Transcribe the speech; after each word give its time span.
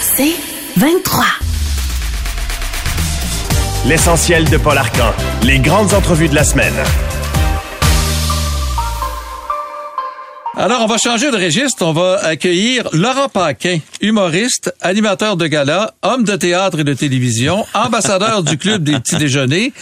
C'est 0.00 0.34
23. 0.76 1.24
L'essentiel 3.86 4.48
de 4.48 4.56
Paul 4.56 4.76
Arcan. 4.76 5.12
Les 5.42 5.60
grandes 5.60 5.94
entrevues 5.94 6.28
de 6.28 6.34
la 6.34 6.44
semaine. 6.44 6.74
Alors, 10.60 10.80
on 10.82 10.86
va 10.86 10.98
changer 10.98 11.30
de 11.30 11.36
registre. 11.36 11.86
On 11.86 11.92
va 11.92 12.18
accueillir 12.24 12.88
Laurent 12.92 13.28
Paquin, 13.28 13.78
humoriste, 14.00 14.74
animateur 14.80 15.36
de 15.36 15.46
gala, 15.46 15.94
homme 16.02 16.24
de 16.24 16.34
théâtre 16.34 16.80
et 16.80 16.84
de 16.84 16.94
télévision, 16.94 17.64
ambassadeur 17.74 18.42
du 18.42 18.58
Club 18.58 18.82
des 18.82 18.98
petits 18.98 19.14
déjeuners. 19.18 19.72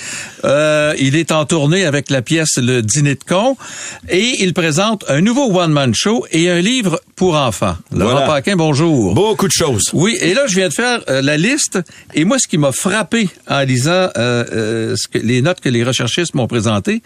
Euh, 0.45 0.95
il 0.99 1.17
est 1.17 1.33
en 1.33 1.47
tournée 1.47 1.87
avec 1.87 2.11
la 2.11 2.21
pièce 2.21 2.59
Le 2.59 2.83
Dîner 2.83 3.15
de 3.15 3.25
con 3.27 3.57
et 4.11 4.35
il 4.41 4.53
présente 4.53 5.07
un 5.09 5.23
nouveau 5.23 5.51
one-man 5.51 5.95
show 5.95 6.27
et 6.31 6.51
un 6.51 6.61
livre 6.61 7.01
pour 7.17 7.37
enfants. 7.37 7.77
Laurent 7.91 8.13
Voilà. 8.13 8.27
Paquin, 8.27 8.57
bonjour. 8.57 9.15
Beaucoup 9.15 9.49
de 9.49 9.53
choses. 9.53 9.89
Oui, 9.95 10.19
et 10.21 10.35
là, 10.35 10.43
je 10.47 10.57
viens 10.57 10.69
de 10.69 10.75
faire 10.75 11.01
euh, 11.09 11.23
la 11.23 11.39
liste. 11.39 11.79
Et 12.13 12.27
moi, 12.27 12.37
ce 12.39 12.47
qui 12.47 12.59
m'a 12.59 12.73
frappé 12.73 13.31
en 13.49 13.61
lisant 13.63 13.91
euh, 13.91 14.11
euh, 14.19 14.95
ce 14.95 15.09
que, 15.09 15.17
les 15.17 15.41
notes 15.41 15.61
que 15.61 15.71
les 15.71 15.85
recherchistes 15.85 16.35
m'ont 16.35 16.47
présentées, 16.47 17.03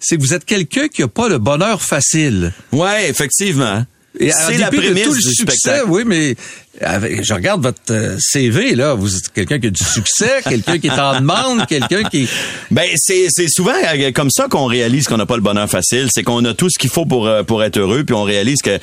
c'est 0.00 0.16
que 0.16 0.22
vous 0.22 0.34
êtes 0.34 0.44
quelqu'un 0.44 0.88
qui 0.88 1.02
n'a 1.02 1.08
pas 1.08 1.28
le 1.28 1.38
bonheur 1.38 1.82
facile. 1.82 2.52
Ouais, 2.72 3.08
effectivement. 3.08 3.84
C'est 4.20 4.58
la 4.58 4.70
dépit 4.70 4.82
de 4.88 4.90
prémisse 4.92 5.04
tout 5.04 5.12
le 5.12 5.20
du 5.20 5.32
succès, 5.34 5.56
spectacle. 5.58 5.84
oui, 5.90 6.02
mais 6.04 6.34
avec- 6.80 7.22
je 7.24 7.34
regarde 7.34 7.62
votre 7.62 7.78
euh, 7.90 8.16
CV, 8.18 8.74
là. 8.74 8.94
Vous 8.94 9.14
êtes 9.16 9.28
quelqu'un 9.32 9.60
qui 9.60 9.68
a 9.68 9.70
du 9.70 9.84
succès, 9.84 10.40
quelqu'un 10.48 10.78
qui 10.78 10.88
est 10.88 10.98
en 10.98 11.20
demande, 11.20 11.66
quelqu'un 11.66 12.02
qui... 12.04 12.26
Ben 12.72 12.88
c'est 12.96 13.26
c'est 13.30 13.46
souvent 13.48 13.74
euh, 13.74 14.10
comme 14.12 14.30
ça 14.30 14.48
qu'on 14.48 14.64
réalise 14.66 15.06
qu'on 15.06 15.18
n'a 15.18 15.26
pas 15.26 15.36
le 15.36 15.42
bonheur 15.42 15.70
facile, 15.70 16.08
c'est 16.12 16.24
qu'on 16.24 16.44
a 16.46 16.54
tout 16.54 16.68
ce 16.68 16.78
qu'il 16.80 16.90
faut 16.90 17.06
pour 17.06 17.28
euh, 17.28 17.44
pour 17.44 17.62
être 17.62 17.76
heureux, 17.78 18.02
puis 18.02 18.14
on 18.16 18.24
réalise 18.24 18.60
que 18.60 18.78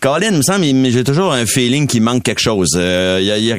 Colin, 0.00 0.32
me 0.32 0.42
semble, 0.42 0.64
il- 0.64 0.90
j'ai 0.90 1.04
toujours 1.04 1.32
un 1.32 1.46
feeling 1.46 1.86
qu'il 1.86 2.02
manque 2.02 2.24
quelque 2.24 2.40
chose. 2.40 2.70
Euh, 2.74 3.18
il 3.20 3.26
y 3.26 3.30
a- 3.30 3.38
il 3.38 3.44
y 3.44 3.52
a- 3.52 3.58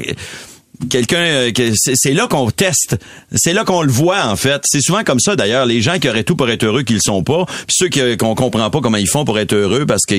Quelqu'un, 0.90 1.18
euh, 1.24 1.52
c'est 1.76 2.14
là 2.14 2.28
qu'on 2.28 2.50
teste, 2.52 2.98
c'est 3.36 3.54
là 3.54 3.64
qu'on 3.64 3.82
le 3.84 3.92
voit 3.92 4.26
en 4.26 4.36
fait. 4.36 4.62
C'est 4.66 4.82
souvent 4.82 5.04
comme 5.04 5.20
ça 5.20 5.36
d'ailleurs. 5.36 5.66
Les 5.66 5.82
gens 5.82 6.00
qui 6.00 6.10
auraient 6.10 6.24
tout 6.24 6.36
pour 6.36 6.50
être 6.50 6.64
heureux, 6.64 6.84
qu'ils 6.84 6.96
le 6.98 7.02
sont 7.02 7.24
pas, 7.24 7.46
puis 7.46 7.76
ceux 7.78 7.88
qui- 7.88 8.18
qu'on 8.18 8.36
comprend 8.36 8.70
pas 8.70 8.82
comment 8.82 8.98
ils 8.98 9.08
font 9.08 9.24
pour 9.24 9.38
être 9.40 9.54
heureux, 9.54 9.86
parce 9.86 10.06
que 10.08 10.16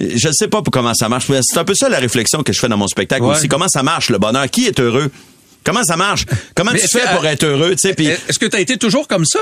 je 0.00 0.28
sais 0.32 0.48
pas 0.48 0.62
comment 0.72 0.94
ça 0.94 1.08
marche. 1.08 1.26
C'est 1.42 1.58
un 1.58 1.64
peu 1.64 1.74
ça 1.74 1.88
la 1.88 1.98
réflexion 1.98 2.42
que 2.42 2.52
je 2.52 2.60
fais 2.60 2.68
dans 2.68 2.76
mon 2.76 2.86
spectacle 2.88 3.22
Ouais. 3.24 3.36
aussi. 3.36 3.48
Comment 3.48 3.68
ça 3.68 3.82
marche 3.82 4.10
le 4.10 4.18
bonheur? 4.18 4.48
Qui 4.50 4.66
est 4.66 4.78
heureux? 4.80 5.10
Comment 5.64 5.82
ça 5.84 5.96
marche? 5.96 6.24
Comment 6.54 6.70
Mais 6.72 6.78
tu 6.80 6.88
fais 6.88 7.00
que- 7.04 7.14
pour 7.16 7.26
être 7.26 7.44
heureux 7.44 7.72
Tu 7.72 7.88
sais, 7.88 7.94
puis 7.94 8.06
Est-ce 8.06 8.38
que 8.38 8.46
tu 8.46 8.56
as 8.56 8.60
été 8.60 8.76
toujours 8.78 9.06
comme 9.08 9.24
ça? 9.26 9.40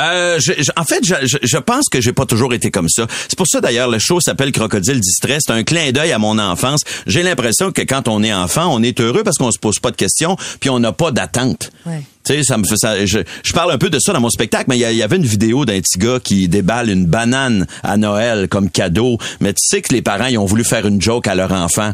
Euh, 0.00 0.38
je- 0.40 0.52
je- 0.58 0.70
en 0.76 0.84
fait, 0.84 1.04
je, 1.04 1.14
je- 1.26 1.36
je 1.42 1.58
pense 1.58 1.88
que 1.90 2.00
j'ai 2.00 2.12
pas 2.12 2.26
toujours 2.26 2.54
été 2.54 2.70
comme 2.70 2.88
ça. 2.88 3.06
C'est 3.28 3.36
pour 3.36 3.46
ça 3.46 3.60
d'ailleurs 3.60 3.88
le 3.88 3.98
show 3.98 4.20
s'appelle 4.20 4.52
Crocodile 4.52 5.00
distrait. 5.00 5.38
C'est 5.40 5.52
un 5.52 5.62
clin 5.62 5.92
d'œil 5.92 6.12
à 6.12 6.18
mon 6.18 6.38
enfance. 6.38 6.80
J'ai 7.06 7.22
l'impression 7.22 7.72
que 7.72 7.82
quand 7.82 8.08
on 8.08 8.22
est 8.22 8.32
enfant, 8.32 8.72
on 8.74 8.82
est 8.82 9.00
heureux 9.00 9.22
parce 9.24 9.36
qu'on 9.38 9.50
se 9.52 9.58
pose 9.58 9.78
pas 9.78 9.90
de 9.90 9.96
questions, 9.96 10.36
puis 10.60 10.70
on 10.70 10.78
n'a 10.78 10.92
pas 10.92 11.10
d'attente. 11.10 11.70
Ouais. 11.86 12.02
Tu 12.24 12.34
sais, 12.34 12.42
ça 12.44 12.58
me 12.58 12.64
fait 12.64 12.76
ça. 12.76 13.04
Je, 13.06 13.20
je 13.42 13.52
parle 13.52 13.72
un 13.72 13.78
peu 13.78 13.88
de 13.90 13.98
ça 13.98 14.12
dans 14.12 14.20
mon 14.20 14.28
spectacle, 14.30 14.66
mais 14.68 14.78
il 14.78 14.90
y, 14.90 14.96
y 14.96 15.02
avait 15.02 15.16
une 15.16 15.24
vidéo 15.26 15.64
d'un 15.64 15.80
petit 15.80 15.98
gars 15.98 16.18
qui 16.22 16.48
déballe 16.48 16.90
une 16.90 17.06
banane 17.06 17.66
à 17.82 17.96
Noël 17.96 18.48
comme 18.48 18.68
cadeau. 18.70 19.16
Mais 19.40 19.52
tu 19.54 19.64
sais 19.66 19.80
que 19.82 19.92
les 19.94 20.02
parents 20.02 20.26
ils 20.26 20.36
ont 20.38 20.44
voulu 20.44 20.64
faire 20.64 20.86
une 20.86 21.00
joke 21.00 21.26
à 21.28 21.34
leur 21.34 21.52
enfant. 21.52 21.92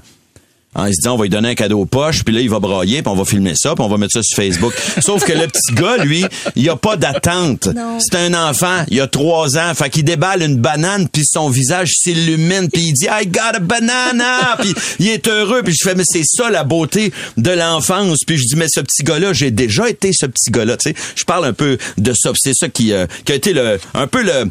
En 0.77 0.85
se 0.87 0.91
disant, 0.91 1.15
on 1.15 1.17
va 1.17 1.25
lui 1.25 1.31
donner 1.31 1.49
un 1.49 1.55
cadeau 1.55 1.81
aux 1.81 1.87
poches, 1.87 2.23
puis 2.23 2.35
là, 2.35 2.43
il 2.43 2.51
va 2.51 2.61
brailler, 2.61 3.01
puis 3.01 3.11
on 3.11 3.17
va 3.17 3.25
filmer 3.25 3.55
ça, 3.57 3.75
puis 3.75 3.83
on 3.83 3.89
va 3.89 3.97
mettre 3.97 4.13
ça 4.13 4.23
sur 4.23 4.37
Facebook. 4.37 4.75
Sauf 5.01 5.25
que 5.25 5.33
le 5.33 5.47
petit 5.47 5.75
gars, 5.75 5.97
lui, 6.05 6.25
il 6.55 6.69
a 6.69 6.77
pas 6.77 6.97
d'attente. 6.97 7.71
C'est 7.99 8.19
un 8.19 8.35
enfant, 8.35 8.85
il 8.89 9.01
a 9.01 9.07
trois 9.07 9.57
ans, 9.57 9.73
fait 9.75 9.89
qu'il 9.89 10.05
déballe 10.05 10.43
une 10.43 10.57
banane, 10.59 11.09
puis 11.09 11.23
son 11.25 11.49
visage 11.49 11.93
s'illumine, 11.95 12.69
puis 12.71 12.83
il 12.89 12.93
dit, 12.93 13.07
I 13.07 13.27
got 13.27 13.57
a 13.57 13.61
banana, 13.61 14.57
puis 14.61 14.75
il 14.99 15.09
est 15.09 15.27
heureux, 15.29 15.63
puis 15.63 15.75
je 15.75 15.89
fais, 15.89 15.95
mais 15.95 16.05
c'est 16.05 16.25
ça 16.25 16.51
la 16.51 16.63
beauté 16.63 17.11
de 17.39 17.51
l'enfance. 17.51 18.19
Puis 18.27 18.37
je 18.37 18.45
dis, 18.45 18.57
mais 18.57 18.69
ce 18.69 18.81
petit 18.81 19.03
gars-là, 19.03 19.33
j'ai 19.33 19.51
déjà 19.51 19.89
été 19.89 20.11
ce 20.13 20.27
petit 20.27 20.51
gars-là, 20.51 20.77
tu 20.77 20.91
sais. 20.91 20.97
Je 21.15 21.25
parle 21.25 21.47
un 21.47 21.55
peu 21.55 21.79
de 21.97 22.13
ça, 22.15 22.33
c'est 22.35 22.55
ça 22.55 22.69
qui, 22.69 22.93
euh, 22.93 23.07
qui 23.25 23.33
a 23.33 23.35
été 23.35 23.55
le, 23.55 23.79
un 23.95 24.07
peu 24.07 24.23
le, 24.23 24.51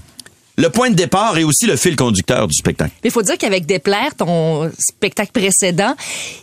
le 0.57 0.69
point 0.69 0.89
de 0.89 0.95
départ 0.95 1.37
et 1.37 1.43
aussi 1.43 1.65
le 1.65 1.75
fil 1.75 1.95
conducteur 1.95 2.47
du 2.47 2.53
spectacle. 2.53 2.91
Mais 3.03 3.09
il 3.09 3.11
faut 3.11 3.21
dire 3.21 3.37
qu'avec 3.37 3.65
Déplaire, 3.65 4.15
ton 4.17 4.71
spectacle 4.79 5.31
précédent, 5.33 5.95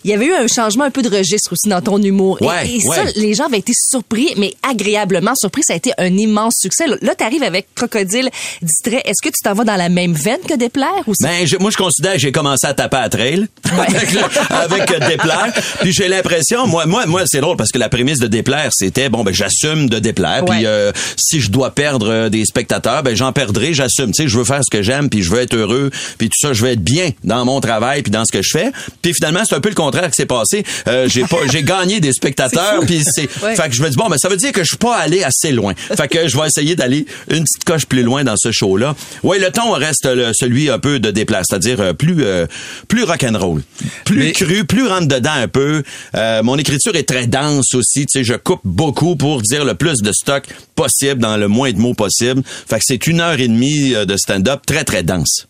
il 0.05 0.11
y 0.11 0.15
avait 0.15 0.27
eu 0.27 0.35
un 0.35 0.47
changement 0.49 0.85
un 0.85 0.91
peu 0.91 1.01
de 1.03 1.09
registre 1.09 1.53
aussi 1.53 1.69
dans 1.69 1.81
ton 1.81 2.01
humour. 2.03 2.39
Et- 2.41 2.47
Ouais, 2.47 2.69
et, 2.69 2.81
ça, 2.81 3.05
ouais. 3.05 3.13
les 3.17 3.33
gens 3.35 3.47
avaient 3.47 3.59
été 3.59 3.73
surpris, 3.75 4.35
mais 4.37 4.53
agréablement 4.69 5.35
surpris. 5.35 5.63
Ça 5.67 5.73
a 5.73 5.77
été 5.77 5.93
un 5.97 6.15
immense 6.17 6.55
succès. 6.61 6.87
Là, 6.87 7.15
tu 7.17 7.25
arrives 7.25 7.43
avec 7.43 7.69
Crocodile 7.75 8.29
distrait. 8.61 9.03
Est-ce 9.07 9.23
que 9.23 9.29
tu 9.29 9.41
t'en 9.43 9.55
vas 9.55 9.65
dans 9.65 9.77
la 9.77 9.89
même 9.89 10.13
veine 10.13 10.41
que 10.49 10.55
Déplaire 10.55 10.91
ou 11.07 11.15
Ben, 11.23 11.47
je- 11.47 11.57
moi, 11.57 11.71
je 11.71 11.77
considère 11.77 12.13
que 12.15 12.19
j'ai 12.19 12.33
commencé 12.33 12.67
à 12.67 12.75
taper 12.75 12.97
à 12.99 13.09
trail 13.09 13.47
avec, 13.79 14.13
le- 14.13 14.55
avec 14.55 15.09
déplaire. 15.09 15.53
Puis 15.81 15.93
j'ai 15.93 16.09
l'impression, 16.09 16.67
moi, 16.67 16.85
moi, 16.87 17.07
moi, 17.07 17.23
c'est 17.27 17.41
drôle 17.41 17.57
parce 17.57 17.71
que 17.71 17.79
la 17.79 17.89
prémisse 17.89 18.19
de 18.19 18.27
déplaire, 18.27 18.71
c'était 18.73 19.09
bon, 19.09 19.25
ben, 19.25 19.33
j'assume 19.33 19.89
de 19.89 19.99
déplaire. 19.99 20.45
Puis 20.45 20.67
euh, 20.67 20.93
si 21.17 21.41
je 21.41 21.51
dois 21.51 21.71
perdre 21.71 22.09
euh, 22.11 22.29
des 22.29 22.45
spectateurs, 22.45 23.03
ben, 23.03 23.17
j'en 23.17 23.33
perdrai, 23.33 23.73
j'assume. 23.73 24.02
Tu 24.11 24.25
sais, 24.25 24.29
je 24.29 24.37
veux 24.37 24.45
faire 24.45 24.61
ce 24.65 24.71
que 24.71 24.83
j'aime, 24.83 25.09
puis 25.09 25.23
je 25.23 25.31
veux 25.31 25.41
être 25.41 25.55
heureux, 25.55 25.91
puis 26.19 26.29
tout 26.29 26.39
ça, 26.41 26.53
je 26.53 26.63
veux 26.65 26.71
être 26.71 26.83
bien 26.83 27.11
dans 27.23 27.45
mon 27.45 27.61
travail, 27.61 28.03
puis 28.03 28.11
dans 28.11 28.25
ce 28.25 28.33
que 28.33 28.43
je 28.43 28.51
fais. 28.51 28.73
Puis 29.03 29.13
finalement, 29.15 29.41
c'est 29.49 29.55
un 29.55 29.61
peu 29.61 29.69
le 29.69 29.75
contraire 29.75 30.09
qui 30.11 30.17
s'est 30.17 30.27
passé. 30.27 30.65
Euh, 30.89 31.09
j'ai 31.09 31.23
pas, 31.25 31.39
j'ai 31.51 31.63
gagné 31.63 32.01
des 32.01 32.13
spectateurs, 32.13 32.81
puis 32.87 33.03
c'est, 33.05 33.29
Ouais. 33.43 33.55
fait 33.57 33.69
que 33.69 33.75
je 33.75 33.83
me 33.83 33.89
dis 33.91 33.97
bon, 33.97 34.09
ben, 34.09 34.17
ça 34.19 34.29
veut 34.29 34.37
dire 34.37 34.53
que 34.53 34.63
je 34.63 34.69
suis 34.69 34.77
pas 34.77 34.97
allé 34.97 35.23
assez 35.23 35.53
loin. 35.53 35.75
Fait 35.77 36.09
que 36.09 36.27
je 36.29 36.37
vais 36.37 36.47
essayer 36.47 36.75
d'aller 36.77 37.07
une 37.31 37.45
petite 37.45 37.65
coche 37.65 37.87
plus 37.87 38.03
loin 38.03 38.25
dans 38.25 38.37
ce 38.37 38.51
show-là. 38.53 38.95
Ouais, 39.23 39.39
le 39.39 39.51
ton 39.51 39.71
reste 39.73 40.07
le- 40.07 40.33
celui 40.35 40.71
un 40.71 40.79
peu 40.79 40.99
de 41.01 41.11
déplace, 41.11 41.47
c'est-à-dire 41.49 41.81
euh, 41.81 41.93
plus 41.93 42.17
euh, 42.25 42.47
plus 42.89 43.05
rock'n'roll, 43.05 43.63
plus 44.05 44.17
Mais- 44.19 44.33
cru, 44.33 44.65
plus 44.65 44.87
rentre 44.87 45.09
dedans 45.09 45.33
un 45.33 45.49
peu. 45.49 45.83
Euh, 46.15 46.43
mon 46.43 46.57
écriture 46.59 46.95
est 46.97 47.09
très 47.09 47.27
dense 47.27 47.75
aussi, 47.75 48.07
tu 48.07 48.19
sais, 48.19 48.25
je 48.25 48.35
coupe 48.35 48.61
beaucoup 48.65 49.17
pour 49.17 49.43
dire 49.43 49.65
le 49.65 49.75
plus 49.75 49.99
de 50.03 50.13
stock 50.13 50.45
possible 50.75 51.21
dans 51.21 51.37
le 51.37 51.49
moins 51.49 51.73
de 51.73 51.79
mots 51.79 51.95
possible. 51.95 52.43
Fait 52.69 52.79
que 52.79 52.85
c'est 52.87 53.07
une 53.07 53.21
heure 53.21 53.39
et 53.41 53.49
demie 53.49 53.92
euh, 53.92 53.92
de 53.93 54.17
stand-up 54.17 54.65
très 54.67 54.85
très 54.85 55.03
dense. 55.03 55.47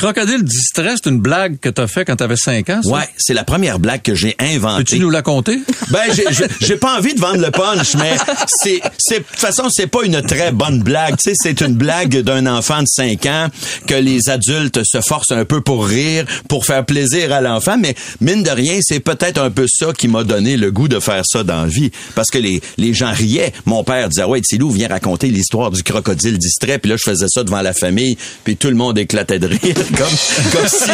Crocodile 0.00 0.42
distrait, 0.42 0.94
c'est 0.96 1.10
une 1.10 1.20
blague 1.20 1.58
que 1.60 1.68
t'as 1.68 1.86
fait 1.86 2.06
quand 2.06 2.16
t'avais 2.16 2.36
5 2.36 2.70
ans, 2.70 2.80
ça? 2.82 2.88
Ouais, 2.90 3.02
c'est 3.18 3.34
la 3.34 3.44
première 3.44 3.78
blague 3.78 4.00
que 4.00 4.14
j'ai 4.14 4.34
inventée. 4.38 4.84
Peux-tu 4.84 4.98
nous 4.98 5.10
la 5.10 5.20
compter? 5.20 5.58
Ben, 5.90 6.02
j'ai- 6.60 6.76
pas 6.76 6.96
envie 6.96 7.14
de 7.14 7.20
vendre 7.20 7.40
le 7.44 7.50
punch, 7.50 7.96
mais 7.96 8.12
c'est, 8.46 8.80
c'est, 8.96 9.18
de 9.18 9.24
toute 9.24 9.36
façon, 9.40 9.64
c'est 9.68 9.88
pas 9.88 10.04
une 10.04 10.22
très 10.22 10.52
bonne 10.52 10.82
blague. 10.84 11.16
Tu 11.16 11.30
sais, 11.30 11.32
c'est 11.36 11.60
une 11.62 11.74
blague 11.74 12.20
d'un 12.22 12.46
enfant 12.46 12.80
de 12.80 12.86
5 12.86 13.26
ans 13.26 13.48
que 13.88 13.94
les 13.94 14.30
adultes 14.30 14.80
se 14.84 15.00
forcent 15.00 15.32
un 15.32 15.44
peu 15.44 15.60
pour 15.60 15.84
rire, 15.86 16.24
pour 16.48 16.64
faire 16.64 16.86
plaisir 16.86 17.32
à 17.32 17.40
l'enfant, 17.40 17.76
mais 17.76 17.96
mine 18.20 18.42
de 18.44 18.50
rien, 18.50 18.78
c'est 18.82 19.00
peut-être 19.00 19.38
un 19.38 19.50
peu 19.50 19.66
ça 19.68 19.92
qui 19.92 20.06
m'a 20.06 20.22
donné 20.22 20.56
le 20.56 20.70
goût 20.70 20.86
de 20.88 21.00
faire 21.00 21.22
ça 21.26 21.42
dans 21.42 21.62
la 21.62 21.68
vie. 21.68 21.90
Parce 22.14 22.28
que 22.30 22.38
les, 22.38 22.62
les 22.78 22.94
gens 22.94 23.12
riaient. 23.12 23.52
Mon 23.66 23.82
père 23.82 24.08
disait, 24.08 24.24
ouais, 24.24 24.40
Tilou, 24.40 24.70
viens 24.70 24.88
raconter 24.88 25.26
l'histoire 25.28 25.72
du 25.72 25.82
crocodile 25.82 26.38
distrait, 26.38 26.78
puis 26.78 26.88
là, 26.90 26.96
je 26.96 27.10
faisais 27.10 27.26
ça 27.28 27.42
devant 27.42 27.62
la 27.62 27.72
famille, 27.74 28.16
puis 28.44 28.56
tout 28.56 28.68
le 28.68 28.76
monde 28.76 28.96
éclatait 28.96 29.40
de 29.40 29.48
rire, 29.48 29.74
comme, 29.96 30.52
comme 30.52 30.68
si, 30.68 30.90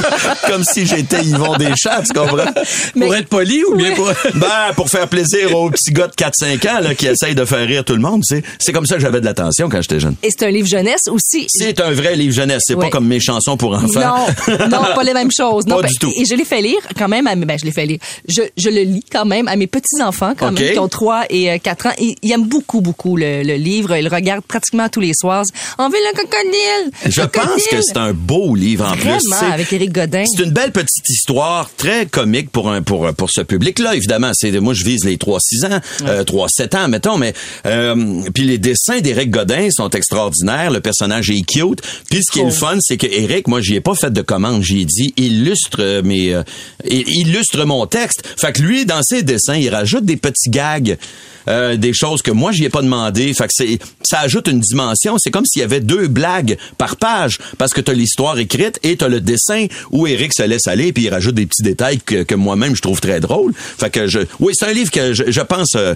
comme 0.51 0.65
si 0.65 0.87
j'étais 0.87 1.23
Yvon 1.23 1.57
Deschamps, 1.57 2.03
tu 2.07 2.13
comprends? 2.19 2.53
Pour 2.99 3.15
être 3.15 3.29
poli 3.29 3.63
ou 3.65 3.77
bien 3.77 3.95
pour... 3.95 4.11
Ben, 4.37 4.75
pour 4.75 4.89
faire 4.91 5.09
plaisir 5.09 5.57
aux 5.57 5.71
petits 5.71 5.93
gars 5.93 6.09
de 6.09 6.13
4-5 6.13 6.69
ans 6.69 6.81
là, 6.81 6.95
qui 6.95 7.07
essayent 7.07 7.35
de 7.35 7.45
faire 7.45 7.67
rire 7.67 7.85
tout 7.85 7.95
le 7.95 8.01
monde. 8.01 8.23
C'est, 8.25 8.43
c'est 8.59 8.73
comme 8.73 8.85
ça 8.87 8.97
que 8.97 9.01
j'avais 9.01 9.21
de 9.21 9.25
l'attention 9.25 9.69
quand 9.69 9.81
j'étais 9.81 9.99
jeune. 10.01 10.15
Et 10.23 10.29
c'est 10.31 10.47
un 10.47 10.51
livre 10.51 10.69
jeunesse 10.69 11.09
aussi. 11.09 11.47
C'est 11.49 11.81
un 11.81 11.91
vrai 11.93 12.17
livre 12.17 12.35
jeunesse. 12.35 12.63
C'est 12.67 12.77
pas 12.77 12.91
comme 12.91 13.07
mes 13.07 13.21
chansons 13.21 13.57
pour 13.57 13.73
enfants. 13.75 14.27
Non, 14.49 14.69
non, 14.69 14.79
pas 14.95 15.03
les 15.05 15.15
mêmes 15.15 15.31
choses. 15.35 15.67
Non, 15.67 15.77
Pas 15.77 15.83
ben, 15.83 15.89
du 15.89 15.99
tout. 15.99 16.13
Et 16.17 16.25
je 16.25 16.35
l'ai 16.35 16.45
fait 16.45 16.61
lire 16.61 16.79
quand 16.99 17.09
même 17.09 17.27
à 17.27 17.35
mes, 17.35 17.47
ben, 17.47 17.59
je 17.59 17.65
l'ai 17.65 17.73
fait 17.73 17.87
lire. 17.87 17.99
Je, 18.29 18.43
je 18.57 18.69
le 18.69 18.83
lis 18.83 19.05
quand 19.11 19.25
même 19.25 19.49
à 19.49 19.57
mes 19.57 19.67
petits-enfants 19.67 20.35
quand 20.37 20.53
même, 20.53 20.73
qui 20.73 20.79
ont 20.79 20.89
3 20.89 21.25
et 21.31 21.51
euh, 21.51 21.59
4 21.59 21.87
ans. 21.87 21.93
Ils, 21.99 22.17
ils 22.23 22.33
aiment 22.33 22.47
beaucoup, 22.47 22.81
beaucoup 22.81 23.17
le, 23.17 23.43
le 23.43 23.55
livre. 23.55 23.97
Ils 23.97 24.05
le 24.05 24.15
regardent 24.15 24.45
pratiquement 24.45 24.89
tous 24.89 25.01
les 25.01 25.13
soirs. 25.15 25.45
On 25.79 25.89
veut 25.89 25.95
le 25.95 26.13
crocodile! 26.15 26.91
Je 27.07 27.23
pense 27.23 27.63
que 27.71 27.81
c'est 27.83 27.97
un 27.97 28.13
beau 28.13 28.55
livre 28.55 28.86
en. 28.93 28.97
Vraiment, 28.97 29.53
avec 29.53 29.73
Éric 29.73 29.93
Godin. 29.93 30.25
C'est 30.27 30.43
une 30.43 30.51
belle 30.51 30.73
petite 30.73 31.09
histoire, 31.09 31.71
très 31.77 32.07
comique 32.07 32.51
pour 32.51 32.71
un 32.71 32.83
pour 32.83 33.13
pour 33.15 33.31
ce 33.31 33.41
public-là. 33.43 33.95
Évidemment, 33.95 34.31
c'est 34.35 34.51
moi 34.61 34.75
je 34.75 34.85
vise 34.85 35.05
les 35.05 35.17
3-6 35.17 35.67
ans, 35.67 35.81
euh, 36.07 36.25
3-7 36.25 36.77
ans, 36.77 36.89
mettons, 36.89 37.19
mais 37.19 37.33
euh, 37.67 38.23
puis 38.35 38.45
les 38.45 38.59
dessins 38.59 39.01
d'Éric 39.01 39.31
Godin 39.31 39.69
sont 39.71 39.91
extraordinaires. 39.91 40.71
Le 40.71 40.81
personnage 40.81 41.31
est 41.31 41.43
cute. 41.43 41.81
Puis 42.11 42.21
ce 42.27 42.33
qui 42.33 42.41
est 42.41 42.45
le 42.45 42.51
fun, 42.51 42.77
c'est 42.81 42.97
que 42.97 43.07
Éric, 43.07 43.49
moi, 43.49 43.61
j'y 43.61 43.75
ai 43.75 43.81
pas 43.81 43.95
fait 43.95 44.13
de 44.13 44.23
commande. 44.23 44.63
J'y 44.63 44.81
ai 44.83 44.85
dit 44.85 45.13
illustre 45.17 46.03
mes 46.03 46.35
euh, 46.35 46.43
il- 46.89 47.09
illustre 47.09 47.65
mon 47.65 47.87
texte. 47.87 48.23
Fait 48.39 48.53
que 48.53 48.63
lui, 48.63 48.87
dans 48.87 49.03
ses 49.03 49.23
dessins, 49.23 49.57
il 49.57 49.69
rajoute 49.69 50.05
des 50.05 50.17
petits 50.17 50.51
gags. 50.51 50.97
euh, 51.49 51.77
des 51.77 51.93
choses 51.93 52.23
que 52.23 52.33
moi 52.33 52.51
j'y 52.51 52.65
ai 52.65 52.71
pas 52.71 52.83
demandé. 52.83 53.33
Fait 53.33 53.45
que 53.45 53.53
c'est, 53.55 53.79
ça 54.03 54.19
ajoute 54.19 54.49
une 54.49 54.59
dimension. 54.59 55.15
C'est 55.17 55.31
comme 55.31 55.45
s'il 55.47 55.61
y 55.61 55.65
avait 55.65 55.79
deux 55.79 56.09
blagues 56.09 56.57
par 56.77 56.97
page 56.97 57.39
parce 57.57 57.73
que 57.73 57.81
t'as 57.81 57.93
l'histoire 57.93 58.37
écrite, 58.41 58.66
écrite 58.67 58.79
et 58.83 58.97
t'as 58.97 59.09
le 59.09 59.21
dessin 59.21 59.67
où 59.91 60.07
Eric 60.07 60.33
se 60.33 60.43
laisse 60.43 60.67
aller 60.67 60.93
puis 60.93 61.05
il 61.05 61.11
rajoute 61.11 61.35
des 61.35 61.47
petits 61.47 61.63
détails 61.63 61.99
que, 62.01 62.23
que 62.23 62.35
moi-même 62.35 62.75
je 62.77 62.83
trouve 62.83 63.01
très 63.01 63.21
drôles. 63.21 63.53
Fait 63.57 63.91
que 63.91 64.07
je, 64.07 64.21
oui, 64.41 64.53
c'est 64.57 64.67
un 64.67 64.73
livre 64.73 64.91
que 64.91 65.13
je, 65.15 65.25
je 65.29 65.41
pense 65.41 65.75
euh, 65.77 65.95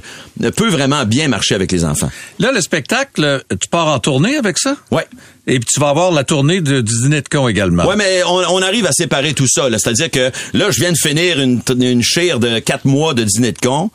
peut 0.57 0.69
vraiment 0.69 1.05
bien 1.05 1.29
marcher 1.29 1.55
avec 1.55 1.73
les 1.73 1.85
enfants. 1.85 2.11
Là, 2.39 2.53
le 2.53 2.61
spectacle, 2.61 3.43
tu 3.61 3.69
pars 3.69 3.89
en 3.89 3.99
tournée 3.99 4.37
avec 4.37 4.59
ça? 4.59 4.77
Ouais. 4.91 5.07
Et 5.47 5.59
puis 5.59 5.69
tu 5.73 5.81
vas 5.81 5.89
avoir 5.89 6.13
la 6.13 6.25
tournée 6.25 6.61
de- 6.61 6.81
du 6.81 6.93
dîner 7.03 7.23
de 7.23 7.29
con 7.29 7.49
également. 7.49 7.87
Ouais, 7.87 7.97
mais 7.97 8.23
on, 8.25 8.37
on 8.55 8.63
arrive 8.63 8.87
à 8.87 8.93
séparer 8.93 9.35
tout 9.35 9.49
ça. 9.49 9.69
C'est-à-dire 9.71 10.11
que 10.11 10.31
là, 10.53 10.71
je 10.71 10.81
viens 10.81 10.93
de 10.93 10.99
finir 10.99 11.41
une, 11.41 11.61
une 11.81 12.03
chire 12.03 12.39
de 12.39 12.59
quatre 12.61 12.85
mois 12.85 13.15
de 13.15 13.25
dîner 13.25 13.53
de 13.53 13.59
con. 13.59 13.91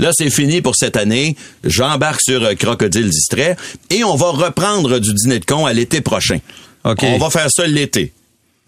Là, 0.00 0.10
c'est 0.16 0.30
fini 0.30 0.60
pour 0.62 0.76
cette 0.76 0.96
année. 0.96 1.36
J'embarque 1.64 2.20
sur 2.22 2.42
euh, 2.44 2.54
Crocodile 2.54 3.10
Distrait 3.10 3.56
et 3.90 4.04
on 4.04 4.14
va 4.14 4.30
reprendre 4.30 4.98
du 5.00 5.12
dîner 5.12 5.40
de 5.40 5.44
con 5.44 5.66
à 5.66 5.72
l'été 5.72 6.00
prochain. 6.00 6.38
On 7.14 7.18
va 7.18 7.30
faire 7.30 7.48
ça 7.50 7.66
l'été. 7.66 8.12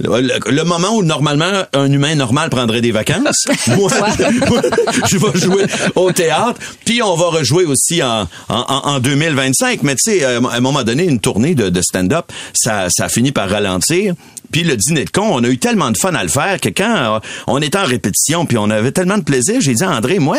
Le, 0.03 0.62
moment 0.62 0.97
où 0.97 1.03
normalement 1.03 1.65
un 1.75 1.93
humain 1.93 2.15
normal 2.15 2.49
prendrait 2.49 2.81
des 2.81 2.91
vacances, 2.91 3.45
moi, 3.77 3.91
je 5.11 5.19
vais 5.19 5.39
jouer 5.39 5.65
au 5.95 6.11
théâtre, 6.11 6.59
puis 6.87 7.03
on 7.03 7.15
va 7.17 7.27
rejouer 7.27 7.65
aussi 7.67 8.03
en, 8.03 8.23
en, 8.23 8.27
en- 8.49 8.89
en 8.95 8.99
2025. 9.01 9.83
Mais 9.83 9.95
tu 9.97 10.11
sais, 10.11 10.25
euh, 10.25 10.41
à 10.45 10.55
un 10.57 10.61
moment 10.61 10.85
donné, 10.85 11.05
une 11.05 11.21
tournée 11.21 11.55
de, 11.55 11.69
de 11.69 11.83
stand-up, 11.83 12.33
ça, 12.55 12.87
ça 12.89 13.11
finit 13.11 13.31
par 13.33 13.51
ralentir. 13.51 14.15
Puis 14.51 14.65
le 14.65 14.75
dîner 14.77 15.05
de 15.05 15.11
con, 15.11 15.29
on 15.31 15.45
a 15.45 15.49
eu 15.49 15.59
tellement 15.59 15.91
de 15.91 15.99
fun 15.99 16.15
à 16.15 16.23
le 16.23 16.31
faire 16.31 16.59
que 16.61 16.71
quand 16.71 16.97
euh, 17.17 17.19
on 17.47 17.61
était 17.61 17.79
en 17.79 17.85
répétition, 17.85 18.47
puis 18.47 18.56
on 18.56 18.71
avait 18.71 18.93
tellement 18.93 19.19
de 19.19 19.23
plaisir, 19.23 19.61
j'ai 19.61 19.75
dit 19.75 19.85
à 19.85 19.91
André, 19.91 20.19
moi, 20.19 20.39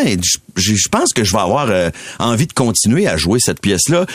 je 0.58 0.88
pense 0.90 1.14
que 1.14 1.24
je 1.24 1.32
vais 1.34 1.40
avoir 1.40 1.68
euh, 1.70 1.92
envie 2.18 2.48
de 2.48 2.54
continuer 2.54 3.08
à 3.08 3.16
jouer 3.16 3.38
cette 3.40 3.62
pièce-là 3.62 4.06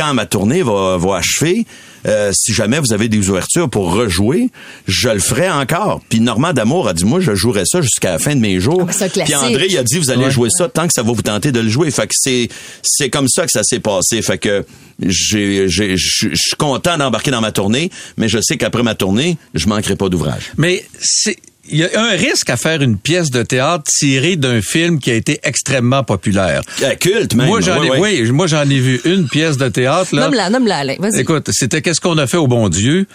quand 0.00 0.14
ma 0.14 0.24
tournée 0.24 0.62
va, 0.62 0.96
va 0.96 1.16
achever, 1.16 1.66
euh, 2.06 2.30
si 2.34 2.54
jamais 2.54 2.78
vous 2.78 2.94
avez 2.94 3.08
des 3.08 3.28
ouvertures 3.28 3.68
pour 3.68 3.92
rejouer, 3.92 4.48
je 4.88 5.10
le 5.10 5.18
ferai 5.18 5.50
encore. 5.50 6.00
Puis 6.08 6.20
Normand 6.20 6.54
D'Amour 6.54 6.88
a 6.88 6.94
dit, 6.94 7.04
moi, 7.04 7.20
je 7.20 7.34
jouerai 7.34 7.64
ça 7.66 7.82
jusqu'à 7.82 8.12
la 8.12 8.18
fin 8.18 8.34
de 8.34 8.40
mes 8.40 8.60
jours. 8.60 8.86
Ah, 8.88 9.08
Puis. 9.12 9.34
André, 9.34 9.66
il 9.68 9.76
a 9.76 9.82
dit, 9.82 9.98
vous 9.98 10.10
allez 10.10 10.24
Ouais. 10.24 10.30
jouer 10.30 10.48
ça 10.50 10.68
tant 10.70 10.86
que 10.86 10.92
ça 10.94 11.02
va 11.02 11.12
vous 11.12 11.20
tenter 11.20 11.52
de 11.52 11.60
le 11.60 11.68
jouer. 11.68 11.90
Fait 11.90 12.06
que 12.06 12.14
c'est, 12.16 12.48
c'est 12.82 13.10
comme 13.10 13.28
ça 13.28 13.44
que 13.44 13.52
ça 13.52 13.62
s'est 13.62 13.80
passé. 13.80 14.22
Fait 14.22 14.38
que 14.38 14.64
j'ai, 15.02 15.68
j'ai, 15.68 15.96
je 15.98 16.28
je 16.30 16.34
suis 16.34 16.56
content 16.56 16.96
d'embarquer 16.96 17.30
dans 17.30 17.40
ma 17.42 17.52
tournée, 17.52 17.90
mais 18.16 18.28
je 18.28 18.38
sais 18.40 18.56
qu'après 18.56 18.82
ma 18.82 18.94
tournée, 18.94 19.36
je 19.54 19.66
manquerai 19.66 19.96
pas 19.96 20.08
d'ouvrage. 20.08 20.52
Mais 20.56 20.84
c'est 21.00 21.36
il 21.70 21.78
y 21.78 21.84
a 21.84 21.88
un 22.02 22.10
risque 22.10 22.50
à 22.50 22.56
faire 22.56 22.82
une 22.82 22.96
pièce 22.98 23.30
de 23.30 23.42
théâtre 23.42 23.84
tirée 23.84 24.36
d'un 24.36 24.60
film 24.62 24.98
qui 24.98 25.10
a 25.10 25.14
été 25.14 25.38
extrêmement 25.42 26.04
populaire. 26.04 26.62
Euh, 26.82 26.94
culte, 26.96 27.34
même. 27.34 27.46
Moi 27.46 27.60
j'en 27.60 27.82
ai 27.82 27.90
oui, 27.98 28.30
moi 28.30 28.46
j'en 28.46 28.68
ai 28.68 28.78
vu 28.78 29.00
une 29.04 29.28
pièce 29.28 29.56
de 29.56 29.68
théâtre 29.68 30.14
là. 30.14 30.22
Nomme-la, 30.22 30.50
nomme-la, 30.50 30.76
Alain. 30.78 30.96
Vas-y. 30.98 31.20
Écoute, 31.20 31.48
c'était 31.52 31.82
qu'est-ce 31.82 32.00
qu'on 32.00 32.18
a 32.18 32.26
fait 32.26 32.36
au 32.36 32.46
bon 32.48 32.68
Dieu? 32.68 33.06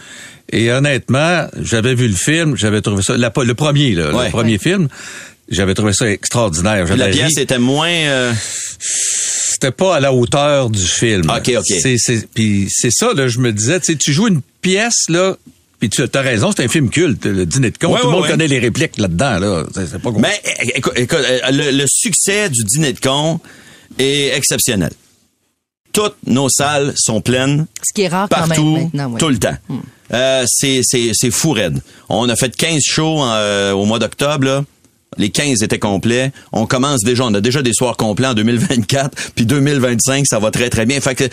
Et 0.52 0.72
honnêtement, 0.72 1.48
j'avais 1.62 1.96
vu 1.96 2.08
le 2.08 2.16
film, 2.16 2.56
j'avais 2.56 2.82
trouvé 2.82 3.02
ça 3.02 3.18
la- 3.18 3.32
le 3.36 3.54
premier 3.56 3.94
là, 3.96 4.12
Ouais. 4.14 4.26
le 4.26 4.32
premier 4.32 4.58
film, 4.60 4.88
j'avais 5.50 5.74
trouvé 5.74 5.92
ça 5.94 6.10
extraordinaire. 6.10 6.86
La 6.96 7.08
pièce 7.10 7.36
ri. 7.36 7.42
était 7.42 7.58
moins... 7.60 7.90
euh, 7.90 8.32
c'était 8.80 9.72
pas 9.72 9.96
à 9.96 10.00
la 10.00 10.14
hauteur 10.14 10.70
du 10.70 10.84
film. 10.86 11.30
OK, 11.30 11.52
OK. 11.58 11.64
C'est 11.66 11.96
c'est 11.98 12.28
puis 12.34 12.68
c'est 12.70 12.92
ça 12.92 13.12
là, 13.16 13.28
je 13.28 13.40
me 13.40 13.52
disais, 13.52 13.80
tu 13.80 13.94
sais, 13.94 13.98
tu 13.98 14.12
joues 14.14 14.28
une 14.28 14.42
pièce 14.62 15.06
là 15.10 15.36
puis 15.80 15.90
tu 15.90 16.02
as 16.14 16.22
raison, 16.22 16.52
c'est 16.56 16.64
un 16.64 16.68
film 16.68 16.90
culte, 16.90 17.26
le 17.26 17.46
dîner 17.46 17.72
de 17.72 17.78
con. 17.78 17.94
Ouais, 17.94 18.00
Tout 18.00 18.08
le 18.08 18.10
ouais, 18.10 18.14
monde 18.16 18.24
ouais. 18.24 18.30
connaît 18.32 18.48
les 18.48 18.60
répliques 18.60 18.98
là-dedans 18.98 19.40
là. 19.40 19.64
C'est 19.74 19.88
c'est 19.88 20.00
pas 20.00 20.12
gros. 20.12 20.20
Mais 20.20 20.42
écoute, 20.76 20.94
écoute, 20.96 21.20
euh, 21.20 21.40
le, 21.52 21.72
le 21.72 21.86
succès 21.88 22.50
du 22.50 22.64
dîner 22.64 22.94
de 22.94 23.00
con 23.00 23.40
est 24.00 24.36
exceptionnel. 24.36 24.92
Toutes 25.94 26.18
nos 26.28 26.50
salles 26.50 26.94
sont 26.98 27.22
pleines 27.22 27.68
Ce 27.82 27.94
qui 27.94 28.02
est 28.02 28.08
rare 28.10 28.28
quand 28.30 28.48
partout, 28.48 28.74
même 28.76 28.84
maintenant. 28.94 29.10
oui. 29.14 29.18
tout 29.20 29.30
le 29.30 29.38
temps. 29.38 29.56
Euh, 30.14 30.44
c'est, 30.48 30.82
c'est, 30.84 31.12
c'est 31.14 31.32
fou 31.32 31.52
raide. 31.52 31.80
On 32.10 32.28
a 32.30 32.36
fait 32.36 32.56
15 32.56 32.82
shows 32.84 33.24
euh, 33.24 33.72
au 33.72 33.86
mois 33.86 33.98
d'octobre. 34.00 34.46
là. 34.46 34.66
Les 35.18 35.30
15 35.30 35.64
étaient 35.64 35.80
complets. 35.80 36.34
On 36.52 36.66
commence 36.66 37.02
déjà, 37.02 37.24
on 37.24 37.34
a 37.34 37.40
déjà 37.40 37.62
des 37.62 37.72
soirs 37.74 37.96
complets 37.96 38.28
en 38.28 38.34
2024, 38.34 39.32
puis 39.36 39.46
2025, 39.46 40.26
ça 40.28 40.40
va 40.40 40.52
très 40.52 40.70
très 40.70 40.86
bien. 40.86 41.00
Fait 41.00 41.16
que 41.16 41.24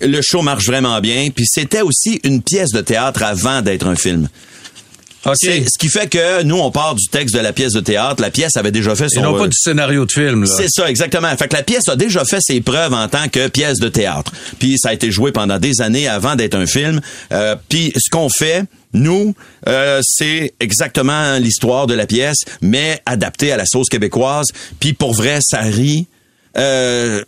le 0.00 0.20
show 0.22 0.42
marche 0.42 0.66
vraiment 0.66 1.00
bien. 1.00 1.28
Puis 1.34 1.44
c'était 1.46 1.82
aussi 1.82 2.20
une 2.24 2.42
pièce 2.42 2.70
de 2.70 2.80
théâtre 2.80 3.22
avant 3.22 3.62
d'être 3.62 3.86
un 3.86 3.96
film. 3.96 4.28
OK. 5.26 5.34
C'est- 5.36 5.64
ce 5.64 5.78
qui 5.78 5.88
fait 5.88 6.08
que 6.08 6.42
nous, 6.44 6.56
on 6.56 6.70
part 6.70 6.94
du 6.94 7.04
texte 7.08 7.34
de 7.34 7.40
la 7.40 7.52
pièce 7.52 7.72
de 7.72 7.80
théâtre. 7.80 8.22
La 8.22 8.30
pièce 8.30 8.56
avait 8.56 8.70
déjà 8.70 8.94
fait 8.94 9.06
Et 9.06 9.16
son... 9.16 9.22
non 9.22 9.34
euh, 9.34 9.38
pas 9.40 9.46
du 9.48 9.56
scénario 9.58 10.06
de 10.06 10.12
film 10.12 10.44
là. 10.44 10.50
c'est 10.56 10.68
ça, 10.70 10.88
exactement. 10.88 11.28
Fait 11.36 11.48
que 11.48 11.56
la 11.56 11.64
pièce 11.64 11.88
a 11.88 11.96
déjà 11.96 12.24
fait 12.24 12.38
ses 12.40 12.60
preuves 12.60 12.94
en 12.94 13.08
tant 13.08 13.28
que 13.28 13.48
pièce 13.48 13.78
de 13.80 13.88
théâtre. 13.88 14.32
Puis 14.60 14.76
ça 14.78 14.90
a 14.90 14.92
été 14.92 15.10
joué 15.10 15.32
pendant 15.32 15.58
des 15.58 15.80
années 15.80 16.06
avant 16.06 16.36
d'être 16.36 16.54
un 16.54 16.66
film. 16.66 17.00
Euh, 17.32 17.56
puis 17.68 17.92
ce 17.96 18.08
qu'on 18.10 18.28
fait, 18.28 18.62
nous, 18.92 19.34
euh, 19.66 20.00
c'est 20.04 20.54
exactement 20.60 21.36
l'histoire 21.38 21.88
de 21.88 21.94
la 21.94 22.06
pièce, 22.06 22.38
mais 22.62 23.02
adaptée 23.04 23.50
à 23.50 23.56
la 23.56 23.66
sauce 23.66 23.88
québécoise. 23.88 24.46
Puis 24.78 24.92
pour 24.92 25.14
vrai, 25.14 25.40
ça 25.42 25.60
rit. 25.60 26.06
Euh, 26.56 27.22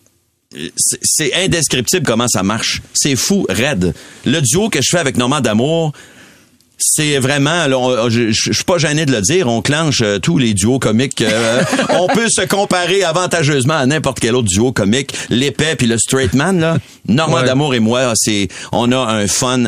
c'est- 0.77 1.33
indescriptible 1.45 2.05
comment 2.07 2.29
ça 2.29 2.43
marche. 2.43 2.83
C'est 2.95 3.17
fou, 3.17 3.47
raide. 3.49 3.95
Le 4.25 4.41
duo 4.41 4.69
que 4.69 4.81
je 4.83 4.89
fais 4.91 4.99
avec 4.99 5.17
Normand 5.17 5.41
D'Amour, 5.41 5.93
c'est 6.83 7.19
vraiment, 7.19 7.67
là, 7.67 7.79
on- 7.79 8.09
je, 8.09 8.31
je- 8.31 8.51
je 8.51 8.53
suis 8.53 8.65
pas 8.65 8.79
gêné 8.79 9.05
de 9.07 9.13
le 9.13 9.21
dire, 9.21 9.49
on 9.49 9.61
clenche 9.63 10.01
euh, 10.03 10.19
tous 10.19 10.39
les 10.39 10.55
duos 10.55 10.79
comiques. 10.79 11.21
euh, 11.21 11.63
on 11.91 12.07
peut 12.09 12.29
se 12.31 12.41
comparer 12.47 13.05
avantageusement 13.05 13.75
à 13.75 13.85
n'importe 13.87 14.19
quel 14.19 14.35
autre 14.35 14.49
duo 14.49 14.73
comique. 14.73 15.13
L'épais 15.29 15.77
puis 15.77 15.87
le 15.87 15.99
straight 15.99 16.33
man, 16.35 16.59
là. 16.59 16.79
Normand 17.07 17.37
Ouais. 17.41 17.45
D'Amour 17.45 17.75
et 17.75 17.81
moi, 17.81 18.13
c'est, 18.17 18.49
on 18.73 18.91
a 18.93 18.97
un 18.99 19.27
fun 19.27 19.65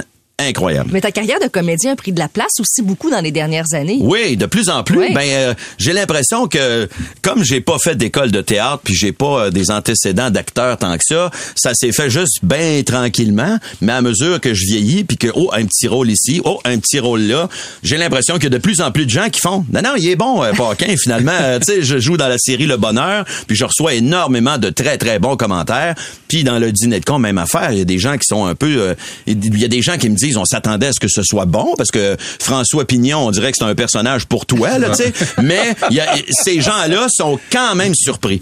incroyable. 0.49 0.91
Mais 0.93 1.01
ta 1.01 1.11
carrière 1.11 1.39
de 1.41 1.49
comédien 1.49 1.93
a 1.93 1.97
pris 1.97 2.13
de 2.13 2.19
la 2.19 2.29
place 2.29 2.61
aussi 2.61 2.83
beaucoup 2.83 3.11
dans 3.11 3.21
les 3.21 3.31
dernières 3.31 3.73
années. 3.75 3.99
Oui, 4.01 4.37
de 4.37 4.47
plus 4.47 4.69
en 4.69 4.83
plus. 4.83 4.99
Oui. 4.99 5.15
Ben, 5.15 5.29
euh, 5.29 5.55
j'ai 5.79 5.93
l'impression 5.93 6.47
que 6.49 6.89
comme 7.23 7.45
j'ai 7.45 7.61
pas 7.61 7.79
fait 7.79 7.97
d'école 7.97 8.31
de 8.31 8.41
théâtre, 8.41 8.81
puis 8.85 8.95
j'ai 8.95 9.13
pas 9.13 9.47
euh, 9.47 9.51
des 9.51 9.71
antécédents 9.71 10.31
d'acteur 10.31 10.77
tant 10.79 10.97
que 10.97 11.05
ça, 11.05 11.31
ça 11.55 11.75
s'est 11.75 11.93
fait 11.93 12.11
juste 12.11 12.41
bien 12.43 12.83
tranquillement. 12.85 13.59
Mais 13.81 13.93
à 13.93 14.03
mesure 14.03 14.41
que 14.41 14.55
je 14.55 14.65
vieillis, 14.67 15.05
puis 15.05 15.17
que 15.17 15.29
oh 15.35 15.51
un 15.53 15.65
petit 15.65 15.89
rôle 15.89 16.11
ici, 16.11 16.41
oh 16.45 16.61
un 16.65 16.79
petit 16.79 16.99
rôle 16.99 17.23
là, 17.23 17.49
j'ai 17.83 17.97
l'impression 17.97 18.35
qu'il 18.35 18.45
y 18.45 18.47
a 18.47 18.51
de 18.51 18.59
plus 18.59 18.81
en 18.81 18.91
plus 18.91 19.07
de 19.07 19.11
gens 19.11 19.29
qui 19.31 19.41
font. 19.41 19.65
Non 19.73 19.83
non, 19.83 19.95
il 19.97 20.09
est 20.09 20.17
bon, 20.17 20.43
euh, 20.43 20.53
Paquin. 20.53 20.95
Finalement, 20.97 21.33
euh, 21.41 21.59
tu 21.59 21.73
sais, 21.73 21.83
je 21.83 21.99
joue 21.99 22.17
dans 22.17 22.29
la 22.29 22.39
série 22.39 22.67
Le 22.67 22.77
Bonheur, 22.77 23.25
puis 23.47 23.57
je 23.57 23.65
reçois 23.65 23.95
énormément 23.95 24.59
de 24.59 24.71
très 24.71 24.99
très 24.99 25.19
bons 25.19 25.37
commentaires. 25.37 25.95
Puis 26.29 26.45
dans 26.45 26.59
le 26.59 26.73
dîner 26.73 27.01
de 27.01 27.05
con, 27.05 27.19
même 27.19 27.39
affaire. 27.39 27.73
Il 27.73 27.79
y 27.79 27.83
a 27.83 27.85
des 27.85 27.99
gens 27.99 28.17
qui 28.17 28.27
sont 28.27 28.47
un 28.47 28.55
peu, 28.55 28.95
il 29.27 29.59
y 29.59 29.65
a 29.65 29.69
des 29.69 29.83
gens 29.83 29.99
qui 29.99 30.09
me 30.09 30.17
disent, 30.17 30.32
on 30.37 30.45
s'attendait 30.45 30.87
à 30.87 30.93
ce 30.93 31.01
que 31.01 31.09
ce 31.09 31.23
soit 31.23 31.45
bon 31.47 31.75
parce 31.77 31.91
que 31.91 32.17
François 32.41 32.85
Pignon, 32.87 33.19
on 33.27 33.31
dirait 33.31 33.53
que 33.53 33.59
c'est 33.59 33.65
un 33.65 33.75
personnage 33.75 34.27
pour 34.27 34.47
toi 34.47 34.79
là, 34.79 34.91
tu 34.91 34.97
sais. 35.05 35.13
Mais 35.43 35.75
il 35.91 35.97
y 35.97 36.01
a, 36.01 36.15
ces 36.31 36.61
gens-là 36.61 37.07
sont 37.11 37.39
quand 37.51 37.75
même 37.75 37.95
surpris. 37.95 38.41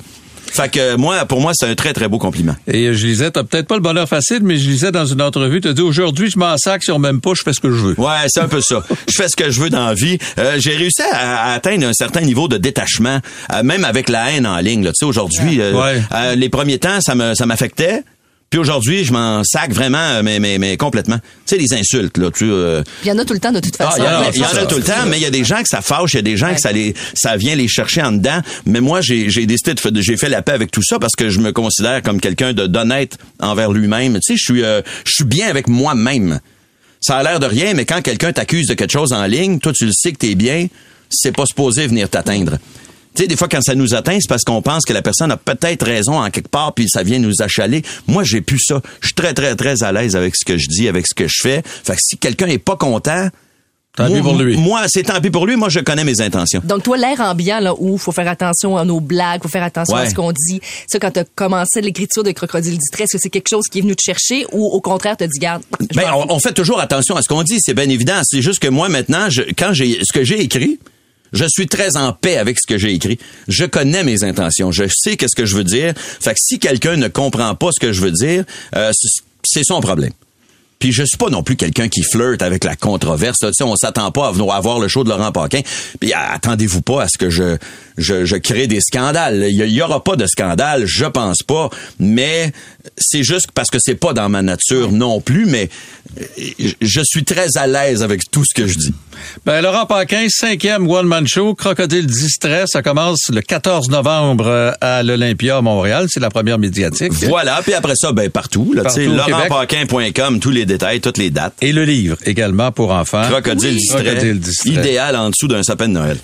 Fait 0.52 0.68
que 0.68 0.96
moi, 0.96 1.26
pour 1.26 1.40
moi, 1.40 1.52
c'est 1.54 1.66
un 1.66 1.76
très 1.76 1.92
très 1.92 2.08
beau 2.08 2.18
compliment. 2.18 2.56
Et 2.66 2.92
je 2.92 3.06
lisais, 3.06 3.30
t'as 3.30 3.44
peut-être 3.44 3.68
pas 3.68 3.76
le 3.76 3.82
bonheur 3.82 4.08
facile, 4.08 4.40
mais 4.42 4.56
je 4.56 4.68
lisais 4.68 4.90
dans 4.90 5.06
une 5.06 5.22
entrevue, 5.22 5.60
t'as 5.60 5.72
dit 5.74 5.80
aujourd'hui 5.80 6.28
je 6.28 6.36
m'en 6.40 6.56
sac 6.58 6.82
on 6.88 6.98
m'aime 6.98 7.20
pas, 7.20 7.34
je 7.36 7.42
fais 7.44 7.52
ce 7.52 7.60
que 7.60 7.70
je 7.70 7.76
veux. 7.76 7.94
Ouais, 8.00 8.26
c'est 8.26 8.40
un 8.40 8.48
peu 8.48 8.60
ça. 8.60 8.82
Je 9.06 9.14
fais 9.16 9.28
ce 9.28 9.36
que 9.36 9.48
je 9.48 9.60
veux 9.60 9.70
dans 9.70 9.86
la 9.86 9.94
vie. 9.94 10.18
Euh, 10.38 10.56
j'ai 10.58 10.74
réussi 10.74 11.02
à, 11.12 11.50
à 11.50 11.52
atteindre 11.54 11.86
un 11.86 11.92
certain 11.92 12.22
niveau 12.22 12.48
de 12.48 12.56
détachement, 12.56 13.20
euh, 13.52 13.62
même 13.62 13.84
avec 13.84 14.08
la 14.08 14.32
haine 14.32 14.44
en 14.44 14.58
ligne. 14.58 14.82
là. 14.82 14.90
Tu 14.90 14.96
sais, 14.98 15.04
aujourd'hui, 15.04 15.60
euh, 15.60 15.72
Ouais. 15.72 16.02
euh, 16.12 16.34
les 16.34 16.48
premiers 16.48 16.78
temps, 16.78 17.00
ça 17.00 17.14
me 17.14 17.34
ça 17.34 17.46
m'affectait. 17.46 18.02
Puis 18.50 18.58
aujourd'hui, 18.58 19.04
je 19.04 19.12
m'en 19.12 19.44
sac 19.44 19.72
vraiment, 19.72 19.98
euh, 19.98 20.22
mais, 20.24 20.40
mais, 20.40 20.58
mais 20.58 20.76
complètement. 20.76 21.18
Tu 21.46 21.54
sais, 21.54 21.56
les 21.56 21.72
insultes, 21.72 22.18
là, 22.18 22.32
tu... 22.32 22.50
euh, 22.50 22.82
Il 23.04 23.08
y 23.08 23.12
en 23.12 23.18
a 23.18 23.24
tout 23.24 23.32
le 23.32 23.38
temps 23.38 23.52
de 23.52 23.60
toute 23.60 23.76
ah, 23.78 23.84
façon. 23.92 23.98
il 24.02 24.04
y 24.04 24.08
en 24.08 24.10
a, 24.10 24.20
Ouais, 24.22 24.30
il 24.34 24.40
y 24.40 24.44
en 24.44 24.48
c'est 24.48 24.56
a 24.56 24.60
ça. 24.62 24.66
tout 24.66 24.76
le 24.78 24.82
temps, 24.82 25.06
mais 25.06 25.18
il 25.18 25.22
y 25.22 25.26
a 25.26 25.30
des 25.30 25.44
gens 25.44 25.62
que 25.62 25.68
ça 25.68 25.80
fâche, 25.82 26.14
il 26.14 26.16
y 26.16 26.18
a 26.18 26.22
des 26.22 26.36
gens 26.36 26.48
Ouais. 26.48 26.56
que 26.56 26.60
ça 26.60 26.72
les, 26.72 26.92
ça 27.14 27.36
vient 27.36 27.54
les 27.54 27.68
chercher 27.68 28.02
en 28.02 28.10
dedans. 28.10 28.40
Mais 28.66 28.80
moi, 28.80 29.00
j'ai, 29.02 29.30
j'ai 29.30 29.46
décidé 29.46 29.74
de- 29.74 30.00
j'ai 30.00 30.16
fait 30.16 30.28
la 30.28 30.42
paix 30.42 30.50
avec 30.50 30.72
tout 30.72 30.82
ça 30.82 30.98
parce 30.98 31.14
que 31.16 31.28
je 31.28 31.38
me 31.38 31.52
considère 31.52 32.02
comme 32.02 32.20
quelqu'un 32.20 32.52
de 32.52 32.66
d'honnête 32.66 33.18
envers 33.38 33.70
lui-même. 33.70 34.14
Tu 34.14 34.32
sais, 34.32 34.36
je 34.36 34.42
suis, 34.42 34.64
euh, 34.64 34.82
je 35.06 35.12
suis 35.12 35.24
bien 35.24 35.46
avec 35.48 35.68
moi-même. 35.68 36.40
Ça 37.00 37.18
a 37.18 37.22
l'air 37.22 37.38
de 37.38 37.46
rien, 37.46 37.74
mais 37.74 37.84
quand 37.84 38.02
quelqu'un 38.02 38.32
t'accuse 38.32 38.66
de 38.66 38.74
quelque 38.74 38.90
chose 38.92 39.12
en 39.12 39.26
ligne, 39.26 39.60
toi, 39.60 39.72
tu 39.72 39.86
le 39.86 39.92
sais 39.94 40.10
que 40.10 40.18
t'es 40.18 40.34
bien, 40.34 40.66
c'est 41.08 41.30
pas 41.30 41.46
supposé 41.46 41.86
venir 41.86 42.08
t'atteindre. 42.08 42.58
Tu 43.14 43.22
sais, 43.22 43.28
des 43.28 43.36
fois, 43.36 43.48
quand 43.48 43.60
ça 43.60 43.74
nous 43.74 43.94
atteint, 43.94 44.16
c'est 44.20 44.28
parce 44.28 44.44
qu'on 44.44 44.62
pense 44.62 44.84
que 44.84 44.92
la 44.92 45.02
personne 45.02 45.32
a 45.32 45.36
peut-être 45.36 45.84
raison 45.84 46.20
en 46.22 46.30
quelque 46.30 46.48
part, 46.48 46.74
puis 46.74 46.86
ça 46.88 47.02
vient 47.02 47.18
nous 47.18 47.42
achaler. 47.42 47.82
Moi, 48.06 48.22
j'ai 48.24 48.40
plus 48.40 48.60
ça. 48.64 48.80
Je 49.00 49.08
suis 49.08 49.14
très, 49.14 49.34
très, 49.34 49.56
très 49.56 49.82
à 49.82 49.90
l'aise 49.92 50.14
avec 50.14 50.36
ce 50.36 50.44
que 50.44 50.56
je 50.56 50.68
dis, 50.68 50.88
avec 50.88 51.06
ce 51.06 51.14
que 51.14 51.26
je 51.26 51.38
fais. 51.42 51.62
Fait 51.64 51.94
que 51.94 52.00
si 52.00 52.16
quelqu'un 52.18 52.46
est 52.46 52.58
pas 52.58 52.76
content, 52.76 53.28
Tant 53.96 54.06
pis 54.06 54.12
moi- 54.12 54.22
pour 54.22 54.34
lui. 54.40 54.56
Moi, 54.56 54.82
c'est 54.86 55.02
tant 55.02 55.20
pis 55.20 55.30
pour 55.30 55.46
lui. 55.46 55.56
Moi, 55.56 55.68
je 55.68 55.80
connais 55.80 56.04
mes 56.04 56.20
intentions. 56.20 56.62
Donc, 56.64 56.84
toi, 56.84 56.96
l'air 56.96 57.20
ambiant, 57.20 57.58
là, 57.58 57.74
où 57.76 57.98
faut 57.98 58.12
faire 58.12 58.28
attention 58.28 58.76
à 58.76 58.84
nos 58.84 59.00
blagues, 59.00 59.42
faut 59.42 59.48
faire 59.48 59.64
attention 59.64 59.96
à 59.96 60.08
ce 60.08 60.14
qu'on 60.14 60.30
dit. 60.30 60.60
Ça, 60.86 61.00
quand 61.00 61.10
t'as 61.10 61.24
commencé 61.34 61.80
l'écriture 61.80 62.22
de 62.22 62.30
Crocodile 62.30 62.78
Distrait, 62.78 63.04
est-ce 63.04 63.16
que 63.16 63.18
c'est 63.20 63.30
quelque 63.30 63.48
chose 63.50 63.64
qui 63.68 63.80
est 63.80 63.82
venu 63.82 63.96
te 63.96 64.02
chercher 64.02 64.46
ou 64.52 64.64
au 64.64 64.80
contraire, 64.80 65.16
t'as 65.16 65.26
dit, 65.26 65.40
garde, 65.40 65.64
Ben, 65.96 66.04
on, 66.14 66.32
on 66.32 66.38
fait 66.38 66.52
toujours 66.52 66.78
attention 66.78 67.16
à 67.16 67.22
ce 67.22 67.28
qu'on 67.28 67.42
dit, 67.42 67.58
c'est 67.60 67.74
bien 67.74 67.88
évident. 67.88 68.20
C'est 68.22 68.42
juste 68.42 68.60
que 68.60 68.68
moi, 68.68 68.88
maintenant, 68.88 69.28
je, 69.28 69.42
quand 69.58 69.72
j'ai 69.72 69.98
ce 70.04 70.12
que 70.12 70.22
j'ai 70.22 70.40
écrit, 70.40 70.78
je 71.32 71.44
suis 71.48 71.66
très 71.66 71.96
en 71.96 72.12
paix 72.12 72.36
avec 72.36 72.58
ce 72.60 72.66
que 72.66 72.78
j'ai 72.78 72.92
écrit. 72.92 73.18
Je 73.48 73.64
connais 73.64 74.04
mes 74.04 74.24
intentions. 74.24 74.70
Je 74.72 74.84
sais 74.92 75.16
qu'est-ce 75.16 75.36
que 75.36 75.46
je 75.46 75.56
veux 75.56 75.64
dire. 75.64 75.94
Fait 75.96 76.30
que 76.32 76.38
si 76.40 76.58
quelqu'un 76.58 76.96
ne 76.96 77.08
comprend 77.08 77.54
pas 77.54 77.70
ce 77.72 77.80
que 77.80 77.92
je 77.92 78.00
veux 78.00 78.12
dire, 78.12 78.44
euh, 78.76 78.90
c'est- 79.44 79.64
son 79.64 79.80
problème. 79.80 80.12
Puis 80.78 80.92
je 80.92 81.02
suis 81.04 81.18
pas 81.18 81.28
non 81.28 81.42
plus 81.42 81.56
quelqu'un 81.56 81.88
qui 81.88 82.02
flirte 82.02 82.40
avec 82.40 82.64
la 82.64 82.74
controverse. 82.74 83.36
Sais, 83.52 83.64
on 83.64 83.76
s'attend 83.76 84.10
pas 84.12 84.28
à 84.28 84.32
venir 84.32 84.46
voir 84.62 84.78
le 84.78 84.88
show 84.88 85.04
de 85.04 85.10
Laurent 85.10 85.30
Paquin. 85.30 85.60
Puis 86.00 86.12
attendez-vous 86.14 86.80
pas 86.80 87.02
à 87.02 87.06
ce 87.08 87.18
que 87.18 87.28
je 87.28 87.58
je, 88.00 88.24
je 88.24 88.36
crée 88.36 88.66
des 88.66 88.80
scandales. 88.80 89.46
Il 89.48 89.56
y, 89.56 89.82
aura 89.82 90.02
pas 90.02 90.16
de 90.16 90.26
scandale, 90.26 90.86
je 90.86 91.04
pense 91.04 91.42
pas. 91.42 91.70
Mais 91.98 92.52
c'est 92.96 93.22
juste 93.22 93.48
parce 93.54 93.70
que 93.70 93.78
c'est 93.78 93.94
pas 93.94 94.12
dans 94.12 94.28
ma 94.28 94.42
nature 94.42 94.90
non 94.90 95.20
plus. 95.20 95.46
Mais 95.46 95.68
je 96.80 97.00
suis 97.04 97.24
très 97.24 97.56
à 97.56 97.66
l'aise 97.66 98.02
avec 98.02 98.30
tout 98.30 98.44
ce 98.44 98.54
que 98.54 98.66
je 98.66 98.78
dis. 98.78 98.94
Ben, 99.44 99.60
Laurent 99.60 99.86
Paquin, 99.86 100.26
cinquième 100.28 100.88
One 100.88 101.06
Man 101.06 101.26
Show, 101.26 101.54
Crocodile 101.54 102.06
Distrait, 102.06 102.64
ça 102.66 102.82
commence 102.82 103.28
le 103.30 103.42
14 103.42 103.90
novembre 103.90 104.46
euh, 104.46 104.72
à 104.80 105.02
l'Olympia 105.02 105.58
à 105.58 105.60
Montréal. 105.60 106.06
C'est 106.08 106.20
la 106.20 106.30
première 106.30 106.58
médiatique. 106.58 107.12
Voilà, 107.28 107.60
puis 107.62 107.74
après 107.74 107.94
ça, 107.96 108.12
ben 108.12 108.30
partout. 108.30 108.72
Là, 108.74 108.84
partout 108.84 109.00
laurentpaquin.com, 109.00 110.40
tous 110.40 110.50
les 110.50 110.64
détails, 110.64 111.00
toutes 111.00 111.18
les 111.18 111.30
dates. 111.30 111.54
Et 111.60 111.72
le 111.72 111.84
livre 111.84 112.16
également 112.24 112.72
pour 112.72 112.92
enfants. 112.92 113.28
Crocodile, 113.30 113.76
Distrait, 113.76 114.34
Idéal 114.64 115.16
en 115.16 115.30
dessous 115.30 115.48
d'un 115.48 115.62
sapin 115.62 115.88
de 115.88 115.94
Noël. 115.94 116.18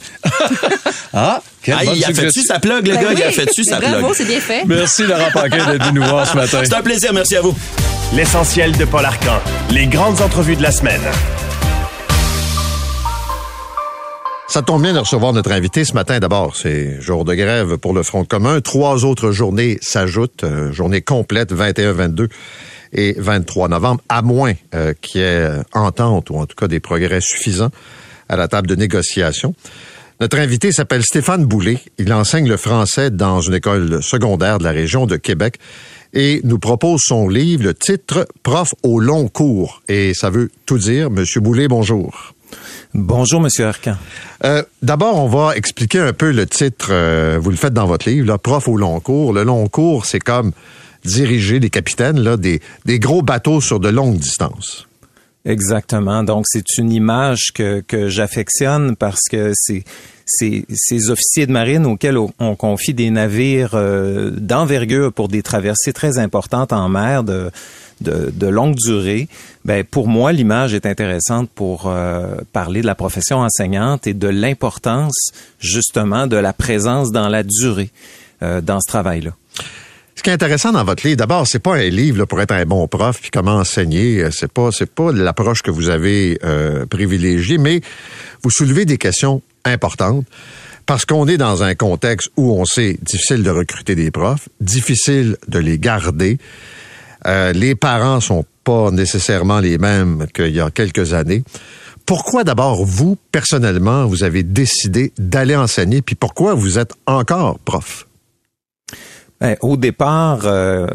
ah, 1.13 1.43
ah, 1.73 1.85
il 1.85 2.05
a 2.05 2.13
fait-tu 2.13 2.43
sa 2.43 2.59
plug, 2.59 2.87
le 2.87 2.95
ben 2.95 3.03
gars? 3.03 3.13
Il 3.13 3.23
a 3.23 3.31
fait-tu 3.33 3.65
sa 3.65 3.79
plug? 3.79 3.91
Bravo, 3.91 4.15
c'est 4.15 4.25
bien 4.25 4.41
fait. 4.41 4.65
Merci, 4.67 5.05
Laurent 5.05 5.31
Paquin, 5.33 5.73
d'être 5.73 5.87
venu 5.87 6.01
nous 6.01 6.07
voir 6.07 6.27
ce 6.27 6.37
matin. 6.37 6.61
C'est 6.65 6.75
un 6.75 6.83
plaisir. 6.83 7.13
Merci 7.13 7.37
à 7.37 7.41
vous. 7.41 7.55
L'essentiel 8.15 8.77
de 8.77 8.85
Paul 8.85 9.05
Arcan. 9.05 9.41
Les 9.71 9.87
grandes 9.87 10.21
entrevues 10.21 10.57
de 10.57 10.63
la 10.63 10.71
semaine. 10.71 11.01
Ça 14.49 14.63
tombe 14.63 14.83
bien 14.83 14.95
de 14.95 14.99
recevoir 15.01 15.33
notre 15.33 15.51
invité 15.51 15.85
ce 15.85 15.93
matin. 15.93 16.19
D'abord, 16.21 16.55
c'est 16.57 17.01
jour 17.01 17.25
de 17.25 17.35
grève 17.35 17.79
pour 17.79 17.93
le 17.93 18.03
Front 18.03 18.25
commun. 18.25 18.61
Trois 18.61 19.05
autres 19.05 19.33
journées 19.33 19.79
s'ajoutent, 19.83 20.45
euh, 20.45 20.73
journée 20.73 21.03
complète, 21.03 21.53
21, 21.53 21.93
22 21.93 22.29
et 22.93 23.15
23 23.19 23.69
novembre, 23.69 24.01
à 24.09 24.23
moins 24.23 24.55
euh, 24.75 24.95
qu'il 25.03 25.21
y 25.21 25.25
ait 25.25 25.51
entente 25.75 26.31
ou 26.31 26.37
en 26.37 26.47
tout 26.47 26.55
cas 26.55 26.69
des 26.69 26.81
progrès 26.81 27.21
suffisants 27.21 27.71
à 28.29 28.37
la 28.37 28.49
table 28.49 28.69
de 28.69 28.77
négociation. 28.77 29.55
Notre 30.19 30.39
invité 30.39 30.73
s'appelle 30.73 31.03
Stéphane 31.03 31.45
Boulay. 31.45 31.79
Il 31.99 32.11
enseigne 32.11 32.49
le 32.49 32.57
français 32.57 33.11
dans 33.11 33.43
une 33.43 33.53
école 33.53 34.03
secondaire 34.03 34.57
de 34.57 34.65
la 34.65 34.71
région 34.71 35.05
de 35.05 35.17
Québec 35.17 35.59
et 36.15 36.41
nous 36.43 36.59
propose 36.59 37.03
son 37.03 37.29
livre, 37.29 37.65
le 37.65 37.75
titre 37.75 38.27
Prof 38.43 38.75
au 38.83 38.99
long 38.99 39.29
cours. 39.29 39.83
Et 39.89 40.15
ça 40.15 40.31
veut 40.31 40.51
tout 40.65 40.79
dire. 40.79 41.11
Monsieur 41.11 41.43
Boulay, 41.43 41.69
bonjour. 41.69 42.33
Bonjour, 42.95 43.43
Monsieur 43.43 43.67
Arcan. 43.67 43.97
Euh, 44.45 44.63
D'abord, 44.81 45.19
on 45.19 45.29
va 45.29 45.55
expliquer 45.55 45.99
un 45.99 46.15
peu 46.15 46.31
le 46.31 46.47
titre. 46.47 46.89
Euh, 46.91 47.39
vous 47.39 47.51
le 47.51 47.57
faites 47.57 47.75
dans 47.75 47.87
votre 47.87 48.09
livre, 48.09 48.27
là, 48.27 48.39
Prof 48.39 48.69
au 48.69 48.79
long 48.79 48.99
cours. 49.01 49.35
Le 49.35 49.43
long 49.43 49.69
cours, 49.69 50.07
c'est 50.07 50.21
comme 50.21 50.53
diriger 51.05 51.61
des 51.61 51.69
capitaines, 51.69 52.21
là, 52.21 52.39
des, 52.39 52.63
des 52.87 52.99
gros 52.99 53.21
bateaux 53.21 53.61
sur 53.61 53.81
de 53.81 53.91
longues 53.91 54.17
distances. 54.19 54.89
Exactement. 55.47 56.25
Donc, 56.25 56.45
c'est 56.49 56.77
une 56.77 56.93
image 56.93 57.53
que, 57.55 57.81
que 57.81 58.09
j'affectionne 58.09 58.97
parce 58.97 59.23
que 59.31 59.53
c'est 59.55 59.85
ces, 60.27 61.11
officiers 61.11 61.47
de 61.47 61.53
marine 61.53 61.87
auxquels 61.87 62.19
on 62.19 62.57
confie 62.57 62.95
des 62.95 63.11
navires 63.11 63.75
euh, 63.75 64.31
d'envergure 64.31 65.13
pour 65.13 65.29
des 65.29 65.43
traversées 65.43 65.93
très 65.93 66.19
importantes 66.19 66.73
en 66.73 66.89
mer 66.89 67.23
de, 67.23 67.51
de, 68.01 68.33
de 68.35 68.47
longue 68.49 68.75
durée. 68.75 69.29
Ben, 69.65 69.85
pour 69.85 70.09
moi, 70.09 70.33
l'image 70.33 70.75
est 70.75 70.85
intéressante 70.85 71.49
pour 71.55 71.87
euh, 71.87 72.37
parler 72.53 72.81
de 72.81 72.87
la 72.87 72.97
profession 72.97 73.39
enseignante 73.39 74.09
et 74.09 74.15
de 74.15 74.29
l'importance 74.29 75.31
justement 75.61 76.27
de 76.27 76.37
la 76.37 76.53
présence 76.53 77.13
dans 77.13 77.29
la 77.29 77.45
durée 77.45 77.91
euh, 78.43 78.61
dans 78.61 78.81
ce 78.81 78.89
travail-là. 78.89 79.31
Ce 80.17 80.23
qui 80.23 80.31
est 80.31 80.33
intéressant 80.33 80.73
dans 80.73 80.83
votre 80.83 81.07
livre, 81.07 81.19
d'abord, 81.19 81.47
c'est 81.47 81.59
pas 81.59 81.77
un 81.77 81.89
livre 81.89 82.25
pour 82.25 82.41
être 82.41 82.53
un 82.53 82.65
bon 82.65 82.89
prof 82.89 83.21
puis 83.21 83.31
comment 83.31 83.57
enseigner. 83.57 84.23
Euh, 84.23 84.31
c'est 84.33 84.51
pas 84.51 84.73
c'est 84.73 84.91
pas 84.91 85.13
l'approche 85.13 85.63
que 85.63 85.71
vous 85.71 85.91
avez 85.91 86.39
euh, 86.43 86.87
privilégiée, 86.87 87.59
mais 87.59 87.83
vous 88.43 88.51
soulevez 88.51 88.87
des 88.87 88.97
questions 88.97 89.43
importantes 89.65 90.25
parce 90.87 91.05
qu'on 91.05 91.27
est 91.29 91.37
dans 91.37 91.63
un 91.63 91.75
contexte 91.75 92.31
où 92.37 92.53
on 92.53 92.65
sait 92.65 92.99
difficile 93.03 93.43
de 93.43 93.51
recruter 93.51 93.95
des 93.95 94.11
profs, 94.11 94.49
difficile 94.61 95.37
de 95.49 95.59
les 95.59 95.79
garder. 95.79 96.39
Euh, 97.27 97.53
les 97.53 97.75
parents 97.75 98.21
sont 98.21 98.45
pas 98.65 98.91
nécessairement 98.91 99.61
les 99.61 99.79
mêmes 99.79 100.27
qu'il 100.33 100.55
y 100.55 100.61
a 100.61 100.71
quelques 100.71 101.13
années. 101.13 101.45
Pourquoi 102.07 102.43
d'abord 102.45 102.85
vous 102.85 103.19
personnellement 103.33 104.07
vous 104.07 104.25
avez 104.25 104.45
décidé 104.45 105.13
d'aller 105.19 105.57
enseigner 105.57 106.03
puis 106.03 106.15
pourquoi 106.15 106.55
vous 106.55 106.79
êtes 106.79 106.95
encore 107.07 107.59
prof? 107.59 108.07
Ben, 109.39 109.55
au 109.61 109.77
départ, 109.77 110.41
euh, 110.45 110.87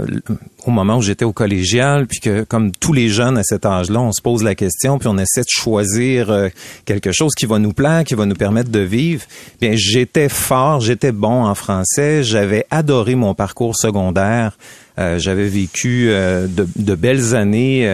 au 0.66 0.72
moment 0.72 0.98
où 0.98 1.02
j'étais 1.04 1.26
au 1.26 1.32
collégial, 1.32 2.08
puis 2.08 2.20
que 2.20 2.44
comme 2.44 2.72
tous 2.72 2.92
les 2.92 3.08
jeunes 3.08 3.38
à 3.38 3.44
cet 3.44 3.68
âge-là, 3.68 4.02
on 4.02 4.12
se 4.12 4.22
pose 4.22 4.42
la 4.44 4.56
question, 4.56 4.98
puis 4.98 5.08
on 5.08 5.18
essaie 5.20 5.42
de 5.42 5.50
choisir 5.50 6.32
euh, 6.32 6.50
quelque 6.86 7.12
chose 7.12 7.36
qui 7.36 7.46
va 7.46 7.60
nous 7.60 7.74
plaire, 7.74 8.04
qui 8.04 8.16
va 8.16 8.26
nous 8.26 8.36
permettre 8.36 8.72
de 8.72 8.80
vivre. 8.80 9.26
Bien, 9.60 9.74
j'étais 9.76 10.28
fort, 10.28 10.80
j'étais 10.80 11.12
bon 11.12 11.46
en 11.46 11.54
français, 11.54 12.24
j'avais 12.24 12.66
adoré 12.72 13.14
mon 13.14 13.36
parcours 13.36 13.76
secondaire. 13.76 14.58
Euh, 14.98 15.20
j'avais 15.20 15.48
vécu 15.48 16.08
de, 16.08 16.68
de, 16.76 16.96
belles 16.96 17.36
années 17.36 17.90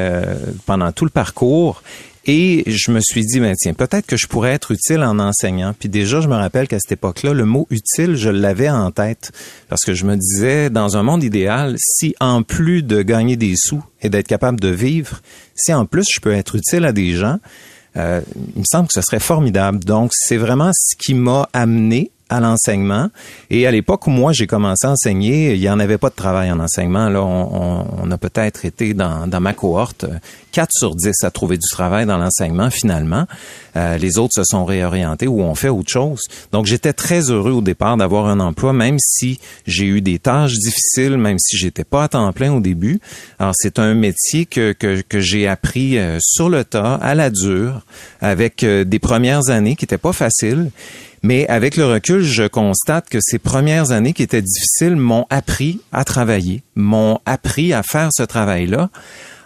pendant 0.65 0.91
tout 0.93 1.03
le 1.03 1.11
parcours 1.11 1.83
et 2.29 2.63
je 2.67 2.91
me 2.91 2.99
suis 2.99 3.25
dit, 3.25 3.39
ben 3.39 3.55
tiens, 3.57 3.73
peut-être 3.73 4.05
que 4.05 4.17
je 4.17 4.27
pourrais 4.27 4.51
être 4.51 4.71
utile 4.71 4.99
en 4.99 5.17
enseignant. 5.17 5.73
Puis 5.77 5.87
déjà, 5.87 6.19
je 6.19 6.27
me 6.27 6.35
rappelle 6.35 6.67
qu'à 6.67 6.77
cette 6.77 6.91
époque-là, 6.91 7.33
le 7.33 7.45
mot 7.45 7.67
utile, 7.69 8.15
je 8.15 8.29
l'avais 8.29 8.69
en 8.69 8.91
tête. 8.91 9.31
Parce 9.69 9.85
que 9.85 9.93
je 9.93 10.05
me 10.05 10.17
disais, 10.17 10.69
dans 10.69 10.97
un 10.97 11.03
monde 11.03 11.23
idéal, 11.23 11.75
si 11.79 12.15
en 12.19 12.43
plus 12.43 12.83
de 12.83 13.01
gagner 13.01 13.37
des 13.37 13.55
sous 13.55 13.81
et 14.01 14.09
d'être 14.09 14.27
capable 14.27 14.59
de 14.59 14.67
vivre, 14.67 15.21
si 15.55 15.73
en 15.73 15.85
plus 15.85 16.05
je 16.13 16.19
peux 16.19 16.33
être 16.33 16.55
utile 16.55 16.83
à 16.83 16.91
des 16.91 17.13
gens, 17.13 17.39
euh, 17.95 18.19
il 18.55 18.59
me 18.59 18.65
semble 18.69 18.87
que 18.89 18.93
ce 18.93 19.01
serait 19.01 19.21
formidable. 19.21 19.79
Donc, 19.85 20.11
c'est 20.13 20.37
vraiment 20.37 20.71
ce 20.73 20.97
qui 20.97 21.13
m'a 21.13 21.47
amené 21.53 22.11
à 22.29 22.39
l'enseignement. 22.39 23.09
Et 23.49 23.67
à 23.67 23.71
l'époque 23.71 24.07
où 24.07 24.09
moi 24.09 24.33
j'ai 24.33 24.47
commencé 24.47 24.87
à 24.87 24.91
enseigner, 24.91 25.53
il 25.53 25.59
n'y 25.59 25.69
en 25.69 25.79
avait 25.79 25.97
pas 25.97 26.09
de 26.09 26.15
travail 26.15 26.51
en 26.51 26.59
enseignement. 26.59 27.09
Là, 27.09 27.23
on, 27.23 28.11
a 28.11 28.17
peut-être 28.17 28.65
été 28.65 28.93
dans, 28.93 29.27
dans, 29.27 29.39
ma 29.39 29.53
cohorte 29.53 30.05
4 30.51 30.69
sur 30.71 30.95
10 30.95 31.23
à 31.23 31.31
trouver 31.31 31.57
du 31.57 31.67
travail 31.69 32.05
dans 32.05 32.17
l'enseignement 32.17 32.69
finalement. 32.69 33.25
Euh, 33.75 33.97
les 33.97 34.17
autres 34.17 34.33
se 34.33 34.43
sont 34.43 34.65
réorientés 34.65 35.27
ou 35.27 35.41
ont 35.41 35.55
fait 35.55 35.69
autre 35.69 35.89
chose. 35.89 36.21
Donc 36.51 36.65
j'étais 36.65 36.93
très 36.93 37.29
heureux 37.29 37.51
au 37.51 37.61
départ 37.61 37.97
d'avoir 37.97 38.25
un 38.25 38.39
emploi, 38.39 38.73
même 38.73 38.97
si 38.99 39.39
j'ai 39.65 39.85
eu 39.85 40.01
des 40.01 40.19
tâches 40.19 40.53
difficiles, 40.53 41.17
même 41.17 41.37
si 41.39 41.57
j'étais 41.57 41.83
pas 41.83 42.03
à 42.03 42.07
temps 42.07 42.31
plein 42.33 42.53
au 42.53 42.59
début. 42.59 42.99
Alors 43.39 43.53
c'est 43.55 43.79
un 43.79 43.93
métier 43.93 44.45
que, 44.45 44.73
que, 44.73 45.01
que 45.01 45.19
j'ai 45.19 45.47
appris 45.47 45.97
euh, 45.97 46.17
sur 46.21 46.49
le 46.49 46.63
tas, 46.63 46.95
à 46.95 47.15
la 47.15 47.29
dure, 47.29 47.81
avec 48.21 48.63
euh, 48.63 48.83
des 48.83 48.99
premières 48.99 49.49
années 49.49 49.75
qui 49.75 49.85
étaient 49.85 49.97
pas 49.97 50.13
faciles. 50.13 50.71
Mais 51.27 51.45
avec 51.49 51.75
le 51.75 51.85
recul, 51.85 52.23
je 52.23 52.47
constate 52.47 53.09
que 53.09 53.17
ces 53.19 53.37
premières 53.37 53.91
années 53.91 54.13
qui 54.13 54.23
étaient 54.23 54.41
difficiles 54.41 54.95
m'ont 54.95 55.25
appris 55.29 55.81
à 55.91 56.05
travailler, 56.05 56.63
m'ont 56.75 57.19
appris 57.25 57.73
à 57.73 57.83
faire 57.83 58.11
ce 58.13 58.23
travail-là 58.23 58.89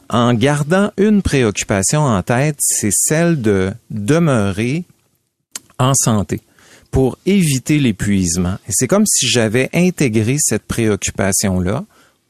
en 0.08 0.36
gardant 0.36 0.92
une 0.98 1.24
préoccupation 1.24 2.02
en 2.02 2.22
tête, 2.22 2.58
c'est 2.60 2.92
celle 2.94 3.42
de 3.42 3.72
demeurer 3.90 4.84
en 5.80 5.96
santé 5.96 6.42
pour 6.92 7.18
éviter 7.26 7.80
l'épuisement. 7.80 8.58
Et 8.68 8.72
c'est 8.74 8.88
comme 8.88 9.08
si 9.08 9.28
j'avais 9.28 9.68
intégré 9.74 10.36
cette 10.38 10.68
préoccupation-là 10.68 11.84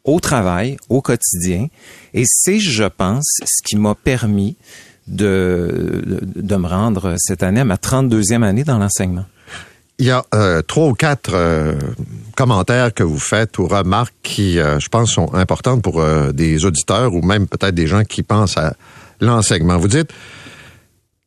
au 0.06 0.22
travail, 0.22 0.78
au 0.88 1.02
quotidien. 1.02 1.68
Et 2.14 2.24
c'est, 2.26 2.60
je 2.60 2.86
pense, 2.86 3.26
ce 3.44 3.62
qui 3.66 3.76
m'a 3.76 3.96
permis 3.96 4.56
de, 5.08 6.22
de, 6.38 6.56
me 6.56 6.68
rendre 6.68 7.16
cette 7.18 7.44
année 7.44 7.60
à 7.60 7.66
ma 7.66 7.76
32e 7.76 8.44
année 8.44 8.64
dans 8.64 8.78
l'enseignement. 8.78 9.26
Il 10.02 10.08
y 10.08 10.10
a 10.10 10.26
euh, 10.34 10.64
trois 10.64 10.88
ou 10.88 10.94
quatre 10.96 11.36
euh, 11.36 11.76
commentaires 12.36 12.92
que 12.92 13.04
vous 13.04 13.20
faites 13.20 13.60
ou 13.60 13.68
remarques 13.68 14.16
qui, 14.24 14.58
euh, 14.58 14.80
je 14.80 14.90
pense, 14.90 15.12
sont 15.12 15.32
importantes 15.36 15.84
pour 15.84 16.04
des 16.34 16.66
auditeurs 16.66 17.14
ou 17.14 17.22
même 17.22 17.46
peut-être 17.46 17.76
des 17.76 17.86
gens 17.86 18.04
qui 18.04 18.24
pensent 18.24 18.58
à 18.58 18.74
l'enseignement. 19.20 19.78
Vous 19.78 19.88
dites, 19.88 20.10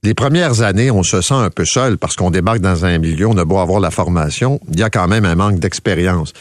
les 0.02 0.12
premières 0.12 0.62
années, 0.62 0.90
on 0.90 1.04
se 1.04 1.20
sent 1.20 1.34
un 1.34 1.50
peu 1.50 1.64
seul 1.64 1.98
parce 1.98 2.16
qu'on 2.16 2.32
débarque 2.32 2.58
dans 2.58 2.84
un 2.84 2.98
milieu, 2.98 3.28
on 3.28 3.38
a 3.38 3.44
beau 3.44 3.58
avoir 3.58 3.78
la 3.78 3.92
formation, 3.92 4.60
il 4.72 4.80
y 4.80 4.82
a 4.82 4.90
quand 4.90 5.06
même 5.06 5.24
un 5.24 5.36
manque 5.36 5.60
d'expérience. 5.60 6.32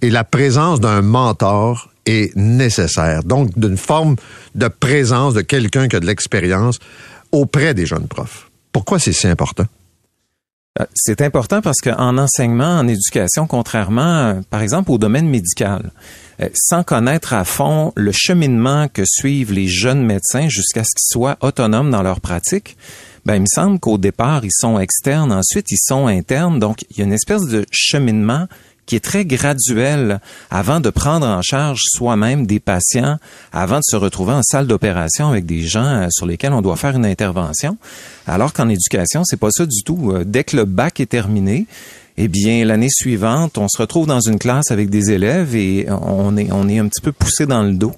Et 0.00 0.08
la 0.08 0.24
présence 0.24 0.80
d'un 0.80 1.02
mentor 1.02 1.90
est 2.06 2.34
nécessaire. 2.36 3.22
Donc, 3.22 3.50
d'une 3.58 3.76
forme 3.76 4.16
de 4.54 4.68
présence 4.68 5.34
de 5.34 5.42
quelqu'un 5.42 5.88
qui 5.88 5.96
a 5.96 6.00
de 6.00 6.06
l'expérience 6.06 6.78
auprès 7.32 7.74
des 7.74 7.84
jeunes 7.84 8.08
profs. 8.08 8.50
Pourquoi 8.72 8.98
c'est 8.98 9.12
si 9.12 9.26
important? 9.26 9.66
Euh, 10.78 10.84
c'est 10.94 11.20
important 11.22 11.60
parce 11.60 11.80
qu'en 11.80 12.18
enseignement, 12.18 12.78
en 12.78 12.88
éducation, 12.88 13.46
contrairement, 13.46 14.40
par 14.50 14.62
exemple, 14.62 14.90
au 14.90 14.98
domaine 14.98 15.28
médical, 15.28 15.90
euh, 16.40 16.48
sans 16.54 16.82
connaître 16.82 17.32
à 17.32 17.44
fond 17.44 17.92
le 17.96 18.12
cheminement 18.12 18.88
que 18.88 19.02
suivent 19.04 19.52
les 19.52 19.68
jeunes 19.68 20.04
médecins 20.04 20.48
jusqu'à 20.48 20.84
ce 20.84 20.90
qu'ils 20.90 21.12
soient 21.12 21.36
autonomes 21.40 21.90
dans 21.90 22.02
leur 22.02 22.20
pratique, 22.20 22.76
ben, 23.24 23.36
il 23.36 23.40
me 23.40 23.46
semble 23.46 23.80
qu'au 23.80 23.98
départ, 23.98 24.44
ils 24.44 24.52
sont 24.52 24.78
externes, 24.78 25.32
ensuite 25.32 25.70
ils 25.72 25.80
sont 25.80 26.06
internes, 26.06 26.60
donc 26.60 26.84
il 26.90 26.98
y 26.98 27.00
a 27.00 27.04
une 27.04 27.12
espèce 27.12 27.42
de 27.42 27.64
cheminement 27.72 28.46
qui 28.86 28.96
est 28.96 29.00
très 29.04 29.24
graduel 29.24 30.20
avant 30.50 30.80
de 30.80 30.90
prendre 30.90 31.26
en 31.26 31.42
charge 31.42 31.82
soi-même 31.84 32.46
des 32.46 32.60
patients, 32.60 33.18
avant 33.52 33.78
de 33.78 33.84
se 33.84 33.96
retrouver 33.96 34.32
en 34.32 34.42
salle 34.42 34.66
d'opération 34.66 35.28
avec 35.28 35.44
des 35.44 35.62
gens 35.62 35.84
euh, 35.84 36.06
sur 36.10 36.26
lesquels 36.26 36.52
on 36.52 36.62
doit 36.62 36.76
faire 36.76 36.96
une 36.96 37.06
intervention. 37.06 37.76
Alors 38.26 38.52
qu'en 38.52 38.68
éducation, 38.68 39.24
c'est 39.24 39.36
pas 39.36 39.50
ça 39.50 39.66
du 39.66 39.82
tout. 39.82 40.12
Euh, 40.12 40.24
dès 40.24 40.44
que 40.44 40.56
le 40.56 40.64
bac 40.64 41.00
est 41.00 41.06
terminé, 41.06 41.66
eh 42.18 42.28
bien, 42.28 42.64
l'année 42.64 42.88
suivante, 42.88 43.58
on 43.58 43.68
se 43.68 43.76
retrouve 43.76 44.06
dans 44.06 44.20
une 44.20 44.38
classe 44.38 44.70
avec 44.70 44.88
des 44.88 45.10
élèves 45.10 45.54
et 45.54 45.86
on 45.90 46.36
est, 46.36 46.50
on 46.50 46.66
est 46.68 46.78
un 46.78 46.88
petit 46.88 47.02
peu 47.02 47.12
poussé 47.12 47.44
dans 47.44 47.62
le 47.62 47.74
dos. 47.74 47.92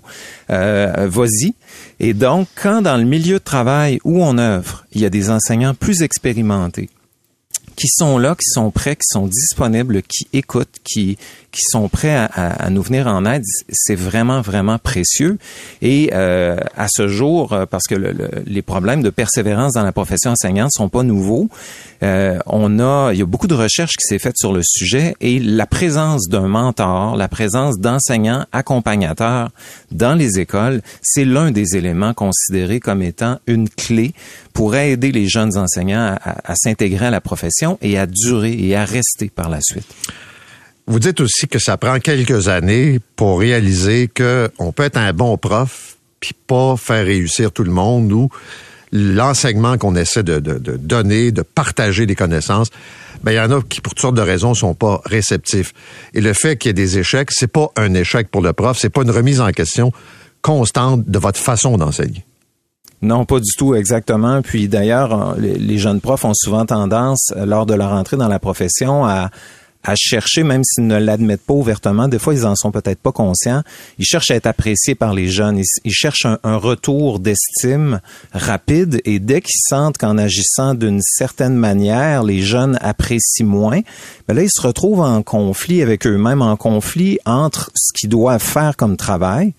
Euh, 0.50 1.06
Vas-y. 1.08 1.54
Et 2.00 2.14
donc, 2.14 2.48
quand 2.60 2.82
dans 2.82 2.96
le 2.96 3.04
milieu 3.04 3.34
de 3.34 3.44
travail 3.44 4.00
où 4.04 4.22
on 4.24 4.36
œuvre, 4.38 4.86
il 4.92 5.02
y 5.02 5.04
a 5.04 5.10
des 5.10 5.30
enseignants 5.30 5.74
plus 5.74 6.02
expérimentés, 6.02 6.90
qui 7.78 7.86
sont 7.88 8.18
là, 8.18 8.34
qui 8.34 8.50
sont 8.50 8.70
prêts, 8.72 8.96
qui 8.96 9.06
sont 9.06 9.28
disponibles, 9.28 10.02
qui 10.02 10.26
écoutent, 10.32 10.78
qui 10.82 11.16
qui 11.50 11.62
sont 11.70 11.88
prêts 11.88 12.14
à, 12.14 12.26
à, 12.26 12.70
nous 12.70 12.82
venir 12.82 13.06
en 13.06 13.24
aide, 13.24 13.42
c'est 13.70 13.94
vraiment 13.94 14.40
vraiment 14.40 14.78
précieux. 14.78 15.38
Et 15.80 16.10
euh, 16.12 16.58
à 16.76 16.88
ce 16.88 17.08
jour, 17.08 17.52
euh, 17.52 17.64
parce 17.64 17.84
que 17.84 17.94
le, 17.94 18.12
le, 18.12 18.30
les 18.46 18.62
problèmes 18.62 19.02
de 19.02 19.10
persévérance 19.10 19.72
dans 19.72 19.82
la 19.82 19.92
profession 19.92 20.32
enseignante 20.32 20.72
sont 20.72 20.88
pas 20.88 21.02
nouveaux, 21.02 21.48
euh, 22.02 22.38
on 22.46 22.78
a, 22.78 23.12
il 23.12 23.18
y 23.18 23.22
a 23.22 23.26
beaucoup 23.26 23.46
de 23.46 23.54
recherches 23.54 23.96
qui 23.96 24.06
s'est 24.06 24.18
faite 24.18 24.36
sur 24.36 24.52
le 24.52 24.60
sujet 24.62 25.14
et 25.20 25.38
la 25.38 25.66
présence 25.66 26.28
d'un 26.28 26.48
mentor, 26.48 27.16
la 27.16 27.28
présence 27.28 27.78
d'enseignants 27.78 28.44
accompagnateurs 28.52 29.50
dans 29.90 30.14
les 30.14 30.38
écoles, 30.38 30.82
c'est 31.02 31.24
l'un 31.24 31.50
des 31.50 31.76
éléments 31.76 32.14
considérés 32.14 32.78
comme 32.78 33.02
étant 33.02 33.38
une 33.46 33.68
clé 33.68 34.12
pour 34.52 34.76
aider 34.76 35.12
les 35.12 35.28
jeunes 35.28 35.56
enseignants 35.56 36.16
à, 36.22 36.36
à 36.44 36.54
s'intégrer 36.56 37.06
à 37.06 37.10
la 37.10 37.20
profession 37.20 37.78
et 37.80 37.98
à 37.98 38.06
durer 38.06 38.52
et 38.52 38.76
à 38.76 38.84
rester 38.84 39.30
par 39.34 39.48
la 39.48 39.60
suite. 39.60 39.86
Vous 40.88 41.00
dites 41.00 41.20
aussi 41.20 41.46
que 41.46 41.58
ça 41.58 41.76
prend 41.76 41.98
quelques 42.00 42.48
années 42.48 42.98
pour 43.14 43.40
réaliser 43.40 44.08
que 44.08 44.50
on 44.58 44.72
peut 44.72 44.84
être 44.84 44.96
un 44.96 45.12
bon 45.12 45.36
prof 45.36 45.96
puis 46.18 46.32
pas 46.46 46.78
faire 46.78 47.04
réussir 47.04 47.52
tout 47.52 47.62
le 47.62 47.70
monde 47.70 48.10
ou 48.10 48.30
l'enseignement 48.90 49.76
qu'on 49.76 49.94
essaie 49.96 50.22
de, 50.22 50.38
donner, 50.38 51.30
de 51.30 51.42
partager 51.42 52.06
des 52.06 52.14
connaissances, 52.14 52.70
ben 53.22 53.32
il 53.32 53.34
y 53.34 53.40
en 53.40 53.50
a 53.50 53.60
qui 53.60 53.82
pour 53.82 53.92
toutes 53.92 54.00
sortes 54.00 54.14
de 54.14 54.22
raisons 54.22 54.54
sont 54.54 54.72
pas 54.72 55.02
réceptifs. 55.04 55.74
Et 56.14 56.22
le 56.22 56.32
fait 56.32 56.56
qu'il 56.56 56.70
y 56.70 56.70
ait 56.70 56.72
des 56.72 56.96
échecs, 56.96 57.28
c'est 57.32 57.52
pas 57.52 57.68
un 57.76 57.92
échec 57.92 58.30
pour 58.30 58.40
le 58.40 58.54
prof, 58.54 58.78
c'est 58.78 58.88
pas 58.88 59.02
une 59.02 59.10
remise 59.10 59.42
en 59.42 59.50
question 59.50 59.92
constante 60.40 61.04
de 61.06 61.18
votre 61.18 61.38
façon 61.38 61.76
d'enseigner. 61.76 62.24
Non, 63.02 63.26
pas 63.26 63.40
du 63.40 63.52
tout 63.56 63.74
exactement. 63.74 64.40
Puis 64.40 64.68
d'ailleurs, 64.68 65.36
les 65.38 65.78
jeunes 65.78 66.00
profs 66.00 66.24
ont 66.24 66.34
souvent 66.34 66.64
tendance, 66.64 67.32
lors 67.36 67.66
de 67.66 67.74
leur 67.74 67.92
entrée 67.92 68.16
dans 68.16 68.26
la 68.26 68.38
profession, 68.38 69.04
à, 69.04 69.30
à 69.84 69.94
chercher, 69.96 70.42
même 70.42 70.62
s'ils 70.64 70.86
ne 70.86 70.98
l'admettent 70.98 71.46
pas 71.46 71.54
ouvertement, 71.54 72.08
des 72.08 72.18
fois 72.18 72.34
ils 72.34 72.44
en 72.44 72.56
sont 72.56 72.70
peut-être 72.70 72.98
pas 72.98 73.12
conscients, 73.12 73.62
ils 73.98 74.04
cherchent 74.04 74.30
à 74.30 74.34
être 74.34 74.46
appréciés 74.46 74.94
par 74.94 75.14
les 75.14 75.28
jeunes, 75.28 75.62
ils, 75.84 75.92
cherchent 75.92 76.26
un, 76.26 76.38
un 76.42 76.56
retour 76.56 77.20
d'estime 77.20 78.00
rapide. 78.32 79.00
Et 79.04 79.18
dès 79.18 79.40
qu'ils 79.40 79.60
sentent 79.68 79.96
qu'en 79.96 80.18
agissant 80.18 80.74
d'une 80.74 81.00
certaine 81.02 81.54
manière, 81.54 82.22
les 82.22 82.42
jeunes 82.42 82.76
apprécient 82.80 83.46
moins, 83.46 83.80
ben 84.26 84.34
là 84.34 84.42
ils 84.42 84.50
se 84.50 84.60
retrouvent 84.60 85.00
en 85.00 85.22
conflit 85.22 85.82
avec 85.82 86.06
eux-mêmes, 86.06 86.42
en 86.42 86.56
conflit 86.56 87.18
entre 87.24 87.70
ce 87.74 87.92
qu'ils 87.92 88.10
doivent 88.10 88.42
faire 88.42 88.76
comme 88.76 88.96
travail 88.96 89.54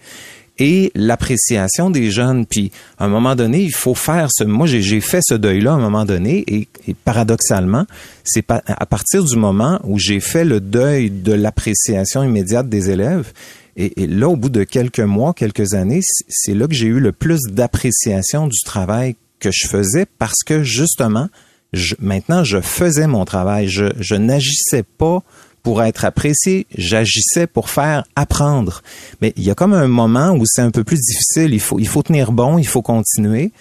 et 0.60 0.92
l'appréciation 0.94 1.90
des 1.90 2.12
jeunes. 2.12 2.46
Puis, 2.46 2.72
à 2.98 3.06
un 3.06 3.08
moment 3.08 3.36
donné, 3.36 3.64
il 3.64 3.74
faut 3.74 3.96
faire 3.96 4.28
ce. 4.32 4.44
Moi, 4.44 4.68
j'ai 4.68 5.02
fait 5.02 5.22
ce 5.24 5.34
deuil-là 5.34 5.72
à 5.72 5.76
un 5.76 5.80
moment 5.80 6.06
donné, 6.06 6.44
et, 6.48 6.68
et 6.88 6.94
paradoxalement, 6.94 7.86
c'est 8.24 8.46
à 8.50 8.86
partir 8.86 9.24
du 9.24 9.36
moment 9.38 9.80
où 9.84 9.98
j'ai 9.98 10.20
fait 10.20 10.46
le 10.46 10.60
deuil 10.60 11.10
de 11.10 11.34
l'appréciation 11.34 12.24
immédiate 12.24 12.70
des 12.70 12.90
élèves. 12.90 13.32
Et, 13.78 14.04
et, 14.04 14.08
là, 14.08 14.28
au 14.28 14.36
bout 14.36 14.50
de 14.50 14.64
quelques 14.64 15.00
mois, 15.00 15.34
quelques 15.34 15.74
années, 15.74 16.02
c'est 16.28 16.54
là 16.54 16.68
que 16.68 16.74
j'ai 16.74 16.88
eu 16.88 17.00
le 17.00 17.14
plus 17.14 17.40
d'appréciation 17.50 18.48
du 18.48 18.60
travail 18.66 19.16
que 19.40 19.52
je 19.54 19.68
faisais 19.68 20.06
parce 20.18 20.44
que 20.46 20.64
justement, 20.64 21.30
je, 21.72 21.96
maintenant, 22.00 22.44
je 22.44 22.60
faisais 22.60 23.08
mon 23.08 23.24
travail. 23.24 23.70
Je, 23.70 23.86
je 24.00 24.16
n'agissais 24.16 24.84
pas 24.84 25.24
pour 25.70 25.84
être 25.84 26.04
apprécié, 26.04 26.66
j'agissais 26.76 27.46
pour 27.46 27.70
faire 27.70 28.04
apprendre. 28.16 28.82
Mais 29.22 29.34
il 29.38 29.44
y 29.44 29.52
a 29.52 29.54
comme 29.54 29.76
un 29.76 29.88
moment 29.88 30.32
où 30.32 30.42
c'est 30.48 30.64
un 30.64 30.72
peu 30.72 30.84
plus 30.84 30.98
difficile, 30.98 31.54
il 31.54 31.60
faut, 31.60 31.78
il 31.78 31.88
faut 31.88 32.02
tenir 32.02 32.32
bon, 32.32 32.58
il 32.58 32.66
faut 32.66 32.82
continuer. 32.82 33.52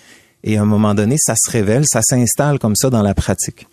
Et 0.42 0.56
à 0.56 0.62
un 0.62 0.64
moment 0.64 0.94
donné, 0.94 1.16
ça 1.18 1.34
se 1.36 1.50
révèle, 1.50 1.84
ça 1.86 2.00
s'installe 2.00 2.58
comme 2.58 2.76
ça 2.76 2.88
dans 2.88 3.02
la 3.02 3.12
pratique. 3.12 3.66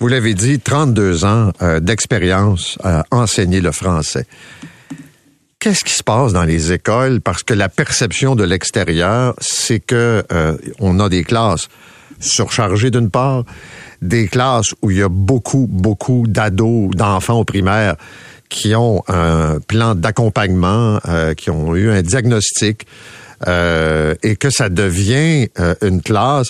Vous 0.00 0.08
l'avez 0.08 0.32
dit, 0.32 0.60
32 0.60 1.26
ans 1.26 1.52
euh, 1.60 1.78
d'expérience 1.78 2.78
à 2.82 3.04
enseigner 3.10 3.60
le 3.60 3.72
français. 3.72 4.24
Qu'est-ce 5.58 5.84
qui 5.84 5.92
se 5.92 6.02
passe 6.02 6.32
dans 6.32 6.44
les 6.44 6.72
écoles? 6.72 7.20
Parce 7.20 7.42
que 7.42 7.52
la 7.52 7.68
perception 7.68 8.34
de 8.34 8.44
l'extérieur, 8.44 9.34
c'est 9.42 9.80
que 9.80 10.24
euh, 10.32 10.56
on 10.78 11.00
a 11.00 11.10
des 11.10 11.22
classes 11.22 11.68
surchargées 12.18 12.90
d'une 12.90 13.10
part, 13.10 13.44
des 14.02 14.28
classes 14.28 14.74
où 14.82 14.90
il 14.90 14.98
y 14.98 15.02
a 15.02 15.08
beaucoup, 15.08 15.66
beaucoup 15.68 16.24
d'ados, 16.26 16.90
d'enfants 16.94 17.40
au 17.40 17.44
primaire 17.44 17.96
qui 18.48 18.74
ont 18.74 19.02
un 19.08 19.58
plan 19.60 19.94
d'accompagnement, 19.94 21.00
euh, 21.06 21.34
qui 21.34 21.50
ont 21.50 21.74
eu 21.76 21.90
un 21.90 22.02
diagnostic, 22.02 22.86
euh, 23.46 24.14
et 24.22 24.36
que 24.36 24.50
ça 24.50 24.68
devient 24.68 25.48
euh, 25.58 25.74
une 25.82 26.02
classe 26.02 26.48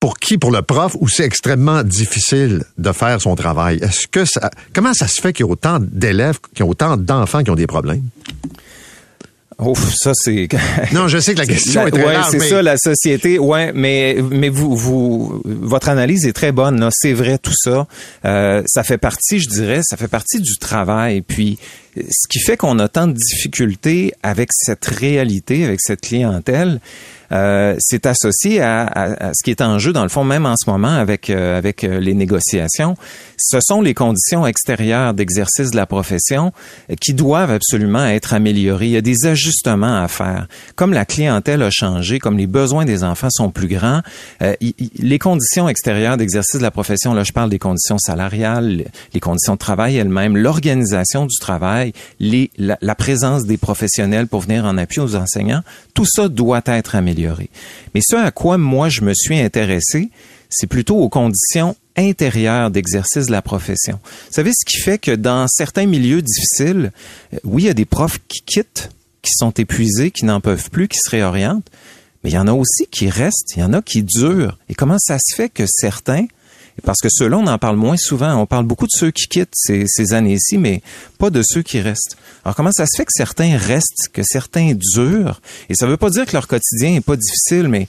pour 0.00 0.18
qui, 0.18 0.36
pour 0.36 0.50
le 0.50 0.60
prof, 0.60 0.96
où 1.00 1.08
c'est 1.08 1.24
extrêmement 1.24 1.82
difficile 1.82 2.64
de 2.76 2.92
faire 2.92 3.20
son 3.22 3.34
travail. 3.36 3.78
Est-ce 3.80 4.06
que 4.06 4.24
ça, 4.24 4.50
comment 4.74 4.92
ça 4.92 5.08
se 5.08 5.20
fait 5.20 5.32
qu'il 5.32 5.46
y 5.46 5.48
a 5.48 5.52
autant 5.52 5.78
d'élèves, 5.80 6.38
qu'il 6.54 6.64
y 6.64 6.68
a 6.68 6.70
autant 6.70 6.96
d'enfants 6.96 7.42
qui 7.42 7.50
ont 7.50 7.54
des 7.54 7.66
problèmes? 7.66 8.02
Ouf, 9.58 9.94
ça 9.96 10.12
c'est. 10.14 10.48
non, 10.92 11.08
je 11.08 11.18
sais 11.18 11.34
que 11.34 11.38
la 11.38 11.46
question 11.46 11.86
est 11.86 11.90
très 11.90 12.04
ouais, 12.04 12.16
c'est 12.30 12.38
mais... 12.38 12.48
ça 12.48 12.62
la 12.62 12.76
société. 12.76 13.38
Ouais, 13.38 13.72
mais 13.74 14.16
mais 14.30 14.48
vous 14.48 14.76
vous 14.76 15.42
votre 15.44 15.88
analyse 15.88 16.26
est 16.26 16.32
très 16.32 16.52
bonne. 16.52 16.80
Là, 16.80 16.88
c'est 16.92 17.12
vrai 17.12 17.38
tout 17.38 17.54
ça. 17.54 17.86
Euh, 18.24 18.62
ça 18.66 18.82
fait 18.82 18.98
partie, 18.98 19.40
je 19.40 19.48
dirais, 19.48 19.80
ça 19.82 19.96
fait 19.96 20.08
partie 20.08 20.40
du 20.40 20.56
travail. 20.56 21.22
Puis 21.22 21.58
ce 21.96 22.28
qui 22.28 22.40
fait 22.40 22.56
qu'on 22.56 22.78
a 22.78 22.88
tant 22.88 23.06
de 23.06 23.12
difficultés 23.12 24.12
avec 24.22 24.48
cette 24.52 24.84
réalité, 24.86 25.64
avec 25.64 25.80
cette 25.80 26.00
clientèle, 26.00 26.80
euh, 27.32 27.74
c'est 27.78 28.06
associé 28.06 28.60
à, 28.60 29.32
ce 29.34 29.42
qui 29.42 29.50
est 29.50 29.60
en 29.60 29.78
jeu 29.78 29.92
dans 29.92 30.02
le 30.02 30.08
fond 30.08 30.24
même 30.24 30.46
en 30.46 30.56
ce 30.56 30.68
moment 30.68 30.94
avec 30.94 31.30
euh, 31.30 31.56
avec 31.56 31.84
euh, 31.84 31.98
les 32.00 32.14
négociations. 32.14 32.96
Ce 33.36 33.58
sont 33.60 33.80
les 33.80 33.94
conditions 33.94 34.46
extérieures 34.46 35.14
d'exercice 35.14 35.70
de 35.70 35.76
la 35.76 35.86
profession 35.86 36.52
qui 37.00 37.14
doivent 37.14 37.50
absolument 37.50 38.06
être 38.06 38.34
améliorées. 38.34 38.86
Il 38.86 38.92
y 38.92 38.96
a 38.96 39.00
des 39.00 39.26
ajustements 39.26 40.02
à 40.02 40.08
faire. 40.08 40.46
Comme 40.76 40.92
la 40.92 41.04
clientèle 41.04 41.62
a 41.62 41.70
changé, 41.70 42.18
comme 42.18 42.38
les 42.38 42.46
besoins 42.46 42.84
des 42.84 43.04
enfants 43.04 43.30
sont 43.30 43.50
plus 43.50 43.68
grands, 43.68 44.02
les 44.40 45.18
conditions 45.18 45.68
extérieures 45.68 46.16
d'exercice 46.16 46.58
de 46.58 46.62
la 46.62 46.70
profession, 46.70 47.14
là 47.14 47.24
je 47.24 47.32
parle 47.32 47.50
des 47.50 47.58
conditions 47.58 47.98
salariales, 47.98 48.84
les 49.12 49.20
conditions 49.20 49.54
de 49.54 49.58
travail 49.58 49.96
elles-mêmes, 49.96 50.36
l'organisation 50.36 51.26
du 51.26 51.36
travail, 51.38 51.92
la 52.20 52.94
présence 52.94 53.44
des 53.44 53.56
professionnels 53.56 54.28
pour 54.28 54.40
venir 54.40 54.64
en 54.64 54.78
appui 54.78 55.00
aux 55.00 55.16
enseignants, 55.16 55.62
tout 55.94 56.06
ça 56.06 56.28
doit 56.28 56.62
être 56.66 56.94
amélioré. 56.94 57.13
Mais 57.94 58.00
ce 58.06 58.16
à 58.16 58.30
quoi 58.30 58.58
moi 58.58 58.88
je 58.88 59.02
me 59.02 59.14
suis 59.14 59.38
intéressé, 59.38 60.10
c'est 60.50 60.66
plutôt 60.66 60.96
aux 60.96 61.08
conditions 61.08 61.76
intérieures 61.96 62.70
d'exercice 62.70 63.26
de 63.26 63.32
la 63.32 63.42
profession. 63.42 64.00
Vous 64.02 64.32
savez, 64.32 64.50
ce 64.52 64.64
qui 64.64 64.80
fait 64.80 64.98
que 64.98 65.12
dans 65.12 65.46
certains 65.48 65.86
milieux 65.86 66.22
difficiles, 66.22 66.92
oui, 67.44 67.64
il 67.64 67.66
y 67.66 67.70
a 67.70 67.74
des 67.74 67.84
profs 67.84 68.20
qui 68.28 68.42
quittent, 68.42 68.90
qui 69.22 69.32
sont 69.36 69.52
épuisés, 69.52 70.10
qui 70.10 70.24
n'en 70.24 70.40
peuvent 70.40 70.70
plus, 70.70 70.88
qui 70.88 70.98
se 70.98 71.10
réorientent, 71.10 71.70
mais 72.22 72.30
il 72.30 72.34
y 72.34 72.38
en 72.38 72.48
a 72.48 72.52
aussi 72.52 72.86
qui 72.90 73.08
restent, 73.08 73.54
il 73.56 73.60
y 73.60 73.62
en 73.62 73.72
a 73.72 73.82
qui 73.82 74.02
durent. 74.02 74.58
Et 74.68 74.74
comment 74.74 74.98
ça 74.98 75.18
se 75.18 75.34
fait 75.34 75.48
que 75.48 75.64
certains 75.66 76.26
parce 76.82 77.00
que 77.00 77.08
ceux-là, 77.10 77.38
on 77.38 77.46
en 77.46 77.58
parle 77.58 77.76
moins 77.76 77.96
souvent. 77.96 78.34
On 78.34 78.46
parle 78.46 78.64
beaucoup 78.64 78.86
de 78.86 78.92
ceux 78.92 79.10
qui 79.10 79.28
quittent 79.28 79.54
ces, 79.54 79.84
ces 79.86 80.12
années-ci, 80.12 80.58
mais 80.58 80.82
pas 81.18 81.30
de 81.30 81.42
ceux 81.44 81.62
qui 81.62 81.80
restent. 81.80 82.16
Alors, 82.44 82.54
comment 82.54 82.72
ça 82.72 82.84
se 82.86 82.96
fait 82.96 83.04
que 83.04 83.12
certains 83.12 83.56
restent, 83.56 84.10
que 84.12 84.22
certains 84.22 84.74
durent? 84.74 85.40
Et 85.70 85.74
ça 85.74 85.86
veut 85.86 85.96
pas 85.96 86.10
dire 86.10 86.26
que 86.26 86.32
leur 86.32 86.46
quotidien 86.46 86.94
est 86.94 87.04
pas 87.04 87.16
difficile, 87.16 87.68
mais 87.68 87.88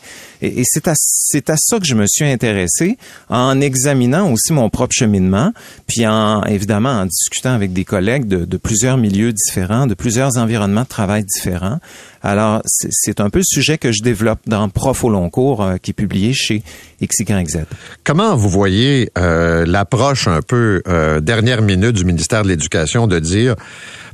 c'est 0.64 0.88
à, 0.88 0.94
c'est 0.96 1.52
ça 1.58 1.80
que 1.80 1.86
je 1.86 1.96
me 1.96 2.06
suis 2.08 2.26
intéressé 2.26 2.98
en 3.30 3.60
examinant 3.60 4.32
aussi 4.32 4.54
mon 4.54 4.70
propre 4.70 4.94
cheminement, 4.94 5.52
puis 5.88 6.08
en, 6.08 6.42
évidemment, 6.44 6.92
en 6.92 7.06
discutant 7.06 7.54
avec 7.54 7.74
des 7.74 7.84
collègues 7.84 8.28
de, 8.28 8.46
de 8.46 8.58
plusieurs 8.58 8.98
milieux 8.98 9.34
différents, 9.34 9.88
de 9.88 9.94
plusieurs 9.94 10.38
environnements 10.38 10.84
de 10.84 10.88
travail 10.88 11.26
différents. 11.26 11.80
Alors, 12.26 12.64
c'est 12.66 13.20
un 13.20 13.30
peu 13.30 13.38
le 13.38 13.46
sujet 13.46 13.78
que 13.78 13.92
je 13.92 14.02
développe 14.02 14.40
dans 14.48 14.68
Prof 14.68 15.04
au 15.04 15.10
long 15.10 15.30
cours, 15.30 15.62
euh, 15.62 15.78
qui 15.78 15.92
est 15.92 15.94
publié 15.94 16.34
chez 16.34 16.64
XYZ. 17.00 17.66
Comment 18.04 18.36
vous 18.36 18.50
voyez 18.50 19.12
euh, 19.16 19.64
l'approche 19.68 20.28
un 20.28 20.42
peu 20.42 20.82
euh, 20.88 21.20
dernière 21.22 21.62
minute 21.62 21.92
du 21.92 22.04
ministère 22.04 22.42
de 22.42 22.48
l'Éducation 22.48 23.06
de 23.06 23.20
dire, 23.20 23.54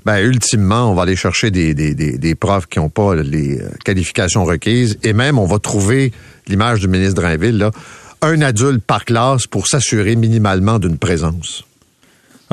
ben, 0.04 0.18
ultimement, 0.18 0.92
on 0.92 0.94
va 0.94 1.04
aller 1.04 1.16
chercher 1.16 1.52
des, 1.52 1.74
des, 1.74 2.36
profs 2.36 2.66
qui 2.68 2.80
n'ont 2.80 2.90
pas 2.90 3.16
les 3.16 3.62
qualifications 3.86 4.44
requises 4.44 4.98
et 5.04 5.14
même 5.14 5.40
on 5.40 5.46
va 5.46 5.60
trouver 5.60 6.12
l'image 6.48 6.82
du 6.82 6.90
ministre 6.90 7.16
Drainville, 7.22 7.60
là, 7.60 7.72
un 8.22 8.42
adulte 8.42 8.84
par 8.84 9.06
classe 9.06 9.48
pour 9.48 9.68
s'assurer 9.68 10.18
minimalement 10.18 10.80
d'une 10.80 10.98
présence? 10.98 11.64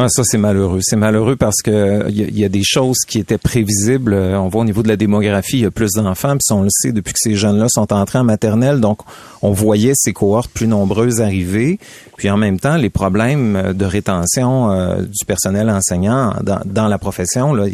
Ah, 0.01 0.07
ça, 0.09 0.23
c'est 0.23 0.39
malheureux. 0.39 0.79
C'est 0.81 0.95
malheureux 0.95 1.35
parce 1.35 1.61
que 1.61 2.09
il 2.09 2.17
y, 2.17 2.23
a- 2.23 2.29
il 2.29 2.39
y 2.39 2.45
a 2.45 2.49
des 2.49 2.63
choses 2.63 2.99
qui 3.05 3.19
étaient 3.19 3.37
prévisibles. 3.37 4.13
Euh, 4.13 4.39
On 4.39 4.47
voit 4.49 4.61
au 4.61 4.65
niveau 4.65 4.85
de 4.85 4.89
la 4.89 4.95
démographie, 4.97 5.57
il 5.57 5.63
y 5.63 5.65
a 5.65 5.73
plus 5.73 5.91
d'enfants, 5.95 6.37
puis 6.37 6.55
on 6.57 6.63
le 6.63 6.69
sait 6.71 6.93
depuis 6.93 7.13
que 7.15 7.19
ces 7.21 7.35
jeunes-là 7.35 7.67
sont 7.69 7.93
entrés 7.93 8.21
en 8.21 8.25
maternelle. 8.25 8.79
Donc, 8.79 9.01
on 9.43 9.51
voyait 9.51 9.95
ces 9.97 10.13
cohortes 10.13 10.53
plus 10.53 10.69
nombreuses 10.69 11.21
arriver. 11.21 11.81
Puis 12.17 12.31
en 12.31 12.37
même 12.37 12.61
temps, 12.61 12.77
les 12.77 12.91
problèmes 12.91 13.57
euh, 13.57 13.73
de 13.73 13.85
rétention 13.85 14.71
euh, 14.71 15.03
du 15.03 15.25
personnel 15.27 15.69
enseignant 15.69 16.33
dans, 16.45 16.61
dans 16.65 16.87
la 16.87 16.99
profession, 16.99 17.53
là, 17.53 17.65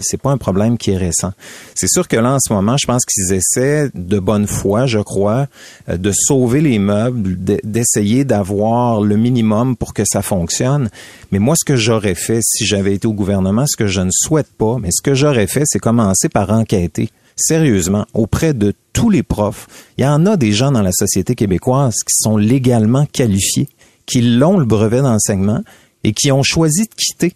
c'est 0.00 0.20
pas 0.20 0.30
un 0.30 0.38
problème 0.38 0.78
qui 0.78 0.92
est 0.92 0.96
récent. 0.96 1.32
C'est 1.74 1.88
sûr 1.88 2.08
que 2.08 2.16
là, 2.16 2.32
en 2.34 2.38
ce 2.40 2.50
moment, 2.52 2.76
je 2.78 2.86
pense 2.86 3.04
qu'ils 3.04 3.34
essaient 3.34 3.90
de 3.94 4.18
bonne 4.18 4.46
foi, 4.46 4.86
je 4.86 5.00
crois, 5.00 5.46
euh, 5.90 5.98
de 5.98 6.12
sauver 6.14 6.62
les 6.62 6.78
meubles, 6.78 7.42
de- 7.44 7.60
d'essayer 7.62 8.24
d'avoir 8.24 9.02
le 9.02 9.16
minimum 9.16 9.76
pour 9.76 9.92
que 9.92 10.04
ça 10.06 10.22
fonctionne. 10.22 10.88
Mais 11.30 11.38
moi, 11.38 11.54
ce 11.56 11.64
que 11.64 11.76
j'aurais 11.76 12.14
fait 12.14 12.40
si 12.42 12.64
j'avais 12.64 12.94
été 12.94 13.06
au 13.06 13.12
gouvernement, 13.12 13.66
ce 13.66 13.76
que 13.76 13.86
je 13.86 14.00
ne 14.00 14.10
souhaite 14.12 14.50
pas, 14.56 14.78
mais 14.80 14.90
ce 14.90 15.02
que 15.02 15.14
j'aurais 15.14 15.46
fait, 15.46 15.64
c'est 15.66 15.78
commencer 15.78 16.28
par 16.28 16.50
enquêter 16.50 17.10
sérieusement 17.36 18.06
auprès 18.14 18.54
de 18.54 18.74
tous 18.92 19.10
les 19.10 19.22
profs. 19.22 19.68
Il 19.96 20.04
y 20.04 20.06
en 20.06 20.26
a 20.26 20.36
des 20.36 20.52
gens 20.52 20.72
dans 20.72 20.82
la 20.82 20.92
société 20.92 21.34
québécoise 21.34 21.96
qui 21.96 22.14
sont 22.14 22.36
légalement 22.36 23.06
qualifiés, 23.06 23.68
qui 24.06 24.22
l'ont 24.22 24.58
le 24.58 24.64
brevet 24.64 25.02
d'enseignement 25.02 25.62
et 26.02 26.12
qui 26.12 26.32
ont 26.32 26.42
choisi 26.42 26.82
de 26.84 26.94
quitter. 26.96 27.34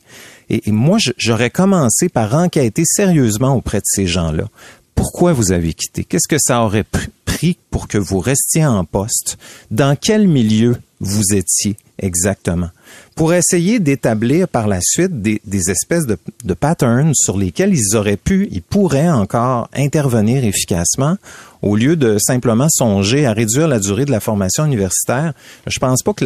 Et, 0.49 0.71
moi, 0.73 0.99
j'aurais 1.17 1.51
commencé 1.51 2.09
par 2.09 2.35
enquêter 2.35 2.83
sérieusement 2.85 3.55
auprès 3.55 3.79
de 3.79 3.87
ces 3.87 4.07
gens-là. 4.07 4.49
Pourquoi 4.95 5.33
vous 5.33 5.53
avez 5.53 5.73
quitté? 5.73 6.05
Qu'est-ce 6.05 6.29
que 6.29 6.39
ça 6.39 6.63
aurait 6.63 6.83
pr- 6.83 7.09
pris 7.25 7.59
pour 7.71 7.89
que 7.89 7.99
vous 7.99 8.19
restiez 8.21 8.67
en 8.67 8.85
poste? 8.85 9.39
Dans 9.71 9.97
quel 9.97 10.29
milieu 10.29 10.77
vous 11.01 11.33
étiez 11.33 11.77
exactement? 11.99 12.69
Pour 13.15 13.35
essayer 13.35 13.79
d'établir 13.79 14.49
par 14.49 14.67
la 14.67 14.81
suite 14.81 15.21
des, 15.21 15.71
espèces 15.71 16.07
de, 16.07 16.17
de 16.45 16.55
patterns 16.55 17.13
sur 17.15 17.37
lesquels 17.37 17.75
ils 17.75 17.97
auraient 17.97 18.17
pu, 18.17 18.49
ils 18.51 18.63
pourraient 18.63 19.11
encore 19.11 19.69
intervenir 19.75 20.45
efficacement 20.45 21.17
au 21.63 21.77
lieu 21.77 21.95
de 21.95 22.19
simplement 22.19 22.67
songer 22.69 23.25
à 23.25 23.33
réduire 23.33 23.69
la 23.69 23.79
durée 23.79 24.05
de 24.05 24.11
la 24.11 24.19
formation 24.19 24.67
universitaire. 24.67 25.33
Je 25.69 25.79
pense 25.79 26.03
pas 26.03 26.13
que 26.13 26.25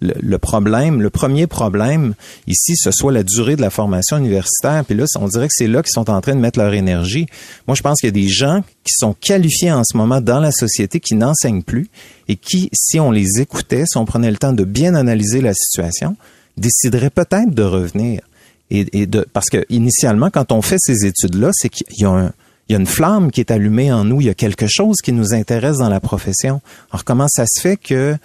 le, 0.00 0.38
problème, 0.38 1.02
le 1.02 1.10
premier 1.10 1.46
problème 1.46 2.14
ici, 2.46 2.74
ce 2.76 2.90
soit 2.90 3.12
la 3.12 3.22
durée 3.22 3.56
de 3.56 3.60
la 3.60 3.68
formation 3.68 4.16
universitaire. 4.16 4.84
Puis 4.86 4.96
là, 4.96 5.04
on 5.20 5.28
dirait 5.28 5.48
que 5.48 5.54
c'est 5.54 5.66
là 5.66 5.82
qu'ils 5.82 5.92
sont 5.92 6.08
en 6.08 6.20
train 6.22 6.34
de 6.34 6.40
mettre 6.40 6.58
leur 6.58 6.72
énergie. 6.72 7.26
Moi, 7.68 7.74
je 7.74 7.82
pense 7.82 8.00
qu'il 8.00 8.08
y 8.08 8.08
a 8.08 8.12
des 8.12 8.28
gens 8.28 8.62
qui 8.84 8.94
sont 8.96 9.14
qualifiés 9.14 9.70
en 9.70 9.84
ce 9.84 9.96
moment 9.98 10.22
dans 10.22 10.40
la 10.40 10.50
société 10.50 10.98
qui 10.98 11.14
n'enseignent 11.14 11.62
plus 11.62 11.88
et 12.28 12.36
qui, 12.36 12.70
si 12.72 12.98
on 12.98 13.10
les 13.10 13.40
écoutait, 13.40 13.84
si 13.86 13.98
on 13.98 14.06
prenait 14.06 14.30
le 14.30 14.38
temps 14.38 14.54
de 14.54 14.64
bien 14.64 14.94
analyser 14.94 15.42
la 15.42 15.52
situation, 15.52 16.16
décideraient 16.56 17.10
peut-être 17.10 17.50
de 17.50 17.62
revenir. 17.62 18.22
Et 18.70 19.06
de, 19.06 19.24
parce 19.32 19.50
que 19.50 19.64
initialement, 19.68 20.30
quand 20.30 20.50
on 20.50 20.60
fait 20.60 20.78
ces 20.80 21.06
études-là, 21.06 21.50
c'est 21.52 21.68
qu'il 21.68 21.86
y 21.96 22.04
a 22.06 22.10
un, 22.10 22.32
il 22.68 22.72
y 22.72 22.76
a 22.76 22.78
une 22.78 22.86
flamme 22.86 23.30
qui 23.30 23.40
est 23.40 23.50
allumée 23.50 23.92
en 23.92 24.04
nous. 24.04 24.20
Il 24.20 24.26
y 24.26 24.30
a 24.30 24.34
quelque 24.34 24.66
chose 24.66 24.96
qui 25.02 25.12
nous 25.12 25.34
intéresse 25.34 25.78
dans 25.78 25.88
la 25.90 26.00
profession. 26.00 26.60
Alors, 26.90 27.04
comment 27.04 27.28
ça 27.28 27.44
se 27.46 27.60
fait 27.60 27.76
que 27.76 28.16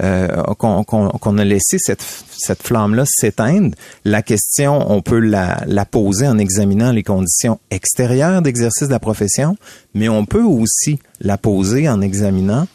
euh, 0.00 0.42
qu'on 0.54 1.38
a 1.38 1.44
laissé 1.44 1.78
cette, 1.80 2.04
cette 2.36 2.62
flamme-là 2.62 3.04
s'éteindre? 3.06 3.74
La 4.04 4.22
question, 4.22 4.90
on 4.90 5.02
peut 5.02 5.18
la, 5.18 5.62
la 5.66 5.84
poser 5.84 6.28
en 6.28 6.38
examinant 6.38 6.92
les 6.92 7.02
conditions 7.02 7.58
extérieures 7.72 8.40
d'exercice 8.40 8.86
de 8.86 8.92
la 8.92 9.00
profession, 9.00 9.56
mais 9.94 10.08
on 10.08 10.24
peut 10.24 10.44
aussi 10.44 11.00
la 11.20 11.36
poser 11.36 11.88
en 11.88 12.00
examinant 12.00 12.68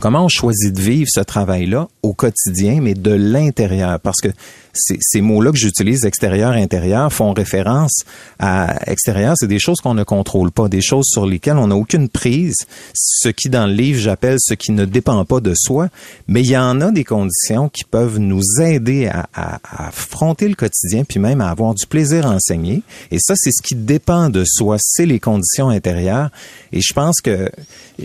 comment 0.00 0.24
on 0.24 0.28
choisit 0.28 0.74
de 0.74 0.80
vivre 0.80 1.08
ce 1.12 1.20
travail-là 1.20 1.86
au 2.02 2.12
quotidien, 2.12 2.80
mais 2.80 2.94
de 2.94 3.12
l'intérieur. 3.12 4.00
Parce 4.00 4.20
que 4.20 4.28
ces, 4.72 5.20
mots-là 5.20 5.50
que 5.52 5.58
j'utilise, 5.58 6.04
extérieur, 6.04 6.50
intérieur, 6.52 7.12
font 7.12 7.32
référence 7.32 8.04
à 8.38 8.90
extérieur, 8.90 9.34
c'est 9.36 9.46
des 9.48 9.58
choses 9.58 9.80
qu'on 9.80 9.94
ne 9.94 10.04
contrôle 10.04 10.50
pas, 10.50 10.68
des 10.68 10.80
choses 10.82 11.06
sur 11.06 11.26
lesquelles 11.26 11.56
on 11.56 11.68
n'a 11.68 11.76
aucune 11.76 12.08
prise, 12.08 12.56
ce 12.94 13.28
qui 13.28 13.48
dans 13.48 13.66
le 13.66 13.72
livre 13.72 13.98
j'appelle 14.00 14.36
ce 14.40 14.54
qui 14.54 14.72
ne 14.72 14.84
dépend 14.84 15.24
pas 15.24 15.40
de 15.40 15.52
soi, 15.56 15.88
mais 16.28 16.40
il 16.42 16.50
y 16.50 16.56
en 16.56 16.80
a 16.80 16.90
des 16.90 17.04
conditions 17.04 17.68
qui 17.68 17.84
peuvent 17.84 18.18
nous 18.18 18.42
aider 18.60 19.06
à, 19.06 19.28
à- 19.34 19.60
à 19.64 19.88
affronter 19.88 20.48
le 20.48 20.54
quotidien, 20.54 21.04
puis 21.04 21.18
même 21.20 21.40
à 21.40 21.50
avoir 21.50 21.74
du 21.74 21.86
plaisir 21.86 22.26
à 22.26 22.30
enseigner. 22.30 22.82
Et 23.10 23.18
ça, 23.18 23.34
c'est 23.36 23.50
ce 23.52 23.62
qui 23.62 23.74
dépend 23.74 24.30
de 24.30 24.44
soi, 24.46 24.76
c'est 24.78 25.06
les 25.06 25.20
conditions 25.20 25.68
intérieures. 25.68 26.30
Et 26.72 26.80
je 26.80 26.92
pense 26.92 27.20
que 27.20 27.50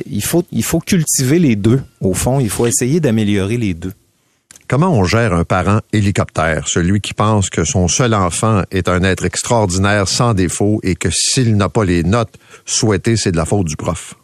il 0.10 0.24
faut, 0.24 0.44
il 0.52 0.64
faut 0.64 0.80
cultiver 0.80 1.40
les 1.40 1.56
deux. 1.56 1.82
Au 2.02 2.14
fond, 2.14 2.40
il 2.40 2.50
faut 2.50 2.66
essayer 2.66 3.00
d'améliorer 3.00 3.58
les 3.58 3.74
deux. 3.74 3.94
Comment 4.68 4.92
on 4.92 5.04
gère 5.04 5.32
un 5.34 5.44
parent 5.44 5.82
hélicoptère, 5.94 6.68
celui 6.68 7.00
qui 7.00 7.14
pense 7.14 7.52
que 7.52 7.64
son 7.64 7.88
seul 7.88 8.16
enfant 8.16 8.64
est 8.72 8.90
un 8.90 9.04
être 9.04 9.24
extraordinaire 9.24 10.08
sans 10.08 10.34
défaut 10.34 10.80
et 10.82 10.96
que 10.96 11.10
s'il 11.12 11.56
n'a 11.56 11.70
pas 11.70 11.86
les 11.86 12.02
notes 12.04 12.34
souhaitées, 12.66 13.16
c'est 13.16 13.32
de 13.32 13.38
la 13.38 13.46
faute 13.46 13.68
du 13.68 13.76
prof? 13.76 14.16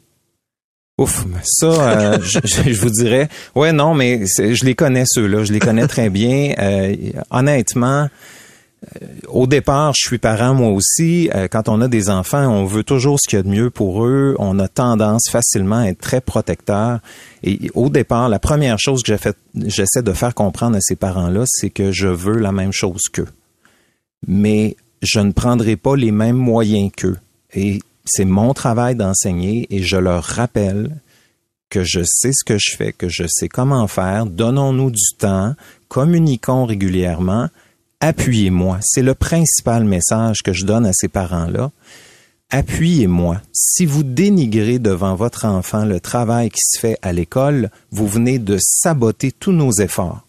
Ouf, 0.97 1.25
ça, 1.43 1.67
euh, 1.67 2.17
je, 2.23 2.73
vous 2.73 2.89
dirais, 2.89 3.29
ouais, 3.53 3.71
non, 3.71 3.93
mais 3.93 4.21
je 4.25 4.65
les 4.65 4.73
connais 4.73 5.03
ceux-là, 5.05 5.43
je 5.43 5.53
les 5.53 5.59
connais 5.59 5.87
très 5.87 6.09
bien. 6.09 6.53
Euh, 6.57 6.95
honnêtement, 7.29 8.09
au 9.27 9.45
départ, 9.45 9.93
je 9.95 10.07
suis 10.07 10.17
parent 10.17 10.55
moi 10.55 10.69
aussi. 10.69 11.29
Euh, 11.35 11.47
quand 11.47 11.69
on 11.69 11.81
a 11.81 11.87
des 11.87 12.09
enfants, 12.09 12.47
on 12.47 12.65
veut 12.65 12.83
toujours 12.83 13.19
ce 13.19 13.29
qu'il 13.29 13.37
y 13.37 13.39
a 13.39 13.43
de 13.43 13.49
mieux 13.49 13.69
pour 13.69 14.05
eux. 14.05 14.35
On 14.39 14.57
a 14.59 14.67
tendance 14.67 15.29
facilement 15.29 15.77
à 15.77 15.85
être 15.85 15.99
très 15.99 16.19
protecteur. 16.19 16.99
Et 17.43 17.69
au 17.75 17.89
départ, 17.89 18.27
la 18.27 18.39
première 18.39 18.79
chose 18.79 19.03
que 19.03 19.13
j'essaie 19.55 20.01
de 20.01 20.13
faire 20.13 20.33
comprendre 20.33 20.77
à 20.77 20.81
ces 20.81 20.95
parents-là, 20.95 21.43
c'est 21.47 21.69
que 21.69 21.91
je 21.91 22.07
veux 22.07 22.37
la 22.37 22.51
même 22.51 22.73
chose 22.73 23.03
qu'eux. 23.11 23.27
Mais 24.27 24.75
je 25.01 25.19
ne 25.19 25.31
prendrai 25.31 25.75
pas 25.75 25.95
les 25.95 26.11
mêmes 26.11 26.37
moyens 26.37 26.91
qu'eux. 26.95 27.17
Et 27.53 27.79
c'est 28.05 28.25
mon 28.25 28.53
travail 28.53 28.95
d'enseigner 28.95 29.67
et 29.69 29.83
je 29.83 29.97
leur 29.97 30.23
rappelle 30.23 30.97
que 31.69 31.83
je 31.83 32.01
sais 32.03 32.31
ce 32.33 32.43
que 32.43 32.57
je 32.59 32.75
fais, 32.75 32.93
que 32.93 33.09
je 33.09 33.25
sais 33.27 33.47
comment 33.47 33.87
faire. 33.87 34.25
Donnons-nous 34.25 34.91
du 34.91 35.15
temps, 35.17 35.55
communiquons 35.87 36.65
régulièrement, 36.65 37.47
appuyez-moi. 38.01 38.79
C'est 38.81 39.01
le 39.01 39.15
principal 39.15 39.85
message 39.85 40.41
que 40.43 40.51
je 40.51 40.65
donne 40.65 40.85
à 40.85 40.91
ces 40.93 41.07
parents-là. 41.07 41.71
Appuyez-moi. 42.49 43.41
Si 43.53 43.85
vous 43.85 44.03
dénigrez 44.03 44.77
devant 44.77 45.15
votre 45.15 45.45
enfant 45.45 45.85
le 45.85 46.01
travail 46.01 46.49
qui 46.49 46.59
se 46.61 46.79
fait 46.79 46.97
à 47.01 47.13
l'école, 47.13 47.69
vous 47.91 48.07
venez 48.07 48.39
de 48.39 48.57
saboter 48.59 49.31
tous 49.31 49.53
nos 49.53 49.71
efforts. 49.71 50.25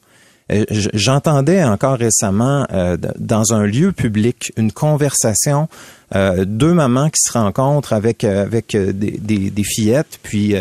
Euh, 0.53 0.65
J'entendais 0.95 1.65
encore 1.65 1.99
récemment 1.99 2.67
euh, 2.73 2.97
dans 3.19 3.53
un 3.53 3.65
lieu 3.65 3.93
public 3.93 4.53
une 4.57 4.71
conversation, 4.73 5.69
euh, 6.15 6.45
deux 6.45 6.75
mamans 6.75 7.09
qui 7.09 7.21
se 7.23 7.33
rencontrent 7.33 7.93
avec 7.95 8.23
euh, 8.25 8.43
avec 8.43 8.75
euh, 8.75 8.93
des, 8.93 9.13
des, 9.13 9.51
des 9.51 9.65
fillettes, 9.65 10.19
puis 10.23 10.55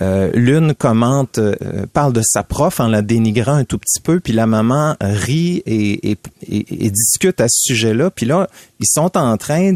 euh, 0.00 0.30
l'une 0.34 0.74
commente, 0.74 1.40
parle 1.92 2.12
de 2.12 2.22
sa 2.24 2.42
prof 2.42 2.80
en 2.80 2.86
la 2.88 3.02
dénigrant 3.02 3.54
un 3.54 3.64
tout 3.64 3.78
petit 3.78 4.00
peu, 4.00 4.20
puis 4.20 4.32
la 4.32 4.46
maman 4.46 4.94
rit 5.00 5.62
et, 5.66 6.10
et, 6.12 6.18
et- 6.48 6.86
et 6.86 6.90
discute 6.90 7.40
à 7.40 7.46
ce 7.48 7.72
sujet-là, 7.72 8.10
puis 8.10 8.26
là 8.26 8.48
ils 8.78 8.86
sont 8.88 9.16
en 9.16 9.36
train 9.36 9.74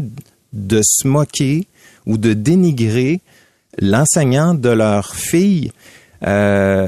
de 0.53 0.81
se 0.83 1.07
moquer 1.07 1.67
ou 2.05 2.17
de 2.17 2.33
dénigrer 2.33 3.21
l'enseignant 3.79 4.53
de 4.53 4.69
leur 4.69 5.15
fille. 5.15 5.71
Euh, 6.25 6.87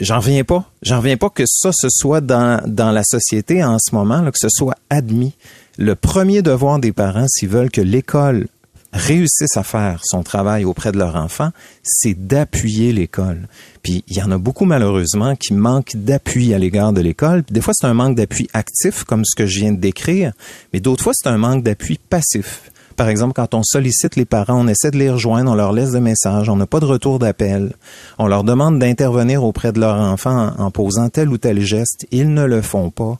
j'en 0.00 0.20
reviens 0.20 0.44
pas. 0.44 0.70
J'en 0.82 0.98
reviens 0.98 1.16
pas 1.16 1.30
que 1.30 1.44
ça 1.46 1.70
ce 1.72 1.88
soit 1.90 2.20
dans, 2.20 2.62
dans 2.66 2.92
la 2.92 3.02
société 3.04 3.64
en 3.64 3.78
ce 3.78 3.94
moment, 3.94 4.24
que 4.30 4.38
ce 4.38 4.48
soit 4.48 4.76
admis. 4.90 5.34
Le 5.78 5.94
premier 5.94 6.42
devoir 6.42 6.78
des 6.78 6.92
parents, 6.92 7.26
s'ils 7.28 7.48
veulent 7.48 7.70
que 7.70 7.80
l'école 7.80 8.48
réussisse 8.92 9.56
à 9.56 9.62
faire 9.62 10.00
son 10.04 10.22
travail 10.22 10.64
auprès 10.64 10.92
de 10.92 10.98
leur 10.98 11.16
enfant, 11.16 11.50
c'est 11.82 12.14
d'appuyer 12.14 12.92
l'école. 12.92 13.48
Puis 13.82 14.02
il 14.08 14.16
y 14.16 14.22
en 14.22 14.30
a 14.30 14.38
beaucoup 14.38 14.64
malheureusement 14.64 15.36
qui 15.36 15.52
manquent 15.54 15.94
d'appui 15.94 16.54
à 16.54 16.58
l'égard 16.58 16.92
de 16.92 17.00
l'école. 17.00 17.44
Des 17.50 17.60
fois 17.60 17.74
c'est 17.76 17.86
un 17.86 17.94
manque 17.94 18.16
d'appui 18.16 18.48
actif 18.54 19.04
comme 19.04 19.24
ce 19.24 19.36
que 19.36 19.46
je 19.46 19.60
viens 19.60 19.72
de 19.72 19.80
décrire, 19.80 20.32
mais 20.72 20.80
d'autres 20.80 21.04
fois 21.04 21.12
c'est 21.14 21.28
un 21.28 21.38
manque 21.38 21.62
d'appui 21.62 21.98
passif. 22.08 22.70
Par 22.98 23.08
exemple, 23.08 23.32
quand 23.32 23.54
on 23.54 23.62
sollicite 23.62 24.16
les 24.16 24.24
parents, 24.24 24.60
on 24.60 24.66
essaie 24.66 24.90
de 24.90 24.98
les 24.98 25.08
rejoindre, 25.08 25.52
on 25.52 25.54
leur 25.54 25.72
laisse 25.72 25.92
des 25.92 26.00
messages, 26.00 26.48
on 26.48 26.56
n'a 26.56 26.66
pas 26.66 26.80
de 26.80 26.84
retour 26.84 27.20
d'appel, 27.20 27.74
on 28.18 28.26
leur 28.26 28.42
demande 28.42 28.80
d'intervenir 28.80 29.44
auprès 29.44 29.70
de 29.70 29.78
leur 29.78 29.94
enfant 30.00 30.52
en, 30.58 30.72
posant 30.72 31.08
tel 31.08 31.28
ou 31.28 31.38
tel 31.38 31.60
geste, 31.60 32.08
ils 32.10 32.34
ne 32.34 32.44
le 32.44 32.60
font 32.60 32.90
pas. 32.90 33.16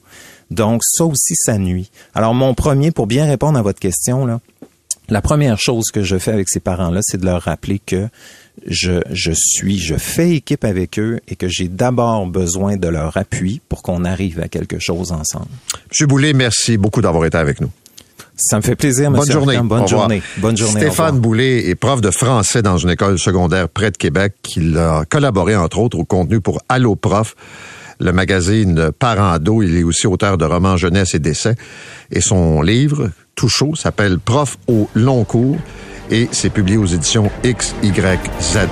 Donc 0.51 0.83
ça 0.85 1.05
aussi, 1.05 1.37
ça 1.37 1.59
nuit. 1.59 1.93
Alors 2.13 2.35
mon 2.35 2.55
premier, 2.55 2.91
pour 2.91 3.07
bien 3.07 3.25
répondre 3.27 3.57
à 3.57 3.63
votre 3.63 3.79
question, 3.79 4.27
là, 4.27 4.41
la 5.09 5.23
première 5.23 5.61
chose 5.61 5.93
que 5.93 6.03
je 6.03 6.19
fais 6.19 6.33
avec 6.33 6.49
ces 6.49 6.59
parents-là, 6.59 6.99
c'est 7.05 7.21
de 7.21 7.25
leur 7.25 7.43
rappeler 7.43 7.79
que 7.79 8.09
je, 8.67 9.01
je 9.13 9.31
suis, 9.33 9.79
je 9.79 9.95
fais 9.95 10.33
équipe 10.33 10.65
avec 10.65 10.99
eux 10.99 11.21
et 11.29 11.37
que 11.37 11.47
j'ai 11.47 11.69
d'abord 11.69 12.27
besoin 12.27 12.77
de 12.77 12.89
leur 12.89 13.17
appui 13.17 13.61
pour 13.69 13.83
qu'on 13.83 14.05
arrive 14.05 14.41
à 14.41 14.49
quelque 14.49 14.81
chose 14.81 15.13
ensemble. 15.13 15.47
Monsieur 15.89 16.09
Boulay, 16.09 16.33
merci 16.33 16.77
beaucoup 16.79 17.01
d'avoir 17.01 17.25
été 17.27 17.39
avec 17.39 17.61
nous. 17.61 17.71
Ça 18.39 18.57
me 18.57 18.63
fait 18.63 18.77
plaisir, 18.77 19.11
Bonne 19.11 19.21
monsieur 19.21 19.35
journée. 19.35 19.59
Bonne 19.63 19.89
journée. 19.89 20.23
Bonne 20.37 20.57
journée. 20.57 20.75
au 20.75 20.79
revoir. 20.79 20.93
Stéphane 20.95 21.19
Boulay 21.19 21.69
est 21.69 21.75
prof 21.75 22.01
de 22.01 22.11
français 22.11 22.63
dans 22.63 22.79
une 22.79 22.91
école 22.91 23.19
secondaire 23.19 23.69
près 23.69 23.91
de 23.91 23.97
Québec. 23.97 24.35
Il 24.57 24.79
a 24.79 25.05
collaboré, 25.11 25.57
entre 25.57 25.79
autres, 25.79 25.99
au 25.99 26.05
contenu 26.05 26.41
pour 26.41 26.61
Allo 26.69 26.95
Prof. 26.95 27.35
le 28.01 28.13
magazine 28.13 28.93
Parents 28.97 29.39
d'eau. 29.41 29.63
Il 29.63 29.77
est 29.77 29.83
aussi 29.83 30.07
auteur 30.07 30.39
de 30.39 30.45
romans 30.45 30.77
jeunesse 30.77 31.15
et 31.15 31.19
d'essais. 31.19 31.57
Et 32.13 32.21
son 32.21 32.63
livre, 32.63 33.11
tout 33.35 33.49
chaud, 33.49 33.75
s'appelle 33.75 34.19
Prof 34.21 34.57
au 34.69 34.89
long 34.95 35.25
cours 35.25 35.57
et 36.11 36.29
c'est 36.31 36.51
publié 36.51 36.79
aux 36.79 36.87
éditions 36.87 37.31
XYZ. 37.45 38.69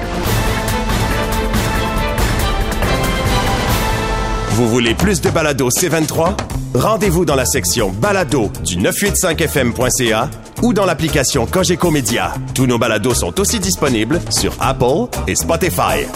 Vous 4.56 4.70
voulez 4.70 4.94
plus 4.94 5.20
de 5.20 5.28
balado 5.28 5.68
C23? 5.68 6.34
Rendez-vous 6.74 7.26
dans 7.26 7.34
la 7.34 7.44
section 7.44 7.90
balado 7.90 8.50
du 8.64 8.78
985fm.ca 8.78 10.30
ou 10.62 10.72
dans 10.72 10.86
l'application 10.86 11.44
Cogeco 11.44 11.90
Média. 11.90 12.32
Tous 12.54 12.64
nos 12.64 12.78
balados 12.78 13.12
sont 13.12 13.38
aussi 13.38 13.60
disponibles 13.60 14.18
sur 14.30 14.54
Apple 14.58 15.10
et 15.26 15.34
Spotify. 15.34 16.06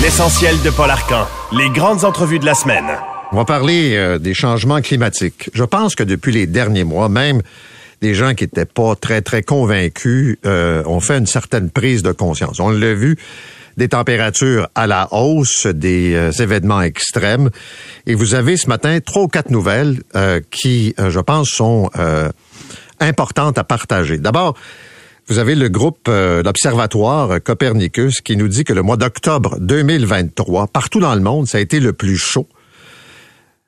L'essentiel 0.00 0.54
de 0.62 0.70
Paul 0.70 0.90
Arcan. 0.90 1.26
Les 1.50 1.70
grandes 1.70 2.04
entrevues 2.04 2.38
de 2.38 2.46
la 2.46 2.54
semaine. 2.54 2.86
On 3.32 3.36
va 3.38 3.44
parler 3.44 3.96
euh, 3.96 4.20
des 4.20 4.34
changements 4.34 4.80
climatiques. 4.80 5.50
Je 5.54 5.64
pense 5.64 5.96
que 5.96 6.04
depuis 6.04 6.32
les 6.32 6.46
derniers 6.46 6.84
mois, 6.84 7.08
même 7.08 7.42
des 8.02 8.14
gens 8.14 8.34
qui 8.34 8.44
n'étaient 8.44 8.66
pas 8.66 8.96
très, 8.96 9.22
très 9.22 9.42
convaincus 9.42 10.36
euh, 10.44 10.82
ont 10.84 11.00
fait 11.00 11.16
une 11.16 11.26
certaine 11.26 11.70
prise 11.70 12.02
de 12.02 12.12
conscience. 12.12 12.60
On 12.60 12.68
l'a 12.68 12.94
vu, 12.94 13.16
des 13.78 13.88
températures 13.88 14.68
à 14.74 14.86
la 14.86 15.08
hausse, 15.12 15.66
des 15.66 16.12
euh, 16.14 16.32
événements 16.32 16.82
extrêmes. 16.82 17.48
Et 18.06 18.14
vous 18.14 18.34
avez 18.34 18.56
ce 18.58 18.68
matin 18.68 18.98
trois 19.00 19.22
ou 19.22 19.28
quatre 19.28 19.50
nouvelles 19.50 20.02
qui, 20.50 20.94
je 20.98 21.20
pense, 21.20 21.48
sont 21.48 21.88
importantes 23.00 23.56
à 23.56 23.64
partager. 23.64 24.18
D'abord, 24.18 24.54
vous 25.28 25.38
avez 25.38 25.54
le 25.54 25.68
groupe, 25.68 26.08
l'Observatoire 26.08 27.40
Copernicus, 27.42 28.20
qui 28.20 28.36
nous 28.36 28.48
dit 28.48 28.64
que 28.64 28.72
le 28.72 28.82
mois 28.82 28.96
d'octobre 28.96 29.56
2023, 29.60 30.66
partout 30.66 31.00
dans 31.00 31.14
le 31.14 31.20
monde, 31.20 31.46
ça 31.46 31.58
a 31.58 31.60
été 31.60 31.80
le 31.80 31.92
plus 31.92 32.16
chaud 32.16 32.48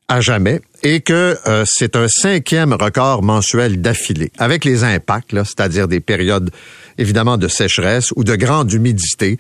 à 0.09 0.21
jamais 0.21 0.61
et 0.85 1.01
que 1.01 1.37
euh, 1.47 1.65
c'est 1.67 1.97
un 1.97 2.07
cinquième 2.09 2.75
record 2.75 3.23
mensuel 3.23 3.81
d'affilée 3.81 4.31
avec 4.39 4.67
les 4.67 4.85
impacts, 4.85 5.33
c'est-à-dire 5.33 5.89
des 5.89 6.01
périodes 6.01 6.51
évidemment 6.99 7.39
de 7.39 7.49
sécheresse 7.49 8.13
ou 8.17 8.23
de 8.23 8.37
grande 8.37 8.71
humidité, 8.73 9.39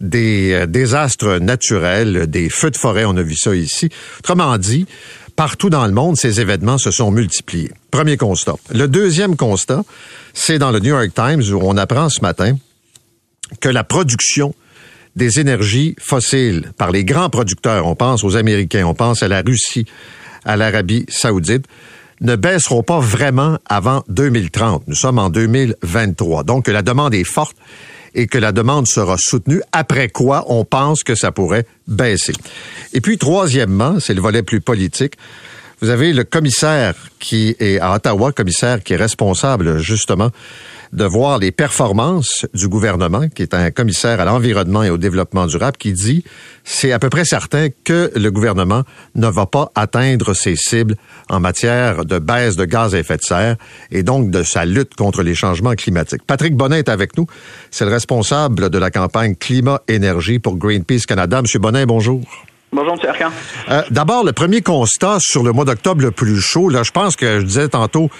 des 0.00 0.52
euh, 0.52 0.66
désastres 0.66 1.38
naturels, 1.40 2.28
des 2.28 2.48
feux 2.48 2.70
de 2.70 2.76
forêt, 2.76 3.04
on 3.04 3.16
a 3.16 3.22
vu 3.22 3.34
ça 3.34 3.54
ici. 3.54 3.90
Autrement 4.20 4.56
dit, 4.56 4.86
partout 5.34 5.68
dans 5.68 5.86
le 5.86 5.92
monde, 5.92 6.16
ces 6.16 6.40
événements 6.40 6.78
se 6.78 6.92
sont 6.92 7.10
multipliés. 7.10 7.72
Premier 7.90 8.16
constat. 8.16 8.54
Le 8.72 8.86
deuxième 8.86 9.36
constat, 9.36 9.82
c'est 10.32 10.58
dans 10.58 10.70
le 10.70 10.78
New 10.78 10.90
York 10.90 11.10
Times 11.12 11.42
où 11.52 11.58
on 11.62 11.76
apprend 11.76 12.08
ce 12.08 12.20
matin 12.20 12.56
que 13.60 13.68
la 13.68 13.84
production 13.84 14.54
des 15.16 15.40
énergies 15.40 15.94
fossiles 15.98 16.72
par 16.76 16.90
les 16.90 17.04
grands 17.04 17.30
producteurs, 17.30 17.86
on 17.86 17.94
pense 17.94 18.24
aux 18.24 18.36
Américains, 18.36 18.84
on 18.84 18.94
pense 18.94 19.22
à 19.22 19.28
la 19.28 19.42
Russie, 19.42 19.86
à 20.44 20.56
l'Arabie 20.56 21.06
saoudite, 21.08 21.66
ne 22.20 22.36
baisseront 22.36 22.82
pas 22.82 23.00
vraiment 23.00 23.58
avant 23.66 24.04
2030. 24.08 24.84
Nous 24.86 24.94
sommes 24.94 25.18
en 25.18 25.30
2023. 25.30 26.44
Donc, 26.44 26.68
la 26.68 26.82
demande 26.82 27.14
est 27.14 27.24
forte 27.24 27.56
et 28.14 28.26
que 28.26 28.38
la 28.38 28.52
demande 28.52 28.86
sera 28.86 29.16
soutenue, 29.18 29.60
après 29.72 30.08
quoi 30.08 30.44
on 30.48 30.64
pense 30.64 31.02
que 31.02 31.14
ça 31.14 31.32
pourrait 31.32 31.66
baisser. 31.88 32.32
Et 32.92 33.00
puis, 33.00 33.18
troisièmement, 33.18 33.98
c'est 33.98 34.14
le 34.14 34.20
volet 34.20 34.42
plus 34.42 34.60
politique, 34.60 35.14
vous 35.80 35.90
avez 35.90 36.12
le 36.12 36.24
commissaire 36.24 36.94
qui 37.18 37.56
est 37.58 37.78
à 37.78 37.94
Ottawa, 37.94 38.32
commissaire 38.32 38.82
qui 38.82 38.92
est 38.92 38.96
responsable 38.96 39.78
justement 39.78 40.30
de 40.94 41.04
voir 41.04 41.38
les 41.38 41.50
performances 41.50 42.46
du 42.54 42.68
gouvernement, 42.68 43.28
qui 43.28 43.42
est 43.42 43.52
un 43.52 43.70
commissaire 43.72 44.20
à 44.20 44.24
l'environnement 44.24 44.84
et 44.84 44.90
au 44.90 44.96
développement 44.96 45.46
durable, 45.46 45.76
qui 45.76 45.92
dit 45.92 46.24
c'est 46.62 46.92
à 46.92 46.98
peu 47.00 47.10
près 47.10 47.24
certain 47.24 47.68
que 47.84 48.12
le 48.14 48.30
gouvernement 48.30 48.82
ne 49.16 49.26
va 49.26 49.46
pas 49.46 49.72
atteindre 49.74 50.34
ses 50.34 50.54
cibles 50.54 50.94
en 51.28 51.40
matière 51.40 52.04
de 52.04 52.18
baisse 52.20 52.54
de 52.56 52.64
gaz 52.64 52.94
à 52.94 53.00
effet 53.00 53.16
de 53.16 53.22
serre 53.22 53.56
et 53.90 54.04
donc 54.04 54.30
de 54.30 54.44
sa 54.44 54.64
lutte 54.64 54.94
contre 54.94 55.22
les 55.22 55.34
changements 55.34 55.74
climatiques. 55.74 56.22
Patrick 56.24 56.54
Bonnet 56.54 56.78
est 56.78 56.88
avec 56.88 57.18
nous. 57.18 57.26
C'est 57.72 57.84
le 57.84 57.90
responsable 57.90 58.70
de 58.70 58.78
la 58.78 58.90
campagne 58.90 59.34
Climat-Énergie 59.34 60.38
pour 60.38 60.56
Greenpeace 60.56 61.06
Canada. 61.06 61.42
Monsieur 61.42 61.58
Bonnet, 61.58 61.86
bonjour. 61.86 62.22
Bonjour, 62.74 62.94
M. 62.94 63.08
Arcan. 63.08 63.30
Euh, 63.70 63.82
D'abord, 63.90 64.24
le 64.24 64.32
premier 64.32 64.60
constat 64.60 65.18
sur 65.20 65.44
le 65.44 65.52
mois 65.52 65.64
d'octobre 65.64 66.02
le 66.02 66.10
plus 66.10 66.40
chaud, 66.40 66.68
là, 66.68 66.82
je 66.82 66.90
pense 66.90 67.14
que 67.14 67.38
je 67.38 67.44
disais 67.46 67.68
tantôt, 67.68 68.10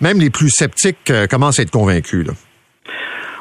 même 0.00 0.20
les 0.20 0.30
plus 0.30 0.50
sceptiques 0.50 1.10
euh, 1.10 1.26
commencent 1.26 1.58
à 1.58 1.62
être 1.62 1.72
convaincus. 1.72 2.24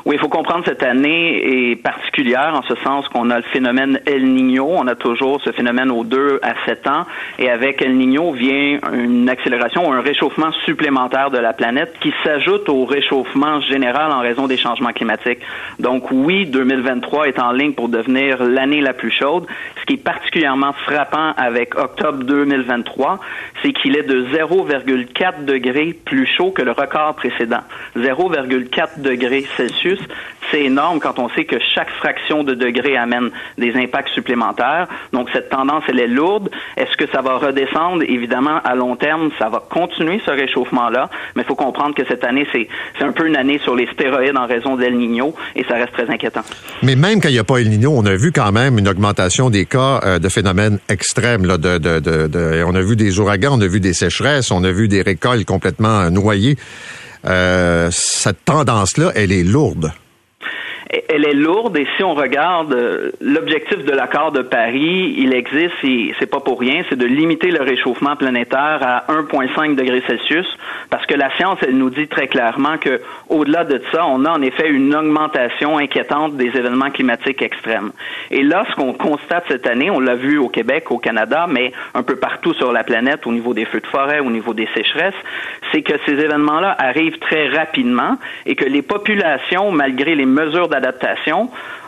Oui, 0.05 0.15
il 0.15 0.19
faut 0.19 0.27
comprendre 0.27 0.65
cette 0.65 0.83
année 0.83 1.71
est 1.71 1.75
particulière 1.77 2.53
en 2.55 2.61
ce 2.63 2.75
sens 2.83 3.07
qu'on 3.07 3.29
a 3.29 3.37
le 3.37 3.43
phénomène 3.53 4.01
El 4.05 4.33
Niño. 4.33 4.67
On 4.69 4.85
a 4.87 4.95
toujours 4.95 5.41
ce 5.41 5.53
phénomène 5.53 5.89
aux 5.91 6.03
2 6.03 6.41
à 6.41 6.55
7 6.65 6.87
ans. 6.87 7.05
Et 7.39 7.49
avec 7.49 7.81
El 7.81 7.95
Niño 7.95 8.33
vient 8.33 8.79
une 8.91 9.29
accélération 9.29 9.87
ou 9.87 9.93
un 9.93 10.01
réchauffement 10.01 10.51
supplémentaire 10.65 11.31
de 11.31 11.37
la 11.37 11.53
planète 11.53 11.93
qui 12.01 12.13
s'ajoute 12.21 12.67
au 12.67 12.83
réchauffement 12.83 13.61
général 13.61 14.11
en 14.11 14.19
raison 14.19 14.47
des 14.47 14.57
changements 14.57 14.91
climatiques. 14.91 15.39
Donc 15.79 16.11
oui, 16.11 16.47
2023 16.47 17.29
est 17.29 17.39
en 17.39 17.53
ligne 17.53 17.71
pour 17.71 17.87
devenir 17.87 18.43
l'année 18.43 18.81
la 18.81 18.91
plus 18.91 19.11
chaude. 19.11 19.45
Ce 19.79 19.85
qui 19.85 19.93
est 19.93 20.03
particulièrement 20.03 20.73
frappant 20.85 21.31
avec 21.37 21.75
octobre 21.75 22.25
2023, 22.25 23.21
c'est 23.61 23.71
qu'il 23.71 23.95
est 23.95 24.03
de 24.03 24.25
0,4 24.35 25.45
degrés 25.45 25.93
plus 25.93 26.25
chaud 26.25 26.51
que 26.51 26.61
le 26.61 26.71
record 26.71 27.15
précédent. 27.15 27.61
0,4 27.95 29.01
degrés 29.01 29.45
Celsius 29.55 29.92
c'est 30.51 30.61
énorme 30.63 30.99
quand 30.99 31.19
on 31.19 31.29
sait 31.29 31.45
que 31.45 31.57
chaque 31.73 31.89
fraction 31.91 32.43
de 32.43 32.53
degré 32.53 32.95
amène 32.97 33.31
des 33.57 33.73
impacts 33.75 34.09
supplémentaires. 34.09 34.87
Donc 35.11 35.29
cette 35.33 35.49
tendance, 35.49 35.83
elle 35.87 35.99
est 35.99 36.07
lourde. 36.07 36.49
Est-ce 36.77 36.95
que 36.97 37.09
ça 37.11 37.21
va 37.21 37.37
redescendre? 37.37 38.03
Évidemment, 38.03 38.59
à 38.63 38.75
long 38.75 38.95
terme, 38.95 39.31
ça 39.39 39.49
va 39.49 39.63
continuer 39.67 40.21
ce 40.25 40.31
réchauffement-là, 40.31 41.09
mais 41.35 41.43
il 41.43 41.45
faut 41.45 41.55
comprendre 41.55 41.95
que 41.95 42.05
cette 42.07 42.23
année, 42.23 42.45
c'est 42.51 42.67
un 43.03 43.11
peu 43.11 43.27
une 43.27 43.35
année 43.35 43.59
sur 43.63 43.75
les 43.75 43.87
stéroïdes 43.87 44.37
en 44.37 44.47
raison 44.47 44.75
d'El 44.75 44.95
Niño 44.97 45.33
et 45.55 45.63
ça 45.63 45.75
reste 45.75 45.93
très 45.93 46.09
inquiétant. 46.09 46.43
Mais 46.81 46.95
même 46.95 47.21
quand 47.21 47.29
il 47.29 47.33
n'y 47.33 47.39
a 47.39 47.43
pas 47.43 47.57
El 47.57 47.69
Niño, 47.69 47.91
on 47.95 48.05
a 48.05 48.15
vu 48.15 48.31
quand 48.31 48.51
même 48.51 48.77
une 48.77 48.87
augmentation 48.87 49.49
des 49.49 49.65
cas 49.65 50.01
euh, 50.03 50.19
de 50.19 50.29
phénomènes 50.29 50.79
extrêmes. 50.89 51.45
Là, 51.45 51.57
de, 51.57 51.77
de, 51.77 51.99
de, 51.99 52.63
on 52.65 52.75
a 52.75 52.81
vu 52.81 52.95
des 52.95 53.19
ouragans, 53.19 53.57
on 53.57 53.61
a 53.61 53.67
vu 53.67 53.79
des 53.79 53.93
sécheresses, 53.93 54.51
on 54.51 54.63
a 54.63 54.71
vu 54.71 54.87
des 54.87 55.01
récoltes 55.01 55.45
complètement 55.45 56.09
noyées. 56.09 56.57
Euh, 57.25 57.89
cette 57.91 58.43
tendance-là, 58.45 59.11
elle 59.15 59.31
est 59.31 59.43
lourde 59.43 59.93
elle 61.09 61.25
est 61.25 61.33
lourde 61.33 61.75
et 61.77 61.87
si 61.97 62.03
on 62.03 62.13
regarde 62.13 62.73
euh, 62.73 63.11
l'objectif 63.19 63.83
de 63.83 63.91
l'accord 63.91 64.31
de 64.31 64.41
Paris, 64.41 65.15
il 65.17 65.33
existe 65.33 65.83
et 65.83 66.13
c'est 66.19 66.29
pas 66.29 66.39
pour 66.39 66.59
rien, 66.59 66.83
c'est 66.89 66.97
de 66.97 67.05
limiter 67.05 67.49
le 67.49 67.61
réchauffement 67.61 68.15
planétaire 68.15 68.79
à 68.81 69.05
1,5 69.11 69.75
degré 69.75 70.03
Celsius 70.07 70.45
parce 70.89 71.05
que 71.05 71.15
la 71.15 71.35
science, 71.37 71.57
elle 71.61 71.77
nous 71.77 71.89
dit 71.89 72.07
très 72.07 72.27
clairement 72.27 72.77
que 72.77 73.01
au-delà 73.29 73.63
de 73.63 73.81
ça, 73.91 74.05
on 74.05 74.25
a 74.25 74.31
en 74.31 74.41
effet 74.41 74.69
une 74.69 74.93
augmentation 74.95 75.77
inquiétante 75.77 76.37
des 76.37 76.47
événements 76.47 76.91
climatiques 76.91 77.41
extrêmes. 77.41 77.91
Et 78.29 78.43
là, 78.43 78.65
ce 78.69 78.75
qu'on 78.75 78.93
constate 78.93 79.45
cette 79.47 79.65
année, 79.67 79.89
on 79.89 79.99
l'a 79.99 80.15
vu 80.15 80.37
au 80.37 80.49
Québec, 80.49 80.91
au 80.91 80.99
Canada, 80.99 81.47
mais 81.49 81.71
un 81.95 82.03
peu 82.03 82.17
partout 82.17 82.53
sur 82.53 82.71
la 82.71 82.83
planète, 82.83 83.25
au 83.25 83.31
niveau 83.31 83.53
des 83.53 83.65
feux 83.65 83.79
de 83.79 83.87
forêt, 83.87 84.19
au 84.19 84.29
niveau 84.29 84.53
des 84.53 84.67
sécheresses, 84.75 85.15
c'est 85.71 85.81
que 85.81 85.93
ces 86.05 86.13
événements-là 86.13 86.75
arrivent 86.77 87.17
très 87.19 87.49
rapidement 87.49 88.17
et 88.45 88.55
que 88.55 88.65
les 88.65 88.81
populations, 88.81 89.71
malgré 89.71 90.15
les 90.15 90.25
mesures 90.25 90.67
d'adaptation, 90.67 90.82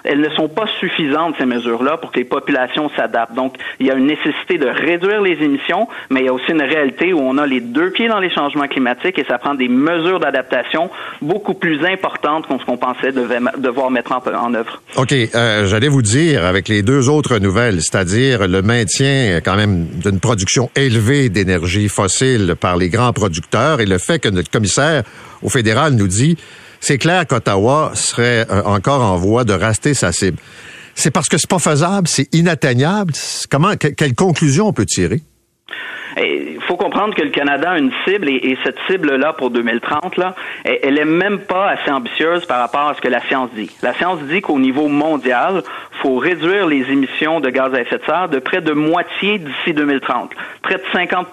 elles 0.06 0.22
ne 0.22 0.30
sont 0.30 0.48
pas 0.48 0.66
suffisantes, 0.80 1.36
ces 1.38 1.46
mesures-là, 1.46 1.98
pour 1.98 2.12
que 2.12 2.20
les 2.20 2.26
populations 2.26 2.90
s'adaptent. 2.96 3.34
Donc, 3.34 3.56
il 3.80 3.88
y 3.88 3.92
a 3.92 3.96
une 3.96 4.06
nécessité 4.06 4.58
de 4.58 4.68
réduire 4.68 5.22
les 5.22 5.44
émissions, 5.44 5.88
mais 6.10 6.22
il 6.22 6.26
y 6.28 6.30
a 6.30 6.34
aussi 6.34 6.52
une 6.52 6.62
réalité 6.62 7.12
où 7.14 7.20
on 7.20 7.38
a 7.38 7.48
les 7.48 7.60
deux 7.60 7.90
pieds 7.92 8.08
dans 8.08 8.20
les 8.20 8.30
changements 8.30 8.68
climatiques 8.68 9.18
et 9.18 9.26
ça 9.28 9.38
prend 9.38 9.56
des 9.56 9.68
mesures 9.68 10.20
d'adaptation 10.20 10.90
beaucoup 11.22 11.56
plus 11.56 11.84
importantes 11.86 12.48
qu'on 12.48 12.60
ce 12.60 12.66
qu'on 12.66 12.78
pensait 12.78 13.12
devoir 13.12 13.92
mettre 13.92 14.12
en, 14.12 14.54
œuvre. 14.54 14.82
OK. 14.96 15.12
Euh, 15.12 15.66
J'allais 15.66 15.88
vous 15.88 16.02
dire, 16.02 16.46
avec 16.46 16.68
les 16.68 16.84
deux 16.84 17.10
autres 17.10 17.40
nouvelles, 17.40 17.82
c'est-à-dire 17.82 18.48
le 18.48 18.62
maintien 18.62 19.40
quand 19.44 19.56
même 19.56 19.86
d'une 19.86 20.20
production 20.20 20.70
élevée 20.76 21.30
d'énergie 21.30 21.90
fossile 21.90 22.56
par 22.60 22.78
les 22.78 22.90
grands 22.90 23.14
producteurs 23.14 23.82
et 23.82 23.86
le 23.86 23.98
fait 23.98 24.20
que 24.20 24.30
notre 24.30 24.50
commissaire 24.50 25.04
au 25.42 25.50
fédéral 25.50 25.94
nous 25.94 26.08
dit 26.08 26.38
c'est 26.86 27.00
clair 27.00 27.26
qu'Ottawa 27.26 27.94
serait 27.96 28.46
euh, 28.52 28.62
encore 28.64 29.02
en 29.02 29.18
voie 29.18 29.44
de 29.44 29.54
raster 29.54 29.96
sa 29.96 30.12
cible. 30.12 30.38
C'est 30.94 31.10
parce 31.10 31.28
que 31.28 31.40
c'est 31.40 31.50
pas 31.50 31.58
faisable, 31.58 32.08
c'est 32.08 32.32
inatteignable. 32.32 33.12
Comment, 33.50 33.76
quelle 33.76 34.14
conclusion 34.14 34.68
on 34.68 34.74
peut 34.74 34.86
tirer? 34.86 35.22
Il 36.18 36.62
faut 36.68 36.78
comprendre 36.78 37.16
que 37.16 37.24
le 37.24 37.32
Canada 37.32 37.72
a 37.72 37.80
une 37.80 37.92
cible 38.06 38.30
et, 38.30 38.58
cette 38.64 38.78
cible-là 38.88 39.34
pour 39.34 39.50
2030, 39.50 40.18
là, 40.18 40.36
elle 40.64 41.00
est 41.00 41.06
même 41.06 41.40
pas 41.40 41.72
assez 41.72 41.90
ambitieuse 41.92 42.46
par 42.46 42.60
rapport 42.60 42.90
à 42.90 42.94
ce 42.94 43.02
que 43.02 43.08
la 43.08 43.22
science 43.28 43.50
dit. 43.56 43.72
La 43.82 43.94
science 43.96 44.22
dit 44.22 44.42
qu'au 44.42 44.60
niveau 44.60 44.88
mondial, 44.88 45.64
faut 46.02 46.16
réduire 46.16 46.68
les 46.68 46.90
émissions 46.92 47.40
de 47.40 47.50
gaz 47.50 47.74
à 47.74 47.82
effet 47.82 47.98
de 47.98 48.04
serre 48.06 48.30
de 48.30 48.40
près 48.40 48.62
de 48.62 48.74
moitié 48.74 49.40
d'ici 49.40 49.74
2030. 49.74 50.32
Près 50.62 50.76
de 50.76 50.84
50 50.94 51.28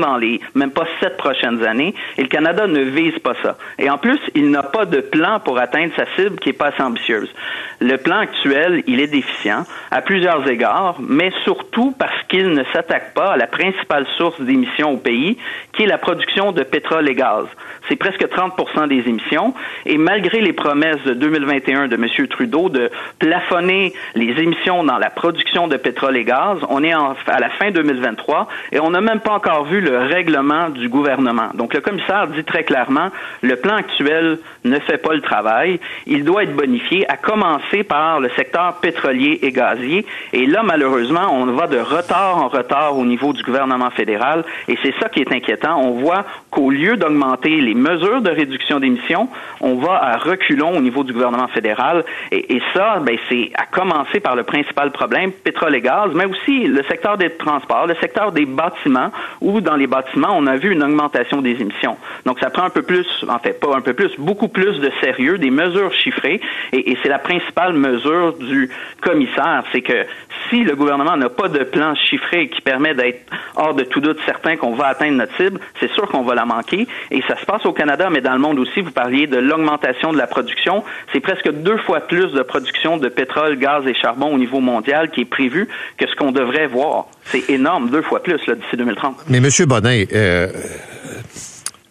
dans 0.00 0.16
les 0.16 0.40
même 0.54 0.70
pas 0.70 0.86
sept 1.00 1.16
prochaines 1.16 1.64
années. 1.64 1.94
Et 2.16 2.22
le 2.22 2.28
Canada 2.28 2.66
ne 2.66 2.80
vise 2.80 3.18
pas 3.18 3.34
ça. 3.42 3.56
Et 3.78 3.88
en 3.90 3.98
plus, 3.98 4.18
il 4.34 4.50
n'a 4.50 4.62
pas 4.62 4.84
de 4.84 5.00
plan 5.00 5.40
pour 5.40 5.58
atteindre 5.58 5.92
sa 5.96 6.06
cible 6.16 6.38
qui 6.38 6.50
est 6.50 6.52
pas 6.52 6.68
assez 6.68 6.82
ambitieuse. 6.82 7.32
Le 7.80 7.96
plan 7.96 8.18
actuel, 8.18 8.82
il 8.86 9.00
est 9.00 9.06
déficient 9.06 9.64
à 9.90 10.02
plusieurs 10.02 10.48
égards, 10.48 10.96
mais 11.00 11.30
surtout 11.44 11.94
parce 11.98 12.22
qu'il 12.28 12.48
ne 12.50 12.64
s'attaque 12.72 13.14
pas 13.14 13.32
à 13.32 13.36
la 13.36 13.46
principale 13.46 14.06
source 14.16 14.40
d'émissions 14.40 14.92
au 14.92 14.96
pays, 14.96 15.38
qui 15.72 15.84
est 15.84 15.86
la 15.86 15.98
production 15.98 16.52
de 16.52 16.62
pétrole 16.62 17.08
et 17.08 17.14
gaz. 17.14 17.46
C'est 17.88 17.96
presque 17.96 18.22
30% 18.22 18.88
des 18.88 19.08
émissions. 19.08 19.54
Et 19.86 19.96
malgré 19.96 20.40
les 20.40 20.52
promesses 20.52 21.02
de 21.04 21.14
2021 21.14 21.88
de 21.88 21.94
M. 21.94 22.26
Trudeau 22.28 22.68
de 22.68 22.90
plafonner 23.18 23.92
les 24.18 24.42
émissions 24.42 24.84
dans 24.84 24.98
la 24.98 25.10
production 25.10 25.68
de 25.68 25.76
pétrole 25.76 26.16
et 26.16 26.24
gaz, 26.24 26.58
on 26.68 26.82
est 26.82 26.92
à 26.92 27.40
la 27.40 27.50
fin 27.50 27.70
2023 27.70 28.48
et 28.72 28.80
on 28.80 28.90
n'a 28.90 29.00
même 29.00 29.20
pas 29.20 29.32
encore 29.32 29.64
vu 29.64 29.80
le 29.80 29.98
règlement 29.98 30.70
du 30.70 30.88
gouvernement. 30.88 31.48
Donc 31.54 31.74
le 31.74 31.80
commissaire 31.80 32.26
dit 32.28 32.44
très 32.44 32.64
clairement, 32.64 33.10
le 33.42 33.56
plan 33.56 33.76
actuel 33.76 34.38
ne 34.64 34.78
fait 34.80 34.98
pas 34.98 35.14
le 35.14 35.20
travail. 35.20 35.78
Il 36.06 36.24
doit 36.24 36.42
être 36.42 36.54
bonifié, 36.54 37.08
à 37.08 37.16
commencer 37.16 37.84
par 37.84 38.20
le 38.20 38.28
secteur 38.30 38.74
pétrolier 38.80 39.38
et 39.42 39.52
gazier. 39.52 40.04
Et 40.32 40.46
là, 40.46 40.62
malheureusement, 40.64 41.32
on 41.32 41.46
va 41.46 41.66
de 41.66 41.78
retard 41.78 42.38
en 42.38 42.48
retard 42.48 42.98
au 42.98 43.04
niveau 43.04 43.32
du 43.32 43.42
gouvernement 43.42 43.90
fédéral. 43.90 44.44
Et 44.66 44.76
c'est 44.82 44.94
ça 45.00 45.08
qui 45.08 45.20
est 45.20 45.32
inquiétant. 45.32 45.80
On 45.80 46.00
voit 46.00 46.24
qu'au 46.50 46.70
lieu 46.70 46.96
d'augmenter 46.96 47.60
les 47.60 47.74
mesures 47.74 48.20
de 48.20 48.30
réduction 48.30 48.80
d'émissions, 48.80 49.28
on 49.60 49.76
va 49.76 50.02
à 50.02 50.16
reculons 50.16 50.76
au 50.76 50.80
niveau 50.80 51.04
du 51.04 51.12
gouvernement 51.12 51.48
fédéral. 51.48 52.04
Et, 52.32 52.60
ça, 52.74 52.98
ben, 53.00 53.16
c'est 53.28 53.52
à 53.54 53.66
commencer 53.66 53.97
par 54.22 54.36
le 54.36 54.42
principal 54.42 54.90
problème, 54.90 55.32
pétrole 55.32 55.74
et 55.74 55.80
gaz, 55.80 56.10
mais 56.14 56.24
aussi 56.24 56.66
le 56.66 56.82
secteur 56.84 57.16
des 57.16 57.30
transports, 57.30 57.86
le 57.86 57.94
secteur 57.96 58.32
des 58.32 58.46
bâtiments, 58.46 59.10
où 59.40 59.60
dans 59.60 59.76
les 59.76 59.86
bâtiments, 59.86 60.34
on 60.36 60.46
a 60.46 60.56
vu 60.56 60.72
une 60.72 60.82
augmentation 60.82 61.42
des 61.42 61.60
émissions. 61.60 61.96
Donc, 62.24 62.38
ça 62.40 62.50
prend 62.50 62.64
un 62.64 62.70
peu 62.70 62.82
plus, 62.82 63.06
en 63.28 63.38
fait, 63.38 63.60
pas 63.60 63.74
un 63.74 63.80
peu 63.80 63.94
plus, 63.94 64.10
beaucoup 64.18 64.48
plus 64.48 64.78
de 64.80 64.90
sérieux, 65.00 65.38
des 65.38 65.50
mesures 65.50 65.92
chiffrées. 65.94 66.40
Et, 66.72 66.90
et 66.92 66.98
c'est 67.02 67.08
la 67.08 67.18
principale 67.18 67.72
mesure 67.74 68.34
du 68.34 68.70
commissaire, 69.00 69.64
c'est 69.72 69.82
que 69.82 70.06
si 70.50 70.64
le 70.64 70.74
gouvernement 70.74 71.16
n'a 71.16 71.28
pas 71.28 71.48
de 71.48 71.64
plan 71.64 71.94
chiffré 71.94 72.48
qui 72.48 72.60
permet 72.60 72.94
d'être 72.94 73.20
hors 73.56 73.74
de 73.74 73.84
tout 73.84 74.00
doute 74.00 74.18
certain 74.24 74.56
qu'on 74.56 74.74
va 74.74 74.86
atteindre 74.88 75.16
notre 75.16 75.36
cible, 75.36 75.60
c'est 75.80 75.90
sûr 75.92 76.08
qu'on 76.08 76.22
va 76.22 76.34
la 76.34 76.44
manquer. 76.44 76.86
Et 77.10 77.22
ça 77.22 77.36
se 77.36 77.44
passe 77.44 77.64
au 77.66 77.72
Canada, 77.72 78.08
mais 78.10 78.20
dans 78.20 78.32
le 78.32 78.38
monde 78.38 78.58
aussi. 78.58 78.80
Vous 78.80 78.90
parliez 78.90 79.26
de 79.26 79.38
l'augmentation 79.38 80.12
de 80.12 80.18
la 80.18 80.26
production. 80.26 80.84
C'est 81.12 81.20
presque 81.20 81.50
deux 81.50 81.76
fois 81.78 82.00
plus 82.00 82.32
de 82.32 82.42
production 82.42 82.96
de 82.96 83.08
pétrole, 83.08 83.56
gaz 83.56 83.86
et 83.88 83.94
charbon 83.94 84.34
au 84.34 84.38
niveau 84.38 84.60
mondial 84.60 85.10
qui 85.10 85.22
est 85.22 85.24
prévu 85.24 85.68
que 85.96 86.06
ce 86.06 86.14
qu'on 86.14 86.32
devrait 86.32 86.66
voir. 86.66 87.06
C'est 87.24 87.48
énorme, 87.50 87.90
deux 87.90 88.02
fois 88.02 88.22
plus 88.22 88.34
d'ici 88.34 88.76
2030. 88.76 89.16
Mais 89.28 89.40
Monsieur 89.40 89.66
Bonnet, 89.66 90.08
euh, 90.12 90.48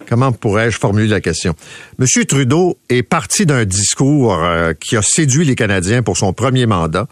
comment 0.07 0.31
pourrais-je 0.31 0.77
formuler 0.77 1.07
la 1.07 1.21
question? 1.21 1.53
Monsieur 1.97 2.25
Trudeau 2.25 2.77
est 2.89 3.03
parti 3.03 3.45
d'un 3.45 3.65
discours 3.65 4.43
euh, 4.43 4.73
qui 4.73 4.95
a 4.95 5.01
séduit 5.01 5.45
les 5.45 5.55
Canadiens 5.55 6.03
pour 6.03 6.17
son 6.17 6.33
premier 6.33 6.65
mandat 6.65 7.07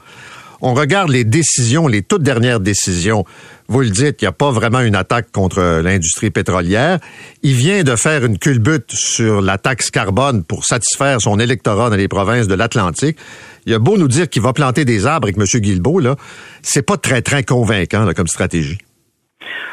on 0.61 0.73
regarde 0.73 1.09
les 1.09 1.23
décisions, 1.23 1.87
les 1.87 2.01
toutes 2.01 2.23
dernières 2.23 2.59
décisions. 2.59 3.25
Vous 3.67 3.81
le 3.81 3.89
dites, 3.89 4.21
il 4.21 4.25
n'y 4.25 4.27
a 4.27 4.31
pas 4.31 4.51
vraiment 4.51 4.81
une 4.81 4.95
attaque 4.95 5.31
contre 5.31 5.81
l'industrie 5.83 6.29
pétrolière. 6.29 6.99
Il 7.41 7.55
vient 7.55 7.83
de 7.83 7.95
faire 7.95 8.23
une 8.23 8.37
culbute 8.37 8.91
sur 8.91 9.41
la 9.41 9.57
taxe 9.57 9.89
carbone 9.89 10.43
pour 10.43 10.65
satisfaire 10.65 11.19
son 11.19 11.39
électorat 11.39 11.89
dans 11.89 11.95
les 11.95 12.07
provinces 12.07 12.47
de 12.47 12.53
l'Atlantique. 12.53 13.17
Il 13.65 13.73
a 13.73 13.79
beau 13.79 13.97
nous 13.97 14.07
dire 14.07 14.29
qu'il 14.29 14.43
va 14.43 14.53
planter 14.53 14.85
des 14.85 15.07
arbres 15.07 15.27
avec 15.27 15.37
M. 15.37 15.45
Guilbeault, 15.59 15.99
là, 15.99 16.15
c'est 16.61 16.83
pas 16.83 16.97
très, 16.97 17.23
très 17.23 17.43
convaincant 17.43 18.07
comme 18.15 18.27
stratégie. 18.27 18.77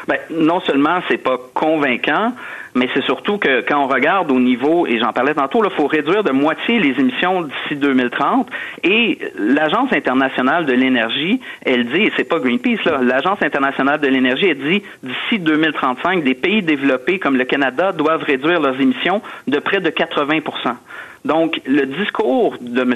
Ben, 0.07 0.17
non 0.29 0.59
seulement 0.61 0.99
c'est 1.07 1.17
pas 1.17 1.37
convaincant, 1.53 2.33
mais 2.75 2.89
c'est 2.93 3.03
surtout 3.03 3.37
que 3.37 3.61
quand 3.61 3.83
on 3.83 3.87
regarde 3.87 4.31
au 4.31 4.39
niveau, 4.39 4.87
et 4.87 4.99
j'en 4.99 5.13
parlais 5.13 5.33
tantôt, 5.33 5.63
il 5.63 5.69
faut 5.71 5.87
réduire 5.87 6.23
de 6.23 6.31
moitié 6.31 6.79
les 6.79 6.99
émissions 6.99 7.43
d'ici 7.43 7.75
2030. 7.75 8.49
Et 8.83 9.19
l'Agence 9.37 9.93
internationale 9.93 10.65
de 10.65 10.73
l'énergie, 10.73 11.39
elle 11.65 11.85
dit, 11.85 12.03
et 12.03 12.11
c'est 12.17 12.23
pas 12.23 12.39
Greenpeace, 12.39 12.83
là, 12.85 12.99
l'Agence 13.01 13.41
internationale 13.41 13.99
de 13.99 14.07
l'énergie, 14.07 14.47
elle 14.47 14.59
dit, 14.59 14.83
d'ici 15.03 15.39
2035, 15.39 16.23
des 16.23 16.33
pays 16.33 16.61
développés 16.61 17.19
comme 17.19 17.37
le 17.37 17.45
Canada 17.45 17.91
doivent 17.91 18.23
réduire 18.23 18.59
leurs 18.59 18.79
émissions 18.79 19.21
de 19.47 19.59
près 19.59 19.79
de 19.79 19.89
80 19.89 20.39
donc, 21.25 21.61
le 21.65 21.85
discours 21.85 22.55
de 22.59 22.81
M. 22.81 22.95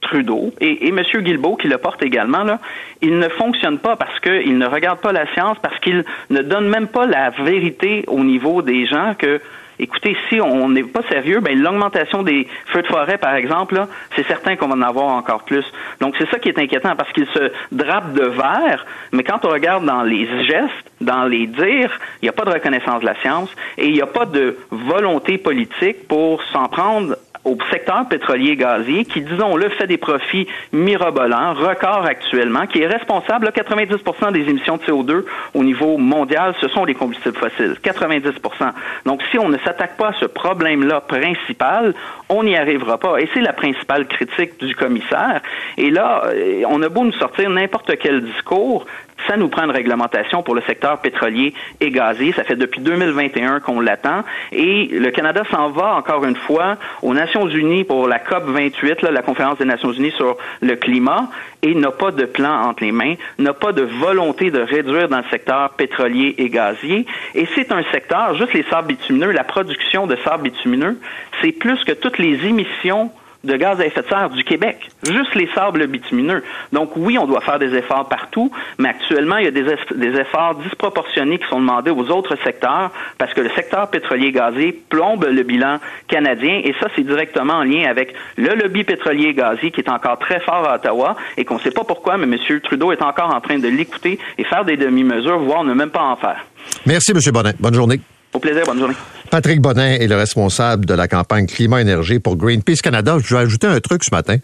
Trudeau 0.00 0.52
et, 0.60 0.88
M. 0.88 1.02
Guilbeault 1.02 1.56
qui 1.56 1.68
le 1.68 1.78
porte 1.78 2.02
également, 2.02 2.44
là, 2.44 2.60
il 3.02 3.18
ne 3.18 3.28
fonctionne 3.28 3.78
pas 3.78 3.96
parce 3.96 4.18
qu'il 4.20 4.56
ne 4.56 4.66
regarde 4.66 5.00
pas 5.00 5.12
la 5.12 5.26
science, 5.34 5.58
parce 5.60 5.78
qu'il 5.80 6.04
ne 6.30 6.42
donne 6.42 6.68
même 6.68 6.86
pas 6.86 7.06
la 7.06 7.30
vérité 7.30 8.04
au 8.06 8.22
niveau 8.24 8.62
des 8.62 8.86
gens 8.86 9.14
que 9.18 9.40
écoutez, 9.78 10.16
si 10.28 10.40
on 10.40 10.68
n'est 10.68 10.82
pas 10.82 11.02
sérieux, 11.08 11.40
ben 11.40 11.58
l'augmentation 11.58 12.22
des 12.22 12.46
feux 12.66 12.82
de 12.82 12.86
forêt, 12.86 13.18
par 13.18 13.34
exemple, 13.34 13.86
c'est 14.16 14.26
certain 14.26 14.56
qu'on 14.56 14.68
va 14.68 14.74
en 14.74 14.82
avoir 14.82 15.08
encore 15.08 15.44
plus. 15.44 15.64
Donc 16.00 16.14
c'est 16.18 16.28
ça 16.30 16.38
qui 16.38 16.48
est 16.48 16.58
inquiétant 16.58 16.96
parce 16.96 17.12
qu'il 17.12 17.26
se 17.26 17.52
drape 17.72 18.12
de 18.12 18.24
vert, 18.24 18.86
mais 19.12 19.22
quand 19.22 19.44
on 19.44 19.50
regarde 19.50 19.84
dans 19.84 20.02
les 20.02 20.26
gestes, 20.46 20.90
dans 21.00 21.24
les 21.24 21.46
dires, 21.46 21.96
il 22.22 22.24
n'y 22.24 22.28
a 22.28 22.32
pas 22.32 22.44
de 22.44 22.50
reconnaissance 22.50 23.00
de 23.00 23.06
la 23.06 23.14
science 23.20 23.50
et 23.76 23.86
il 23.86 23.92
n'y 23.92 24.02
a 24.02 24.06
pas 24.06 24.26
de 24.26 24.56
volonté 24.70 25.38
politique 25.38 26.08
pour 26.08 26.42
s'en 26.44 26.68
prendre 26.68 27.16
au 27.44 27.56
secteur 27.70 28.06
pétrolier 28.08 28.56
gazier 28.56 29.04
qui, 29.04 29.20
disons-le, 29.22 29.68
fait 29.70 29.86
des 29.86 29.96
profits 29.96 30.46
mirobolants, 30.72 31.54
record 31.54 32.04
actuellement, 32.04 32.66
qui 32.66 32.82
est 32.82 32.86
responsable 32.86 33.46
de 33.46 33.50
90% 33.50 34.32
des 34.32 34.40
émissions 34.40 34.76
de 34.76 34.82
CO2 34.82 35.24
au 35.54 35.64
niveau 35.64 35.98
mondial, 35.98 36.54
ce 36.60 36.68
sont 36.68 36.84
les 36.84 36.94
combustibles 36.94 37.36
fossiles. 37.36 37.76
90% 37.82 38.72
Donc, 39.06 39.22
si 39.30 39.38
on 39.38 39.48
ne 39.48 39.58
s'attaque 39.58 39.96
pas 39.96 40.08
à 40.08 40.12
ce 40.20 40.26
problème-là 40.26 41.00
principal, 41.00 41.94
on 42.28 42.42
n'y 42.42 42.56
arrivera 42.56 42.98
pas. 42.98 43.20
Et 43.20 43.28
c'est 43.34 43.40
la 43.40 43.52
principale 43.52 44.06
critique 44.06 44.58
du 44.60 44.74
commissaire. 44.74 45.40
Et 45.76 45.90
là, 45.90 46.22
euh, 46.26 46.62
on 46.68 46.82
a 46.82 46.88
beau 46.88 47.04
nous 47.04 47.12
sortir 47.12 47.50
n'importe 47.50 47.96
quel 47.98 48.22
discours, 48.22 48.86
ça 49.26 49.36
nous 49.36 49.48
prend 49.48 49.64
une 49.64 49.70
réglementation 49.70 50.42
pour 50.42 50.54
le 50.54 50.62
secteur 50.62 51.00
pétrolier 51.00 51.54
et 51.80 51.90
gazier. 51.90 52.32
Ça 52.32 52.44
fait 52.44 52.56
depuis 52.56 52.80
2021 52.80 53.60
qu'on 53.60 53.80
l'attend. 53.80 54.24
Et 54.52 54.86
le 54.86 55.10
Canada 55.10 55.42
s'en 55.50 55.70
va 55.70 55.96
encore 55.96 56.24
une 56.24 56.36
fois 56.36 56.76
aux 57.02 57.14
Nations 57.14 57.48
Unies 57.48 57.84
pour 57.84 58.06
la 58.08 58.18
COP 58.18 58.44
28, 58.44 59.02
la 59.02 59.22
conférence 59.22 59.58
des 59.58 59.64
Nations 59.64 59.92
Unies 59.92 60.12
sur 60.12 60.36
le 60.60 60.76
climat, 60.76 61.28
et 61.62 61.74
n'a 61.74 61.90
pas 61.90 62.12
de 62.12 62.24
plan 62.24 62.62
entre 62.62 62.84
les 62.84 62.92
mains, 62.92 63.14
n'a 63.38 63.52
pas 63.52 63.72
de 63.72 63.82
volonté 63.82 64.50
de 64.50 64.60
réduire 64.60 65.08
dans 65.08 65.18
le 65.18 65.28
secteur 65.30 65.70
pétrolier 65.70 66.34
et 66.38 66.48
gazier. 66.48 67.06
Et 67.34 67.46
c'est 67.54 67.72
un 67.72 67.82
secteur, 67.92 68.36
juste 68.36 68.54
les 68.54 68.64
sables 68.64 68.88
bitumineux, 68.88 69.32
la 69.32 69.44
production 69.44 70.06
de 70.06 70.16
sables 70.24 70.44
bitumineux, 70.44 70.98
c'est 71.42 71.52
plus 71.52 71.82
que 71.84 71.92
toutes 71.92 72.18
les 72.18 72.46
émissions 72.46 73.10
de 73.48 73.56
gaz 73.56 73.80
à 73.80 73.86
effet 73.86 74.02
de 74.02 74.08
serre 74.08 74.30
du 74.30 74.44
Québec, 74.44 74.88
juste 75.02 75.34
les 75.34 75.48
sables 75.54 75.86
bitumineux. 75.88 76.44
Donc 76.72 76.90
oui, 76.96 77.18
on 77.18 77.26
doit 77.26 77.40
faire 77.40 77.58
des 77.58 77.74
efforts 77.74 78.08
partout, 78.08 78.52
mais 78.78 78.90
actuellement, 78.90 79.38
il 79.38 79.44
y 79.44 79.48
a 79.48 79.50
des, 79.50 79.64
des 79.96 80.20
efforts 80.20 80.54
disproportionnés 80.56 81.38
qui 81.38 81.48
sont 81.48 81.58
demandés 81.58 81.90
aux 81.90 82.10
autres 82.10 82.36
secteurs 82.44 82.90
parce 83.18 83.34
que 83.34 83.40
le 83.40 83.50
secteur 83.50 83.88
pétrolier 83.90 84.30
gazier 84.30 84.80
plombe 84.88 85.26
le 85.28 85.42
bilan 85.42 85.78
canadien 86.06 86.60
et 86.62 86.74
ça, 86.80 86.88
c'est 86.94 87.02
directement 87.02 87.54
en 87.54 87.64
lien 87.64 87.88
avec 87.88 88.14
le 88.36 88.54
lobby 88.54 88.84
pétrolier 88.84 89.34
gazier 89.34 89.70
qui 89.70 89.80
est 89.80 89.90
encore 89.90 90.18
très 90.18 90.40
fort 90.40 90.68
à 90.68 90.76
Ottawa 90.76 91.16
et 91.36 91.44
qu'on 91.44 91.56
ne 91.56 91.60
sait 91.60 91.70
pas 91.70 91.84
pourquoi, 91.84 92.16
mais 92.16 92.24
M. 92.24 92.60
Trudeau 92.60 92.92
est 92.92 93.02
encore 93.02 93.34
en 93.34 93.40
train 93.40 93.58
de 93.58 93.68
l'écouter 93.68 94.18
et 94.36 94.44
faire 94.44 94.64
des 94.64 94.76
demi-mesures, 94.76 95.38
voire 95.38 95.64
ne 95.64 95.74
même 95.74 95.90
pas 95.90 96.02
en 96.02 96.16
faire. 96.16 96.44
Merci, 96.86 97.12
M. 97.12 97.18
Bonnet. 97.32 97.54
Bonne 97.58 97.74
journée. 97.74 98.00
Au 98.32 98.38
plaisir, 98.38 98.64
bonne 98.66 98.78
journée. 98.78 98.94
Patrick 99.30 99.60
Bonin 99.60 99.92
est 99.92 100.06
le 100.06 100.16
responsable 100.16 100.86
de 100.86 100.94
la 100.94 101.06
campagne 101.06 101.46
Climat-Énergie 101.46 102.18
pour 102.18 102.36
Greenpeace 102.36 102.80
Canada. 102.82 103.18
Je 103.22 103.34
vais 103.34 103.42
ajouter 103.42 103.66
un 103.66 103.78
truc 103.80 104.02
ce 104.02 104.10
matin. 104.10 104.36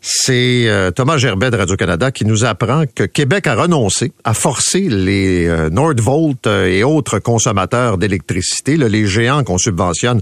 C'est 0.00 0.68
euh, 0.68 0.92
Thomas 0.92 1.16
Gerbet 1.16 1.50
de 1.50 1.56
Radio-Canada 1.56 2.12
qui 2.12 2.24
nous 2.24 2.44
apprend 2.44 2.84
que 2.86 3.02
Québec 3.02 3.48
a 3.48 3.56
renoncé 3.56 4.12
à 4.22 4.34
forcer 4.34 4.88
les 4.88 5.46
euh, 5.46 5.70
Nordvolt 5.70 6.46
euh, 6.46 6.66
et 6.66 6.84
autres 6.84 7.18
consommateurs 7.18 7.98
d'électricité, 7.98 8.76
les 8.76 9.06
géants 9.06 9.42
qu'on 9.42 9.58
subventionne 9.58 10.20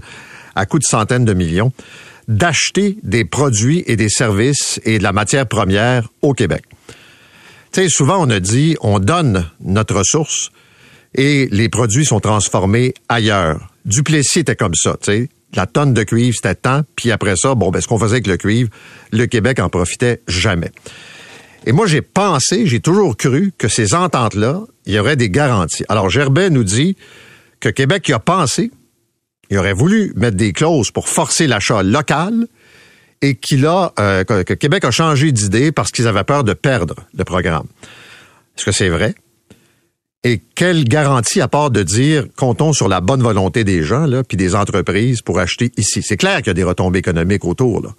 à 0.55 0.65
coût 0.65 0.79
de 0.79 0.83
centaines 0.83 1.25
de 1.25 1.33
millions, 1.33 1.71
d'acheter 2.27 2.97
des 3.03 3.25
produits 3.25 3.83
et 3.85 3.95
des 3.95 4.09
services 4.09 4.81
et 4.85 4.97
de 4.97 5.03
la 5.03 5.11
matière 5.11 5.45
première 5.45 6.07
au 6.23 6.33
Québec. 6.33 6.63
Tu 7.71 7.83
sais, 7.83 7.89
souvent 7.89 8.17
on 8.25 8.29
a 8.31 8.39
dit 8.39 8.77
on 8.81 8.97
donne 8.97 9.45
notre 9.61 9.95
ressource 9.95 10.49
et 11.13 11.47
les 11.51 11.69
produits 11.69 12.05
sont 12.05 12.19
transformés 12.19 12.95
ailleurs. 13.09 13.74
Duplessis 13.85 14.39
était 14.39 14.55
comme 14.55 14.75
ça, 14.75 14.97
tu 15.01 15.11
sais. 15.11 15.29
La 15.53 15.67
tonne 15.67 15.93
de 15.93 16.03
cuivre, 16.03 16.35
c'était 16.35 16.55
tant, 16.55 16.81
puis 16.95 17.11
après 17.11 17.35
ça, 17.37 17.55
bon, 17.55 17.69
ben, 17.71 17.79
ce 17.79 17.87
qu'on 17.87 17.99
faisait 17.99 18.15
avec 18.15 18.27
le 18.27 18.37
cuivre, 18.37 18.69
le 19.11 19.25
Québec 19.25 19.59
en 19.59 19.69
profitait 19.69 20.21
jamais. 20.27 20.71
Et 21.65 21.71
moi, 21.71 21.87
j'ai 21.87 22.01
pensé, 22.01 22.67
j'ai 22.67 22.79
toujours 22.79 23.15
cru 23.15 23.53
que 23.57 23.67
ces 23.67 23.93
ententes-là, 23.93 24.61
il 24.85 24.93
y 24.93 24.99
aurait 24.99 25.15
des 25.15 25.29
garanties. 25.29 25.85
Alors, 25.87 26.09
Gerbet 26.09 26.49
nous 26.49 26.63
dit 26.63 26.97
que 27.59 27.69
Québec 27.69 28.07
y 28.09 28.13
a 28.13 28.19
pensé, 28.19 28.71
il 29.49 29.57
aurait 29.57 29.73
voulu 29.73 30.11
mettre 30.15 30.35
des 30.35 30.51
clauses 30.51 30.91
pour 30.91 31.07
forcer 31.07 31.47
l'achat 31.47 31.83
local, 31.83 32.47
et 33.21 33.35
qu'il 33.35 33.65
a 33.65 33.93
euh, 33.99 34.23
que, 34.23 34.43
que 34.43 34.53
Québec 34.53 34.85
a 34.85 34.91
changé 34.91 35.31
d'idée 35.31 35.71
parce 35.71 35.91
qu'ils 35.91 36.07
avaient 36.07 36.23
peur 36.23 36.43
de 36.43 36.53
perdre 36.53 36.95
le 37.17 37.23
programme. 37.23 37.65
Est-ce 38.57 38.65
que 38.65 38.71
c'est 38.71 38.89
vrai? 38.89 39.15
Et 40.25 40.41
quelle 40.55 40.85
garantie 40.85 41.39
à 41.39 41.47
part 41.47 41.69
de 41.69 41.83
dire 41.83 42.25
comptons 42.35 42.73
sur 42.73 42.87
la 42.87 42.99
bonne 42.99 43.21
volonté 43.21 43.63
des 43.63 43.83
gens 43.83 44.07
là, 44.07 44.23
puis 44.23 44.37
des 44.37 44.55
entreprises 44.55 45.21
pour 45.21 45.37
acheter 45.37 45.71
ici. 45.77 46.01
C'est 46.01 46.17
clair 46.17 46.37
qu'il 46.37 46.47
y 46.47 46.49
a 46.49 46.55
des 46.55 46.63
retombées 46.63 46.97
économiques 46.97 47.45
autour. 47.45 47.93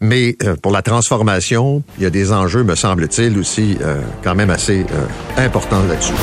Mais 0.00 0.36
euh, 0.44 0.54
pour 0.54 0.70
la 0.70 0.80
transformation, 0.82 1.82
il 1.98 2.04
y 2.04 2.06
a 2.06 2.10
des 2.10 2.32
enjeux, 2.32 2.62
me 2.62 2.76
semble-t-il, 2.76 3.36
aussi 3.36 3.76
euh, 3.82 4.00
quand 4.22 4.36
même 4.36 4.48
assez 4.48 4.86
euh, 4.92 5.44
importants 5.44 5.82
là-dessus. 5.88 6.14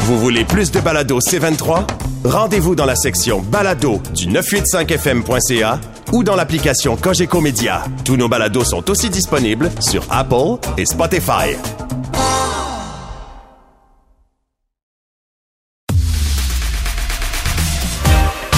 Vous 0.00 0.18
voulez 0.18 0.44
plus 0.44 0.70
de 0.70 0.80
balado 0.80 1.20
C23? 1.20 1.86
Rendez-vous 2.24 2.74
dans 2.74 2.86
la 2.86 2.96
section 2.96 3.40
balado 3.40 4.02
du 4.14 4.28
985fm.ca 4.28 5.80
ou 6.12 6.22
dans 6.24 6.36
l'application 6.36 6.96
Cogeco 6.96 7.40
Média. 7.40 7.82
Tous 8.04 8.16
nos 8.16 8.28
balados 8.28 8.64
sont 8.64 8.88
aussi 8.90 9.10
disponibles 9.10 9.70
sur 9.80 10.04
Apple 10.10 10.58
et 10.76 10.86
Spotify. 10.86 11.56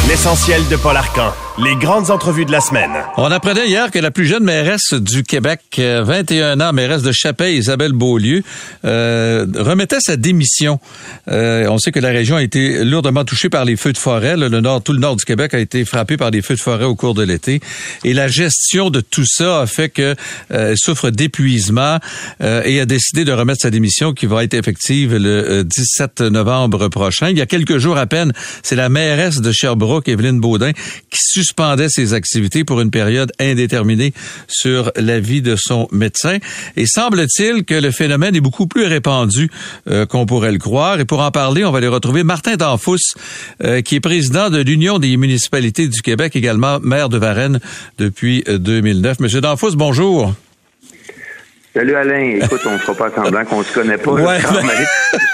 L'essentiel 0.09 0.66
de 0.68 0.76
Paul 0.76 0.96
Arcan. 0.96 1.32
Les 1.62 1.76
grandes 1.76 2.11
entrevues 2.11 2.46
de 2.46 2.52
la 2.52 2.61
semaine. 2.61 2.90
On 3.18 3.30
apprenait 3.30 3.68
hier 3.68 3.90
que 3.90 3.98
la 3.98 4.11
plus 4.11 4.24
jeune 4.24 4.44
mairesse 4.44 4.94
du 4.94 5.24
Québec, 5.24 5.61
euh, 5.78 6.02
21 6.02 6.58
ans, 6.58 6.72
mairesse 6.72 7.02
de 7.02 7.12
Chapelle, 7.12 7.54
Isabelle 7.54 7.92
Beaulieu, 7.92 8.42
euh, 8.86 9.44
remettait 9.58 10.00
sa 10.00 10.16
démission. 10.16 10.80
Euh, 11.30 11.66
on 11.68 11.76
sait 11.76 11.92
que 11.92 12.00
la 12.00 12.08
région 12.08 12.36
a 12.36 12.42
été 12.42 12.82
lourdement 12.82 13.26
touchée 13.26 13.50
par 13.50 13.66
les 13.66 13.76
feux 13.76 13.92
de 13.92 13.98
forêt. 13.98 14.38
Le 14.38 14.48
nord, 14.48 14.82
tout 14.82 14.94
le 14.94 15.00
nord 15.00 15.16
du 15.16 15.24
Québec 15.26 15.52
a 15.52 15.58
été 15.58 15.84
frappé 15.84 16.16
par 16.16 16.30
des 16.30 16.40
feux 16.40 16.54
de 16.54 16.61
forêt 16.61 16.86
au 16.86 16.94
cours 16.94 17.12
de 17.12 17.22
l'été. 17.22 17.61
Et 18.04 18.14
la 18.14 18.28
gestion 18.28 18.88
de 18.88 19.02
tout 19.02 19.26
ça 19.26 19.61
a 19.61 19.66
fait 19.66 19.90
que 19.90 20.14
euh, 20.52 20.74
souffre 20.76 21.11
d'épuisement 21.11 21.98
euh, 22.42 22.62
et 22.64 22.80
a 22.80 22.86
décidé 22.86 23.26
de 23.26 23.32
remettre 23.32 23.61
sa 23.61 23.70
démission 23.70 24.14
qui 24.14 24.24
va 24.24 24.44
être 24.44 24.54
effective 24.54 25.14
le 25.14 25.61
euh, 25.61 25.64
17 25.64 26.22
novembre 26.22 26.88
prochain. 26.88 27.28
Il 27.28 27.36
y 27.36 27.42
a 27.42 27.46
quelques 27.46 27.76
jours 27.76 27.98
à 27.98 28.06
peine, 28.06 28.32
c'est 28.62 28.76
la 28.76 28.88
mairesse 28.88 29.40
de 29.42 29.52
Sherbrooke, 29.52 30.08
Evelyne 30.08 30.40
Baudin, 30.40 30.72
qui 30.72 31.18
suspendait 31.51 31.88
ses 31.88 32.14
activités 32.14 32.64
pour 32.64 32.80
une 32.80 32.90
période 32.90 33.32
indéterminée 33.40 34.12
sur 34.46 34.92
l'avis 34.96 35.42
de 35.42 35.57
son 35.57 35.88
médecin. 35.90 36.38
Et 36.76 36.86
semble-t-il 36.86 37.64
que 37.64 37.74
le 37.74 37.90
phénomène 37.90 38.36
est 38.36 38.40
beaucoup 38.40 38.68
plus 38.68 38.84
répandu 38.84 39.51
euh, 39.88 40.07
qu'on 40.07 40.26
pourrait 40.26 40.53
le 40.53 40.59
croire. 40.59 41.01
Et 41.01 41.05
pour 41.05 41.20
en 41.20 41.30
parler, 41.32 41.64
on 41.64 41.72
va 41.72 41.78
aller 41.78 41.88
retrouver 41.88 42.22
Martin 42.22 42.57
Danfous, 42.57 42.98
euh, 43.64 43.80
qui 43.80 43.96
est 43.96 44.01
président 44.01 44.48
de 44.48 44.59
l'Union 44.59 44.98
des 44.98 45.16
municipalités 45.16 45.88
du 45.88 46.03
Québec, 46.03 46.36
également 46.36 46.78
maire 46.80 47.09
de 47.09 47.18
Varennes 47.18 47.59
depuis 47.98 48.44
euh, 48.48 48.59
2009. 48.59 49.18
Monsieur 49.20 49.40
Danfous, 49.40 49.74
bonjour. 49.74 50.34
Salut 51.73 51.95
Alain, 51.95 52.39
écoute, 52.43 52.62
on 52.66 52.73
ne 52.73 52.79
fera 52.79 52.95
pas 52.97 53.14
semblant 53.14 53.45
qu'on 53.45 53.62
se 53.62 53.73
connaît 53.73 53.97
pas. 53.97 54.11
Ouais, 54.11 54.39
ben-. 54.43 54.66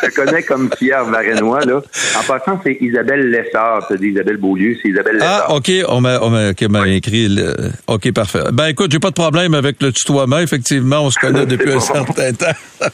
Je 0.03 0.07
te 0.09 0.15
connais 0.15 0.43
comme 0.43 0.69
Pierre 0.69 1.07
Varennois, 1.07 1.65
là. 1.65 1.81
En 2.19 2.23
passant, 2.25 2.61
c'est 2.63 2.77
Isabelle 2.83 3.31
Lessard. 3.31 3.91
Dit 3.99 4.09
Isabelle 4.09 4.37
Beaulieu, 4.37 4.77
c'est 4.83 4.91
Isabelle 4.91 5.15
Lessard. 5.15 5.47
Ah, 5.49 5.55
OK, 5.55 5.71
on 5.89 6.03
m'a, 6.03 6.21
on 6.21 6.29
m'a, 6.29 6.89
écrit. 6.89 7.29
le- 7.29 7.57
OK, 7.87 8.13
parfait. 8.13 8.41
Ben, 8.53 8.67
écoute, 8.67 8.93
j'ai 8.93 8.99
pas 8.99 9.09
de 9.09 9.15
problème 9.15 9.55
avec 9.55 9.81
le 9.81 9.93
tutoiement. 9.93 10.39
Effectivement, 10.39 11.05
on 11.05 11.11
se 11.11 11.19
connaît 11.19 11.47
depuis 11.47 11.73
un 11.73 11.81
C'est 11.81 11.95
certain 11.95 12.33
temps. 12.35 12.59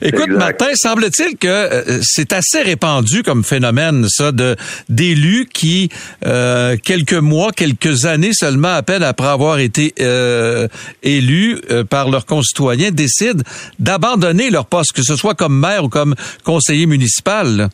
écoute. 0.00 0.28
Martin, 0.30 0.70
semble-t-il 0.74 1.36
que 1.36 1.48
euh, 1.48 1.98
c'est 2.02 2.32
assez 2.32 2.62
répandu 2.62 3.22
comme 3.22 3.44
phénomène, 3.44 4.06
ça, 4.08 4.32
de 4.32 4.56
d'élus 4.88 5.46
qui, 5.52 5.90
euh, 6.24 6.78
quelques 6.82 7.12
mois, 7.12 7.52
quelques 7.52 8.06
années 8.06 8.32
seulement 8.32 8.74
à 8.74 8.82
peine 8.82 9.02
après 9.02 9.28
avoir 9.28 9.58
été 9.58 9.92
euh, 10.00 10.68
élus 11.02 11.58
euh, 11.70 11.84
par 11.84 12.08
leurs 12.08 12.24
concitoyens, 12.24 12.61
décident 12.90 13.42
d'abandonner 13.78 14.50
leur 14.50 14.66
poste, 14.66 14.92
que 14.92 15.02
ce 15.02 15.16
soit 15.16 15.34
comme 15.34 15.58
maire 15.58 15.84
ou 15.84 15.88
comme 15.88 16.14
conseiller 16.44 16.86
municipal. 16.86 17.68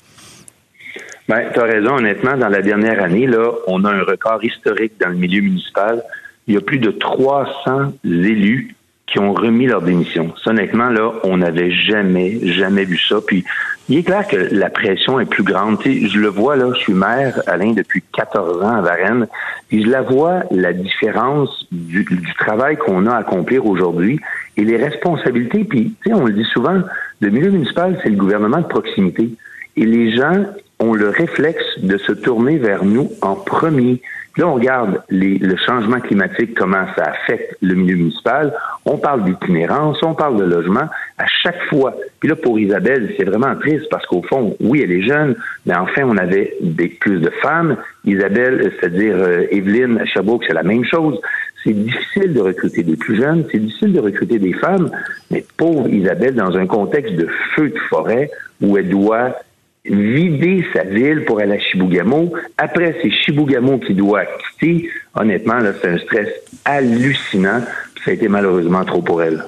Ben, 1.28 1.50
t'as 1.54 1.64
raison, 1.64 1.96
honnêtement, 1.96 2.36
dans 2.36 2.48
la 2.48 2.62
dernière 2.62 3.02
année, 3.02 3.26
là, 3.26 3.50
on 3.66 3.84
a 3.84 3.90
un 3.90 4.02
record 4.02 4.42
historique 4.42 4.94
dans 4.98 5.10
le 5.10 5.16
milieu 5.16 5.42
municipal. 5.42 6.02
Il 6.46 6.54
y 6.54 6.56
a 6.56 6.62
plus 6.62 6.78
de 6.78 6.90
300 6.90 7.92
élus 8.04 8.74
qui 9.08 9.18
ont 9.18 9.32
remis 9.32 9.66
leur 9.66 9.82
démission. 9.82 10.34
Ça, 10.42 10.50
honnêtement, 10.50 10.90
là, 10.90 11.12
on 11.24 11.38
n'avait 11.38 11.70
jamais, 11.70 12.38
jamais 12.42 12.84
vu 12.84 12.98
ça. 12.98 13.16
Puis, 13.26 13.44
il 13.88 13.98
est 13.98 14.02
clair 14.02 14.26
que 14.28 14.36
la 14.52 14.68
pression 14.68 15.18
est 15.18 15.24
plus 15.24 15.42
grande. 15.42 15.78
Tu 15.78 16.02
sais, 16.02 16.08
je 16.08 16.18
le 16.18 16.28
vois, 16.28 16.56
là, 16.56 16.70
je 16.74 16.78
suis 16.78 16.92
maire, 16.92 17.40
Alain, 17.46 17.72
depuis 17.72 18.02
14 18.14 18.62
ans 18.62 18.76
à 18.76 18.80
Varennes, 18.82 19.26
et 19.70 19.82
je 19.82 19.88
la 19.88 20.02
vois, 20.02 20.42
la 20.50 20.74
différence 20.74 21.66
du, 21.72 22.04
du 22.04 22.34
travail 22.38 22.76
qu'on 22.76 23.06
a 23.06 23.14
à 23.14 23.18
accomplir 23.18 23.64
aujourd'hui 23.66 24.20
et 24.58 24.64
les 24.64 24.76
responsabilités. 24.76 25.64
Puis, 25.64 25.94
tu 26.02 26.10
sais, 26.10 26.14
on 26.14 26.26
le 26.26 26.34
dit 26.34 26.44
souvent, 26.52 26.82
le 27.20 27.30
milieu 27.30 27.50
municipal, 27.50 27.98
c'est 28.02 28.10
le 28.10 28.16
gouvernement 28.16 28.58
de 28.58 28.66
proximité. 28.66 29.30
Et 29.76 29.86
les 29.86 30.14
gens 30.14 30.44
ont 30.80 30.92
le 30.92 31.08
réflexe 31.08 31.64
de 31.78 31.96
se 31.96 32.12
tourner 32.12 32.58
vers 32.58 32.84
nous 32.84 33.10
en 33.22 33.34
premier. 33.34 34.02
Là, 34.38 34.46
on 34.46 34.54
regarde 34.54 35.02
les- 35.10 35.38
le 35.38 35.56
changement 35.56 35.98
climatique, 35.98 36.54
comment 36.54 36.86
ça 36.96 37.06
affecte 37.06 37.56
le 37.60 37.74
milieu 37.74 37.96
municipal. 37.96 38.54
On 38.84 38.96
parle 38.96 39.24
d'itinérance, 39.24 40.00
on 40.04 40.14
parle 40.14 40.36
de 40.36 40.44
logement 40.44 40.88
à 41.18 41.26
chaque 41.42 41.60
fois. 41.64 41.96
Puis 42.20 42.28
là, 42.28 42.36
pour 42.36 42.56
Isabelle, 42.56 43.12
c'est 43.16 43.24
vraiment 43.24 43.56
triste 43.56 43.86
parce 43.90 44.06
qu'au 44.06 44.22
fond, 44.22 44.56
oui, 44.60 44.80
elle 44.84 44.92
est 44.92 45.02
jeune, 45.02 45.34
mais 45.66 45.74
enfin, 45.74 46.02
on 46.04 46.16
avait 46.16 46.54
des, 46.60 46.86
plus 46.88 47.18
de 47.18 47.30
femmes. 47.42 47.76
Isabelle, 48.04 48.72
c'est-à-dire 48.78 49.16
euh, 49.16 49.46
Evelyne 49.50 49.98
à 49.98 50.04
c'est 50.46 50.54
la 50.54 50.62
même 50.62 50.84
chose. 50.84 51.20
C'est 51.64 51.72
difficile 51.72 52.32
de 52.32 52.40
recruter 52.40 52.84
des 52.84 52.96
plus 52.96 53.16
jeunes, 53.16 53.44
c'est 53.50 53.58
difficile 53.58 53.92
de 53.92 54.00
recruter 54.00 54.38
des 54.38 54.52
femmes, 54.52 54.88
mais 55.32 55.44
pauvre 55.56 55.88
Isabelle, 55.88 56.36
dans 56.36 56.56
un 56.56 56.66
contexte 56.66 57.16
de 57.16 57.26
feu 57.56 57.70
de 57.70 57.78
forêt 57.90 58.30
où 58.60 58.78
elle 58.78 58.88
doit 58.88 59.34
vider 59.90 60.64
sa 60.72 60.84
ville 60.84 61.24
pour 61.26 61.40
aller 61.40 61.54
à 61.54 61.60
Chibougamau. 61.60 62.32
Après, 62.56 62.96
c'est 63.02 63.10
Chibougamau 63.10 63.78
qui 63.78 63.94
doit 63.94 64.24
quitter. 64.60 64.88
Honnêtement, 65.14 65.58
là, 65.58 65.72
c'est 65.80 65.88
un 65.88 65.98
stress 65.98 66.28
hallucinant. 66.64 67.62
Ça 68.04 68.12
a 68.12 68.14
été 68.14 68.28
malheureusement 68.28 68.84
trop 68.84 69.02
pour 69.02 69.22
elle. 69.22 69.44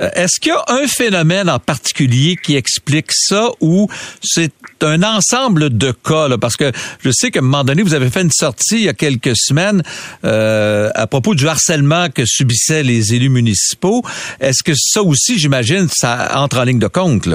Euh, 0.00 0.08
Est-ce 0.16 0.40
qu'il 0.40 0.50
y 0.52 0.54
a 0.54 0.64
un 0.68 0.86
phénomène 0.88 1.48
en 1.48 1.60
particulier 1.60 2.36
qui 2.36 2.56
explique 2.56 3.12
ça 3.12 3.50
ou 3.60 3.88
c'est 4.20 4.52
un 4.80 5.04
ensemble 5.04 5.76
de 5.76 5.92
cas? 5.92 6.36
Parce 6.40 6.56
que 6.56 6.72
je 7.00 7.10
sais 7.12 7.30
qu'à 7.30 7.38
un 7.38 7.42
moment 7.42 7.62
donné, 7.62 7.82
vous 7.82 7.94
avez 7.94 8.10
fait 8.10 8.22
une 8.22 8.32
sortie 8.32 8.76
il 8.76 8.84
y 8.84 8.88
a 8.88 8.94
quelques 8.94 9.36
semaines 9.36 9.82
euh, 10.24 10.90
à 10.94 11.06
propos 11.06 11.36
du 11.36 11.46
harcèlement 11.46 12.08
que 12.10 12.24
subissaient 12.26 12.82
les 12.82 13.14
élus 13.14 13.28
municipaux. 13.28 14.02
Est-ce 14.40 14.64
que 14.64 14.72
ça 14.74 15.02
aussi, 15.02 15.38
j'imagine, 15.38 15.86
ça 15.88 16.32
entre 16.34 16.58
en 16.58 16.64
ligne 16.64 16.80
de 16.80 16.88
compte? 16.88 17.28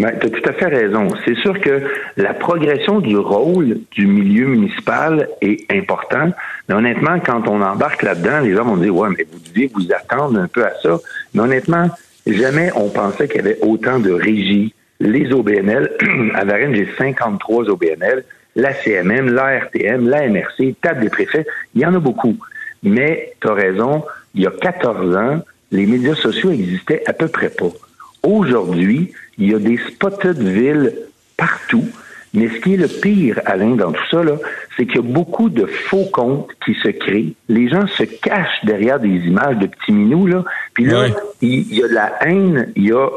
Ben, 0.00 0.18
tu 0.18 0.28
as 0.28 0.30
tout 0.30 0.48
à 0.48 0.52
fait 0.54 0.66
raison. 0.66 1.08
C'est 1.26 1.36
sûr 1.36 1.60
que 1.60 1.82
la 2.16 2.32
progression 2.32 3.00
du 3.00 3.18
rôle 3.18 3.80
du 3.90 4.06
milieu 4.06 4.46
municipal 4.46 5.28
est 5.42 5.70
important. 5.70 6.32
Mais 6.68 6.74
honnêtement, 6.74 7.20
quand 7.20 7.46
on 7.48 7.60
embarque 7.60 8.02
là-dedans, 8.02 8.40
les 8.40 8.54
gens 8.54 8.64
vont 8.64 8.78
dire, 8.78 8.96
ouais, 8.96 9.10
mais 9.10 9.26
vous 9.30 9.38
deviez 9.38 9.70
vous 9.74 9.92
attendre 9.92 10.38
un 10.38 10.48
peu 10.48 10.64
à 10.64 10.72
ça. 10.82 10.98
Mais 11.34 11.42
honnêtement, 11.42 11.90
jamais 12.26 12.70
on 12.76 12.88
pensait 12.88 13.28
qu'il 13.28 13.36
y 13.36 13.40
avait 13.40 13.58
autant 13.60 13.98
de 13.98 14.10
régies. 14.10 14.74
Les 15.00 15.30
OBNL, 15.34 15.90
à 16.34 16.46
Varennes, 16.46 16.74
j'ai 16.74 16.88
53 16.96 17.68
OBNL, 17.68 18.24
la 18.56 18.72
CMM, 18.72 19.34
la 19.34 19.58
RTM, 19.58 20.08
la 20.08 20.26
MRC, 20.28 20.76
table 20.80 21.02
des 21.02 21.10
préfets, 21.10 21.46
il 21.74 21.82
y 21.82 21.84
en 21.84 21.94
a 21.94 21.98
beaucoup. 21.98 22.38
Mais 22.82 23.34
tu 23.42 23.48
as 23.48 23.52
raison, 23.52 24.02
il 24.34 24.44
y 24.44 24.46
a 24.46 24.50
14 24.50 25.14
ans, 25.14 25.40
les 25.70 25.84
médias 25.84 26.14
sociaux 26.14 26.52
existaient 26.52 27.02
à 27.04 27.12
peu 27.12 27.28
près 27.28 27.50
pas. 27.50 27.68
Aujourd'hui, 28.22 29.12
il 29.40 29.50
y 29.50 29.54
a 29.54 29.58
des 29.58 29.78
spotted 29.88 30.38
villes 30.38 30.92
partout. 31.36 31.84
Mais 32.32 32.48
ce 32.48 32.60
qui 32.60 32.74
est 32.74 32.76
le 32.76 32.86
pire, 32.86 33.40
Alain, 33.44 33.74
dans 33.74 33.90
tout 33.90 34.06
ça, 34.08 34.22
là, 34.22 34.36
c'est 34.76 34.86
qu'il 34.86 34.96
y 34.96 34.98
a 34.98 35.02
beaucoup 35.02 35.48
de 35.48 35.66
faux 35.66 36.04
comptes 36.12 36.48
qui 36.64 36.74
se 36.74 36.88
créent. 36.88 37.34
Les 37.48 37.68
gens 37.68 37.88
se 37.88 38.04
cachent 38.04 38.64
derrière 38.64 39.00
des 39.00 39.08
images 39.08 39.56
de 39.56 39.66
petits 39.66 39.90
minous, 39.90 40.28
là. 40.28 40.44
Puis 40.74 40.84
là, 40.84 41.06
il 41.42 41.66
il 41.70 41.74
y 41.74 41.82
a 41.82 41.88
de 41.88 41.94
la 41.94 42.12
haine, 42.20 42.72
il 42.76 42.86
y 42.86 42.92
a 42.92 43.08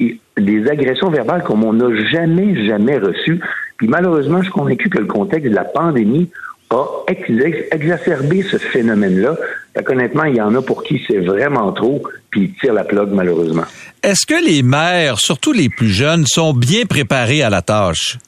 euh, 0.00 0.08
des 0.38 0.70
agressions 0.70 1.10
verbales 1.10 1.42
comme 1.42 1.64
on 1.64 1.74
n'a 1.74 1.94
jamais, 2.10 2.64
jamais 2.64 2.96
reçues. 2.96 3.40
Puis 3.76 3.88
malheureusement, 3.88 4.38
je 4.38 4.44
suis 4.44 4.52
convaincu 4.52 4.88
que 4.88 4.98
le 4.98 5.06
contexte 5.06 5.50
de 5.50 5.54
la 5.54 5.64
pandémie 5.64 6.30
a 6.70 6.86
ex- 7.08 7.66
exacerbé 7.72 8.42
ce 8.42 8.56
phénomène-là. 8.56 9.36
Fait 9.74 9.84
qu'honnêtement, 9.84 10.24
il 10.24 10.36
y 10.36 10.40
en 10.40 10.54
a 10.54 10.62
pour 10.62 10.82
qui 10.82 11.02
c'est 11.06 11.18
vraiment 11.18 11.72
trop, 11.72 12.02
puis 12.30 12.44
ils 12.44 12.54
tirent 12.54 12.74
la 12.74 12.84
plug, 12.84 13.10
malheureusement. 13.12 13.64
Est-ce 14.02 14.26
que 14.26 14.44
les 14.44 14.64
maires, 14.64 15.20
surtout 15.20 15.52
les 15.52 15.68
plus 15.68 15.90
jeunes, 15.90 16.26
sont 16.26 16.52
bien 16.52 16.86
préparés 16.86 17.44
à 17.44 17.50
la 17.50 17.62
tâche? 17.62 18.18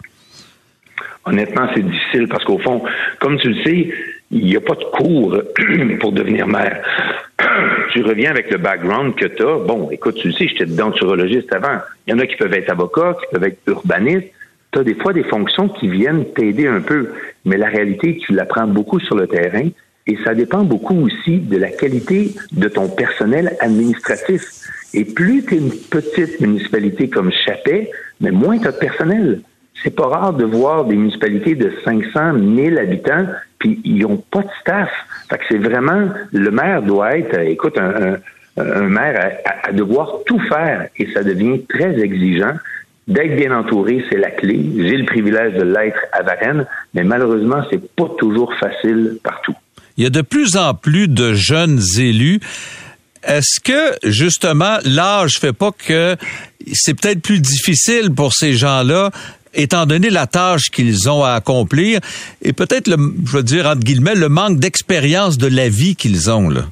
Honnêtement, 1.24 1.66
c'est 1.74 1.82
difficile 1.82 2.28
parce 2.28 2.44
qu'au 2.44 2.58
fond, 2.58 2.84
comme 3.18 3.38
tu 3.40 3.48
le 3.48 3.64
sais, 3.64 3.92
il 4.30 4.44
n'y 4.44 4.56
a 4.56 4.60
pas 4.60 4.76
de 4.76 4.84
cours 4.84 5.36
pour 6.00 6.12
devenir 6.12 6.46
maire. 6.46 6.80
tu 7.92 8.04
reviens 8.04 8.30
avec 8.30 8.52
le 8.52 8.58
background 8.58 9.16
que 9.16 9.26
tu 9.26 9.42
as. 9.42 9.58
Bon, 9.66 9.90
écoute, 9.90 10.14
tu 10.14 10.28
le 10.28 10.34
sais, 10.34 10.46
j'étais 10.46 10.66
denturologiste 10.66 11.52
avant. 11.52 11.80
Il 12.06 12.12
y 12.12 12.14
en 12.14 12.20
a 12.20 12.26
qui 12.26 12.36
peuvent 12.36 12.54
être 12.54 12.70
avocats, 12.70 13.16
qui 13.20 13.34
peuvent 13.34 13.48
être 13.48 13.58
urbanistes. 13.66 14.30
tu 14.70 14.78
as 14.78 14.84
des 14.84 14.94
fois 14.94 15.12
des 15.12 15.24
fonctions 15.24 15.68
qui 15.68 15.88
viennent 15.88 16.24
t'aider 16.34 16.68
un 16.68 16.82
peu, 16.82 17.14
mais 17.44 17.56
la 17.56 17.66
réalité, 17.66 18.20
tu 18.24 18.32
l'apprends 18.32 18.68
beaucoup 18.68 19.00
sur 19.00 19.16
le 19.16 19.26
terrain 19.26 19.70
et 20.06 20.18
ça 20.24 20.34
dépend 20.34 20.64
beaucoup 20.64 20.96
aussi 21.00 21.38
de 21.38 21.56
la 21.56 21.70
qualité 21.70 22.34
de 22.52 22.68
ton 22.68 22.88
personnel 22.88 23.56
administratif. 23.60 24.42
Et 24.92 25.04
plus 25.04 25.44
tu 25.44 25.54
es 25.54 25.58
une 25.58 25.70
petite 25.70 26.40
municipalité 26.40 27.08
comme 27.08 27.32
Chapet, 27.32 27.90
mais 28.20 28.30
moins 28.30 28.58
tu 28.58 28.68
as 28.68 28.72
de 28.72 28.78
personnel. 28.78 29.40
C'est 29.82 29.94
pas 29.94 30.06
rare 30.06 30.34
de 30.34 30.44
voir 30.44 30.84
des 30.84 30.94
municipalités 30.94 31.54
de 31.54 31.72
500, 31.84 32.34
1000 32.34 32.78
habitants, 32.78 33.26
puis 33.58 33.80
ils 33.84 33.98
n'ont 34.00 34.22
pas 34.30 34.42
de 34.42 34.48
staff. 34.60 34.90
Fait 35.30 35.38
que 35.38 35.44
c'est 35.48 35.58
vraiment, 35.58 36.10
le 36.32 36.50
maire 36.50 36.82
doit 36.82 37.16
être, 37.16 37.38
écoute, 37.40 37.78
un, 37.78 38.18
maire 38.56 39.38
à, 39.64 39.72
devoir 39.72 40.20
tout 40.26 40.38
faire 40.38 40.86
et 40.96 41.10
ça 41.12 41.24
devient 41.24 41.64
très 41.66 41.98
exigeant. 41.98 42.54
D'être 43.08 43.36
bien 43.36 43.54
entouré, 43.54 44.04
c'est 44.08 44.16
la 44.16 44.30
clé. 44.30 44.64
J'ai 44.76 44.96
le 44.96 45.04
privilège 45.04 45.54
de 45.54 45.62
l'être 45.62 46.00
à 46.12 46.22
Varennes, 46.22 46.66
mais 46.94 47.04
malheureusement, 47.04 47.62
c'est 47.68 47.94
pas 47.94 48.08
toujours 48.16 48.54
facile 48.54 49.18
partout. 49.22 49.54
Il 49.96 50.04
y 50.04 50.06
a 50.06 50.10
de 50.10 50.22
plus 50.22 50.56
en 50.56 50.74
plus 50.74 51.08
de 51.08 51.34
jeunes 51.34 51.80
élus. 51.98 52.40
Est-ce 53.22 53.60
que 53.60 53.96
justement 54.08 54.78
l'âge 54.84 55.38
fait 55.38 55.52
pas 55.52 55.70
que 55.72 56.16
c'est 56.72 56.98
peut-être 57.00 57.22
plus 57.22 57.40
difficile 57.40 58.10
pour 58.14 58.34
ces 58.34 58.54
gens-là 58.54 59.10
étant 59.54 59.86
donné 59.86 60.10
la 60.10 60.26
tâche 60.26 60.70
qu'ils 60.70 61.08
ont 61.08 61.22
à 61.22 61.32
accomplir 61.32 62.00
et 62.42 62.52
peut-être 62.52 62.88
le 62.88 62.96
je 63.24 63.36
veux 63.36 63.42
dire 63.42 63.66
entre 63.66 63.80
guillemets 63.80 64.16
le 64.16 64.28
manque 64.28 64.58
d'expérience 64.58 65.38
de 65.38 65.46
la 65.46 65.68
vie 65.68 65.94
qu'ils 65.96 66.30
ont 66.30 66.50
là? 66.50 66.62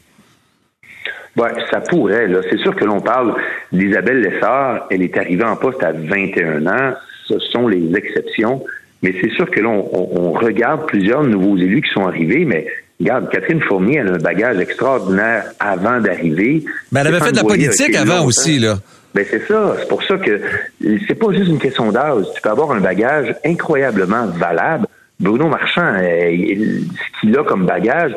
Ouais, 1.36 1.52
ça 1.70 1.80
pourrait. 1.80 2.26
Là. 2.26 2.40
C'est 2.50 2.58
sûr 2.58 2.76
que 2.76 2.84
l'on 2.84 3.00
parle 3.00 3.34
d'Isabelle 3.72 4.20
Lessard. 4.20 4.86
Elle 4.90 5.02
est 5.02 5.16
arrivée 5.16 5.44
en 5.44 5.56
poste 5.56 5.82
à 5.82 5.92
21 5.92 6.66
ans. 6.66 6.92
Ce 7.26 7.38
sont 7.38 7.68
les 7.68 7.90
exceptions. 7.96 8.62
Mais 9.02 9.14
c'est 9.20 9.30
sûr 9.30 9.50
que 9.50 9.60
l'on 9.60 9.88
on 9.92 10.32
regarde 10.32 10.86
plusieurs 10.86 11.24
nouveaux 11.24 11.56
élus 11.56 11.80
qui 11.82 11.90
sont 11.90 12.06
arrivés, 12.06 12.44
mais 12.44 12.66
Regarde, 13.02 13.30
Catherine 13.30 13.60
Fournier, 13.62 13.96
elle 13.96 14.08
a 14.10 14.12
un 14.12 14.18
bagage 14.18 14.58
extraordinaire 14.60 15.46
avant 15.58 16.00
d'arriver. 16.00 16.64
Mais 16.92 17.00
elle 17.00 17.08
avait 17.08 17.18
fait 17.18 17.32
de 17.32 17.36
la 17.36 17.42
politique 17.42 17.96
avant 17.96 18.24
aussi, 18.24 18.60
là. 18.60 18.76
Ben 19.12 19.26
c'est 19.28 19.44
ça. 19.48 19.74
C'est 19.80 19.88
pour 19.88 20.04
ça 20.04 20.16
que 20.18 20.40
c'est 21.08 21.16
pas 21.16 21.32
juste 21.32 21.48
une 21.48 21.58
question 21.58 21.90
d'âge. 21.90 22.26
Tu 22.34 22.40
peux 22.40 22.48
avoir 22.48 22.70
un 22.70 22.80
bagage 22.80 23.34
incroyablement 23.44 24.26
valable. 24.26 24.86
Bruno 25.18 25.48
Marchand, 25.48 25.94
euh, 25.96 26.30
ce 26.30 27.20
qu'il 27.20 27.36
a 27.36 27.42
comme 27.42 27.66
bagage, 27.66 28.12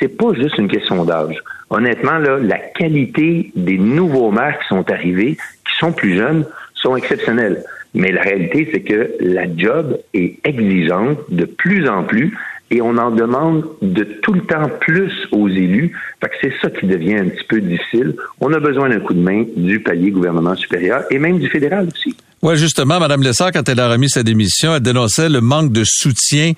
c'est 0.00 0.16
pas 0.16 0.34
juste 0.34 0.58
une 0.58 0.68
question 0.68 1.04
d'âge. 1.04 1.36
Honnêtement, 1.70 2.18
là, 2.18 2.38
la 2.38 2.58
qualité 2.58 3.52
des 3.54 3.78
nouveaux 3.78 4.32
maires 4.32 4.58
qui 4.60 4.68
sont 4.68 4.90
arrivés, 4.90 5.36
qui 5.36 5.78
sont 5.78 5.92
plus 5.92 6.16
jeunes, 6.16 6.44
sont 6.74 6.96
exceptionnels. 6.96 7.62
Mais 7.94 8.10
la 8.10 8.22
réalité, 8.22 8.68
c'est 8.72 8.80
que 8.80 9.12
la 9.20 9.44
job 9.56 9.98
est 10.14 10.38
exigeante 10.44 11.18
de 11.30 11.44
plus 11.44 11.88
en 11.88 12.02
plus 12.02 12.36
et 12.70 12.80
on 12.80 12.96
en 12.98 13.10
demande 13.10 13.64
de 13.82 14.04
tout 14.22 14.32
le 14.32 14.42
temps 14.42 14.68
plus 14.80 15.12
aux 15.32 15.48
élus. 15.48 15.96
Fait 16.20 16.28
que 16.28 16.34
c'est 16.40 16.52
ça 16.62 16.70
qui 16.70 16.86
devient 16.86 17.16
un 17.16 17.28
petit 17.28 17.44
peu 17.48 17.60
difficile. 17.60 18.14
On 18.40 18.52
a 18.52 18.60
besoin 18.60 18.88
d'un 18.88 19.00
coup 19.00 19.14
de 19.14 19.20
main 19.20 19.44
du 19.56 19.80
palier 19.80 20.10
gouvernement 20.10 20.54
supérieur 20.54 21.02
et 21.10 21.18
même 21.18 21.38
du 21.38 21.48
fédéral 21.48 21.88
aussi. 21.92 22.16
Oui, 22.42 22.56
justement, 22.56 22.98
Mme 23.00 23.22
Lessard, 23.22 23.52
quand 23.52 23.68
elle 23.68 23.80
a 23.80 23.90
remis 23.90 24.08
sa 24.08 24.22
démission, 24.22 24.74
elle 24.74 24.80
dénonçait 24.80 25.28
le 25.28 25.40
manque 25.40 25.72
de 25.72 25.82
soutien. 25.84 26.52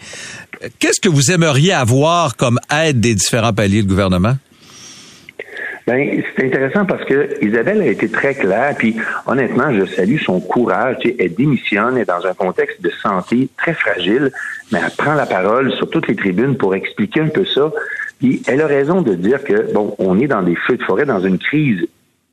Qu'est-ce 0.78 1.00
que 1.00 1.08
vous 1.08 1.32
aimeriez 1.32 1.72
avoir 1.72 2.36
comme 2.36 2.60
aide 2.70 3.00
des 3.00 3.14
différents 3.14 3.52
paliers 3.52 3.82
de 3.82 3.88
gouvernement? 3.88 4.36
Ben, 5.87 6.22
c'est 6.37 6.47
intéressant 6.47 6.85
parce 6.85 7.05
que 7.05 7.45
Isabelle 7.45 7.83
a 7.83 7.87
été 7.87 8.09
très 8.09 8.35
claire, 8.35 8.74
puis 8.76 8.97
honnêtement, 9.26 9.72
je 9.72 9.85
salue 9.87 10.18
son 10.18 10.41
courage. 10.41 10.97
Elle 11.18 11.35
démissionne, 11.35 11.97
elle 11.97 12.03
est 12.03 12.07
dans 12.07 12.24
un 12.24 12.35
contexte 12.35 12.80
de 12.80 12.91
santé 12.91 13.49
très 13.57 13.74
fragile, 13.74 14.30
mais 14.70 14.78
elle 14.85 14.93
prend 14.97 15.14
la 15.14 15.26
parole 15.26 15.72
sur 15.72 15.91
toutes 15.91 16.09
les 16.09 16.16
tribunes 16.16 16.57
pour 16.57 16.74
expliquer 16.74 17.20
un 17.20 17.28
peu 17.28 17.45
ça. 17.45 17.72
Puis 18.20 18.43
elle 18.47 18.61
a 18.61 18.66
raison 18.66 19.03
de 19.03 19.14
dire 19.14 19.43
que, 19.43 19.72
bon, 19.72 19.97
on 19.99 20.20
est 20.20 20.28
dans 20.28 20.43
des 20.43 20.55
feux 20.55 20.76
de 20.76 20.83
forêt, 20.85 21.05
dans 21.05 21.20
une 21.20 21.39
crise 21.39 21.85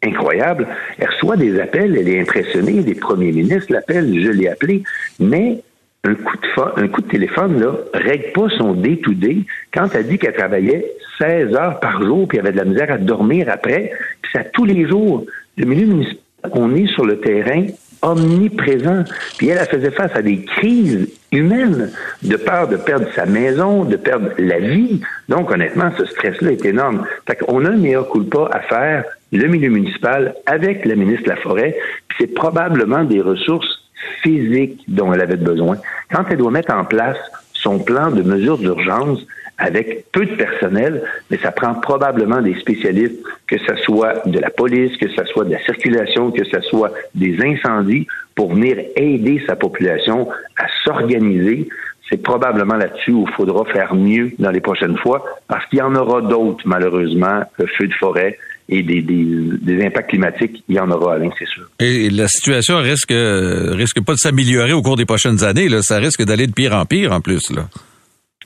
incroyable. 0.04 0.68
Elle 0.97 1.10
reçoit 1.10 1.36
des 1.36 1.60
appels, 1.60 1.97
elle 1.97 2.08
est 2.08 2.22
impressionnée, 2.22 2.84
les 2.84 2.95
premiers 2.95 3.32
ministres 3.32 3.74
l'appellent, 3.74 4.14
je 4.22 4.30
l'ai 4.30 4.47
appelé, 4.47 4.84
mais 5.20 5.62
un 6.04 6.16
coup 6.16 6.38
de, 6.38 6.82
un 6.84 6.88
coup 6.88 7.02
de 7.02 7.08
téléphone 7.08 7.60
là 7.60 7.74
règle 7.93 8.32
pas 8.34 8.50
son 8.58 8.74
day-to-day. 8.74 9.39
Quand 9.74 9.89
elle 9.93 10.08
dit 10.08 10.18
qu'elle 10.18 10.34
travaillait 10.34 10.86
16 11.20 11.54
heures 11.56 11.80
par 11.80 12.02
jour, 12.02 12.28
puis 12.28 12.38
elle 12.38 12.47
avait 12.47 12.54
de 12.54 12.58
la 12.58 12.66
misère 12.66 12.91
à 12.91 12.97
dormir 12.97 13.47
après, 13.50 13.91
puis 14.22 14.32
ça 14.32 14.43
tous 14.43 14.66
les 14.66 14.88
jours. 14.88 15.26
Le 15.58 15.66
milieu 15.66 15.88
municipal, 15.88 16.20
on 16.54 16.74
est 16.74 16.88
sur 16.88 17.06
le 17.06 17.20
terrain 17.20 17.66
omniprésent. 18.02 19.04
Puis 19.38 19.50
elle, 19.50 19.58
elle 19.60 19.68
faisait 19.68 19.91
face 19.91 20.16
à 20.16 20.22
des 20.22 20.41
crises 20.43 21.10
humaines, 21.32 21.91
de 22.24 22.38
peur 22.38 22.68
de 22.68 22.78
perdre 22.78 23.08
sa 23.14 23.26
maison, 23.26 23.84
de 23.84 23.97
perdre 23.97 24.30
la 24.38 24.60
vie. 24.60 25.02
Donc, 25.28 25.52
honnêtement, 25.52 25.91
ce 25.97 26.06
stress-là 26.06 26.52
est 26.52 26.66
énorme. 26.66 27.06
Fait 27.28 27.36
qu'on 27.36 27.66
a 27.66 27.70
un 27.70 27.78
meilleur 27.78 28.08
coup 28.08 28.24
de 28.24 28.30
pas 28.30 28.50
à 28.52 28.62
faire, 28.62 29.04
le 29.32 29.47
milieu 29.47 29.70
municipal, 29.70 30.34
avec 30.45 30.86
la 30.86 30.95
ministre 30.95 31.26
de 31.26 31.30
la 31.30 31.36
Forêt, 31.36 31.76
puis 32.08 32.18
c'est 32.22 32.34
probablement 32.34 33.04
des 33.04 33.22
ressources 33.22 33.89
physique 34.22 34.84
dont 34.88 35.14
elle 35.14 35.22
avait 35.22 35.38
besoin. 35.38 35.78
Quand 36.12 36.24
elle 36.30 36.38
doit 36.38 36.52
mettre 36.52 36.74
en 36.74 36.86
place 36.86 37.18
son 37.54 37.80
plan 37.80 38.12
de 38.12 38.22
mesures 38.22 38.58
d'urgence 38.58 39.26
avec 39.58 40.10
peu 40.14 40.26
de 40.26 40.36
personnel, 40.36 41.04
mais 41.30 41.38
ça 41.38 41.52
prend 41.52 41.74
probablement 41.76 42.41
des 42.41 42.56
spécialistes, 42.56 43.22
que 43.45 43.58
ce 43.58 43.76
soit 43.84 44.26
de 44.26 44.39
la 44.39 44.50
police, 44.50 44.95
que 44.97 45.10
ce 45.10 45.26
soit 45.26 45.43
de 45.43 45.52
la 45.52 45.60
circulation, 45.64 46.32
que 46.32 46.45
ce 46.45 46.62
soit 46.62 46.91
des 47.14 47.38
incendies, 47.43 48.08
pour 48.36 48.54
venir 48.54 48.78
aider 48.95 49.43
sa 49.45 49.58
population 49.58 50.30
à 50.58 50.66
s'organiser. 50.86 51.68
C'est 52.10 52.24
probablement 52.24 52.76
là-dessus 52.76 53.12
où 53.12 53.26
il 53.28 53.34
faudra 53.34 53.66
faire 53.66 53.93
mieux 53.93 54.32
dans 54.39 54.52
les 54.52 54.62
prochaines 54.62 54.97
fois, 54.97 55.26
parce 55.50 55.66
qu'il 55.66 55.80
y 55.80 55.82
en 55.82 55.93
aura 55.93 56.22
d'autres, 56.22 56.64
malheureusement, 56.66 57.41
le 57.58 57.68
feu 57.68 57.88
de 57.88 57.93
forêt, 57.93 58.39
et 58.70 58.84
des, 58.84 59.01
des, 59.01 59.86
impacts 59.86 60.09
climatiques, 60.09 60.63
il 60.70 60.76
y 60.76 60.80
en 60.80 60.91
aura, 60.91 61.15
Alain, 61.15 61.30
c'est 61.38 61.47
sûr. 61.47 61.67
Et 61.80 62.09
la 62.09 62.28
situation 62.28 62.78
risque 62.78 63.13
risque 63.13 64.01
pas 64.01 64.13
de 64.13 64.20
s'améliorer 64.20 64.74
au 64.74 64.82
cours 64.82 64.95
des 64.95 65.05
prochaines 65.05 65.43
années. 65.43 65.67
Là. 65.67 65.82
Ça 65.82 65.97
risque 65.97 66.24
d'aller 66.24 66.47
de 66.47 66.53
pire 66.53 66.76
en 66.76 66.86
pire 66.86 67.11
en 67.11 67.20
plus. 67.20 67.51
Là. 67.51 67.67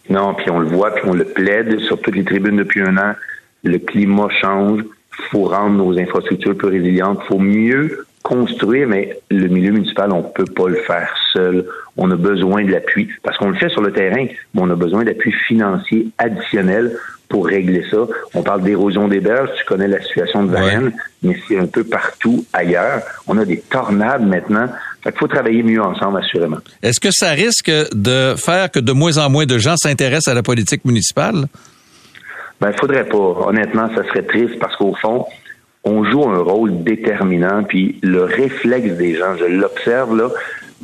Non, 0.10 0.34
puis 0.34 0.50
on 0.50 0.60
le 0.60 0.68
voit, 0.68 0.92
puis 0.96 1.04
on 1.08 1.14
le 1.14 1.26
plaide 1.26 1.80
sur 1.82 2.00
toutes 2.02 2.16
les 2.16 2.24
tribunes 2.24 2.58
depuis 2.58 2.82
un 2.82 2.98
an. 2.98 3.14
Le 3.64 3.78
climat 3.80 4.30
change. 4.42 4.82
Il 5.20 5.26
faut 5.30 5.46
rendre 5.46 5.76
nos 5.76 5.98
infrastructures 6.00 6.58
plus 6.58 6.70
résilientes. 6.70 7.20
Il 7.24 7.28
faut 7.28 7.40
mieux 7.40 8.06
construire, 8.24 8.88
mais 8.88 9.18
le 9.30 9.48
milieu 9.48 9.72
municipal, 9.72 10.12
on 10.12 10.24
peut 10.24 10.46
pas 10.46 10.70
le 10.70 10.78
faire 10.78 11.14
seul. 11.34 11.66
On 11.98 12.10
a 12.10 12.16
besoin 12.16 12.64
de 12.64 12.72
l'appui, 12.72 13.10
parce 13.22 13.38
qu'on 13.38 13.50
le 13.50 13.56
fait 13.56 13.70
sur 13.70 13.82
le 13.82 13.92
terrain, 13.92 14.26
mais 14.54 14.62
on 14.62 14.70
a 14.70 14.76
besoin 14.76 15.04
d'appui 15.04 15.32
financier 15.48 16.08
additionnel 16.18 16.98
pour 17.34 17.48
régler 17.48 17.84
ça. 17.90 17.98
On 18.36 18.44
parle 18.44 18.62
d'érosion 18.62 19.08
des 19.08 19.20
berges, 19.20 19.50
tu 19.58 19.66
connais 19.66 19.88
la 19.88 20.00
situation 20.04 20.44
de 20.44 20.52
Varennes, 20.52 20.92
mais 21.24 21.36
c'est 21.48 21.58
un 21.58 21.66
peu 21.66 21.84
partout 21.84 22.46
ailleurs. 22.54 23.02
On 23.26 23.40
a 23.40 23.44
des 23.44 23.58
tornades 23.58 24.24
maintenant. 24.24 24.68
Fait 25.04 25.10
qu'il 25.10 25.20
faut 25.20 25.28
travailler 25.28 25.64
mieux 25.64 25.82
ensemble, 25.82 26.20
assurément. 26.20 26.60
Est-ce 26.84 27.00
que 27.00 27.10
ça 27.10 27.32
risque 27.32 27.72
de 27.92 28.36
faire 28.38 28.70
que 28.70 28.80
de 28.80 28.92
moins 28.92 29.18
en 29.18 29.32
moins 29.32 29.48
de 29.48 29.58
gens 29.58 29.76
s'intéressent 29.78 30.32
à 30.32 30.36
la 30.36 30.44
politique 30.44 30.86
municipale? 30.86 31.48
Ben, 32.62 32.70
il 32.70 32.80
faudrait 32.80 33.06
pas. 33.06 33.18
Honnêtement, 33.18 33.90
ça 33.96 34.04
serait 34.04 34.22
triste 34.22 34.60
parce 34.60 34.76
qu'au 34.76 34.94
fond, 35.02 35.26
on 35.84 36.04
joue 36.04 36.30
un 36.30 36.38
rôle 36.38 36.84
déterminant, 36.84 37.64
puis 37.64 37.98
le 38.04 38.26
réflexe 38.26 38.94
des 38.94 39.16
gens, 39.16 39.36
je 39.40 39.46
l'observe 39.46 40.16
là, 40.16 40.30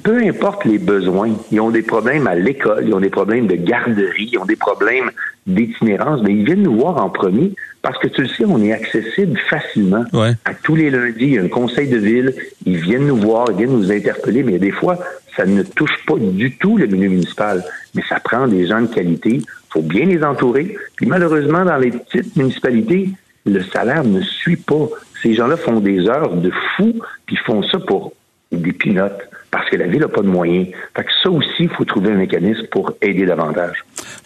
peu 0.04 0.18
importe 0.24 0.66
les 0.66 0.78
besoins, 0.78 1.32
ils 1.52 1.60
ont 1.60 1.70
des 1.70 1.82
problèmes 1.82 2.28
à 2.28 2.36
l'école, 2.36 2.86
ils 2.88 2.94
ont 2.94 3.00
des 3.00 3.10
problèmes 3.10 3.48
de 3.48 3.56
garderie, 3.56 4.30
ils 4.32 4.38
ont 4.38 4.46
des 4.46 4.56
problèmes 4.56 5.12
d'itinérance, 5.48 6.22
mais 6.24 6.34
ils 6.34 6.46
viennent 6.46 6.64
nous 6.64 6.78
voir 6.78 6.98
en 6.98 7.10
premier 7.10 7.54
parce 7.82 7.98
que 7.98 8.08
tu 8.08 8.22
le 8.22 8.28
sais, 8.28 8.46
on 8.46 8.62
est 8.62 8.74
accessible 8.74 9.40
facilement. 9.50 10.04
À 10.46 10.54
tous 10.54 10.76
les 10.76 10.90
lundis, 10.90 11.16
il 11.20 11.34
y 11.34 11.38
a 11.38 11.44
un 11.44 11.48
conseil 11.48 11.88
de 11.88 11.98
ville, 11.98 12.34
ils 12.66 12.78
viennent 12.78 13.08
nous 13.08 13.16
voir, 13.16 13.48
ils 13.52 13.58
viennent 13.58 13.78
nous 13.78 13.92
interpeller, 13.92 14.44
mais 14.44 14.60
des 14.60 14.72
fois, 14.72 15.00
ça 15.36 15.46
ne 15.46 15.64
touche 15.64 16.06
pas 16.06 16.16
du 16.18 16.58
tout 16.58 16.78
le 16.78 16.88
milieu 16.88 17.10
municipal, 17.10 17.64
mais 17.96 18.04
ça 18.10 18.20
prend 18.20 18.48
des 18.48 18.68
gens 18.68 18.82
de 18.82 18.88
qualité, 18.88 19.36
il 19.36 19.46
faut 19.70 19.82
bien 19.82 20.06
les 20.06 20.24
entourer. 20.24 20.76
Puis 20.98 21.06
malheureusement, 21.06 21.64
dans 21.64 21.78
les 21.78 21.92
petites 21.92 22.36
municipalités, 22.36 23.12
le 23.46 23.64
salaire 23.64 24.04
ne 24.04 24.22
suit 24.22 24.58
pas. 24.58 24.90
Ces 25.24 25.34
gens-là 25.36 25.56
font 25.58 25.80
des 25.80 26.08
heures 26.08 26.36
de 26.36 26.52
fou, 26.76 26.96
puis 27.26 27.38
font 27.38 27.64
ça 27.64 27.80
pour 27.80 28.14
des 28.52 28.74
pinottes 28.74 29.29
parce 29.52 29.70
que 29.70 29.76
la 29.76 29.88
ville 29.88 30.02
n'a 30.02 30.08
pas 30.08 30.22
de 30.22 30.28
moyens. 30.28 30.68
Fait 30.96 31.04
que 31.04 31.10
ça 31.24 31.30
aussi, 31.30 31.50
il 31.60 31.70
faut 31.70 31.86
trouver 31.86 32.12
un 32.12 32.16
mécanisme 32.16 32.68
pour 32.72 32.94
aider 33.02 33.26
davantage. 33.26 33.78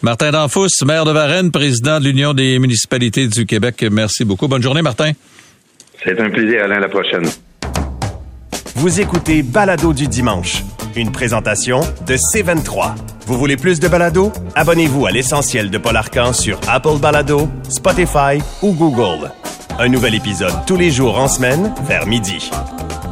Martin 0.02 0.30
Danfous, 0.30 0.68
maire 0.86 1.04
de 1.04 1.12
Varennes, 1.12 1.50
président 1.50 1.98
de 1.98 2.04
l'Union 2.04 2.34
des 2.34 2.58
municipalités 2.58 3.26
du 3.28 3.46
Québec. 3.46 3.84
Merci 3.90 4.24
beaucoup. 4.24 4.48
Bonne 4.48 4.62
journée, 4.62 4.82
Martin. 4.82 5.12
C'est 6.04 6.20
un 6.20 6.30
plaisir, 6.30 6.64
Alain. 6.64 6.76
À 6.76 6.80
la 6.80 6.88
prochaine. 6.88 7.24
Vous 8.76 9.00
écoutez 9.00 9.42
Balado 9.42 9.92
du 9.92 10.08
dimanche, 10.08 10.64
une 10.96 11.12
présentation 11.12 11.80
de 12.06 12.16
C23. 12.16 12.94
Vous 13.26 13.38
voulez 13.38 13.56
plus 13.56 13.80
de 13.80 13.88
balado? 13.88 14.32
Abonnez-vous 14.54 15.06
à 15.06 15.10
l'essentiel 15.10 15.70
de 15.70 15.78
Paul 15.78 15.96
Arcan 15.96 16.32
sur 16.32 16.58
Apple 16.68 16.98
Balado, 17.00 17.48
Spotify 17.68 18.42
ou 18.62 18.72
Google. 18.72 19.30
Un 19.78 19.88
nouvel 19.88 20.14
épisode 20.14 20.54
tous 20.66 20.76
les 20.76 20.90
jours 20.90 21.18
en 21.18 21.26
semaine, 21.26 21.74
vers 21.82 22.06
midi. 22.06 22.48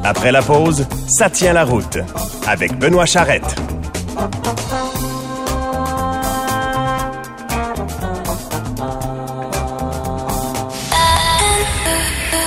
Après 0.05 0.31
la 0.31 0.43
pause, 0.43 0.87
ça 1.09 1.29
tient 1.29 1.53
la 1.53 1.65
route. 1.65 1.99
Avec 2.47 2.79
Benoît 2.79 3.05
Charrette. 3.05 3.57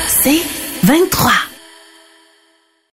C'est 0.07 0.41
23. 0.83 1.44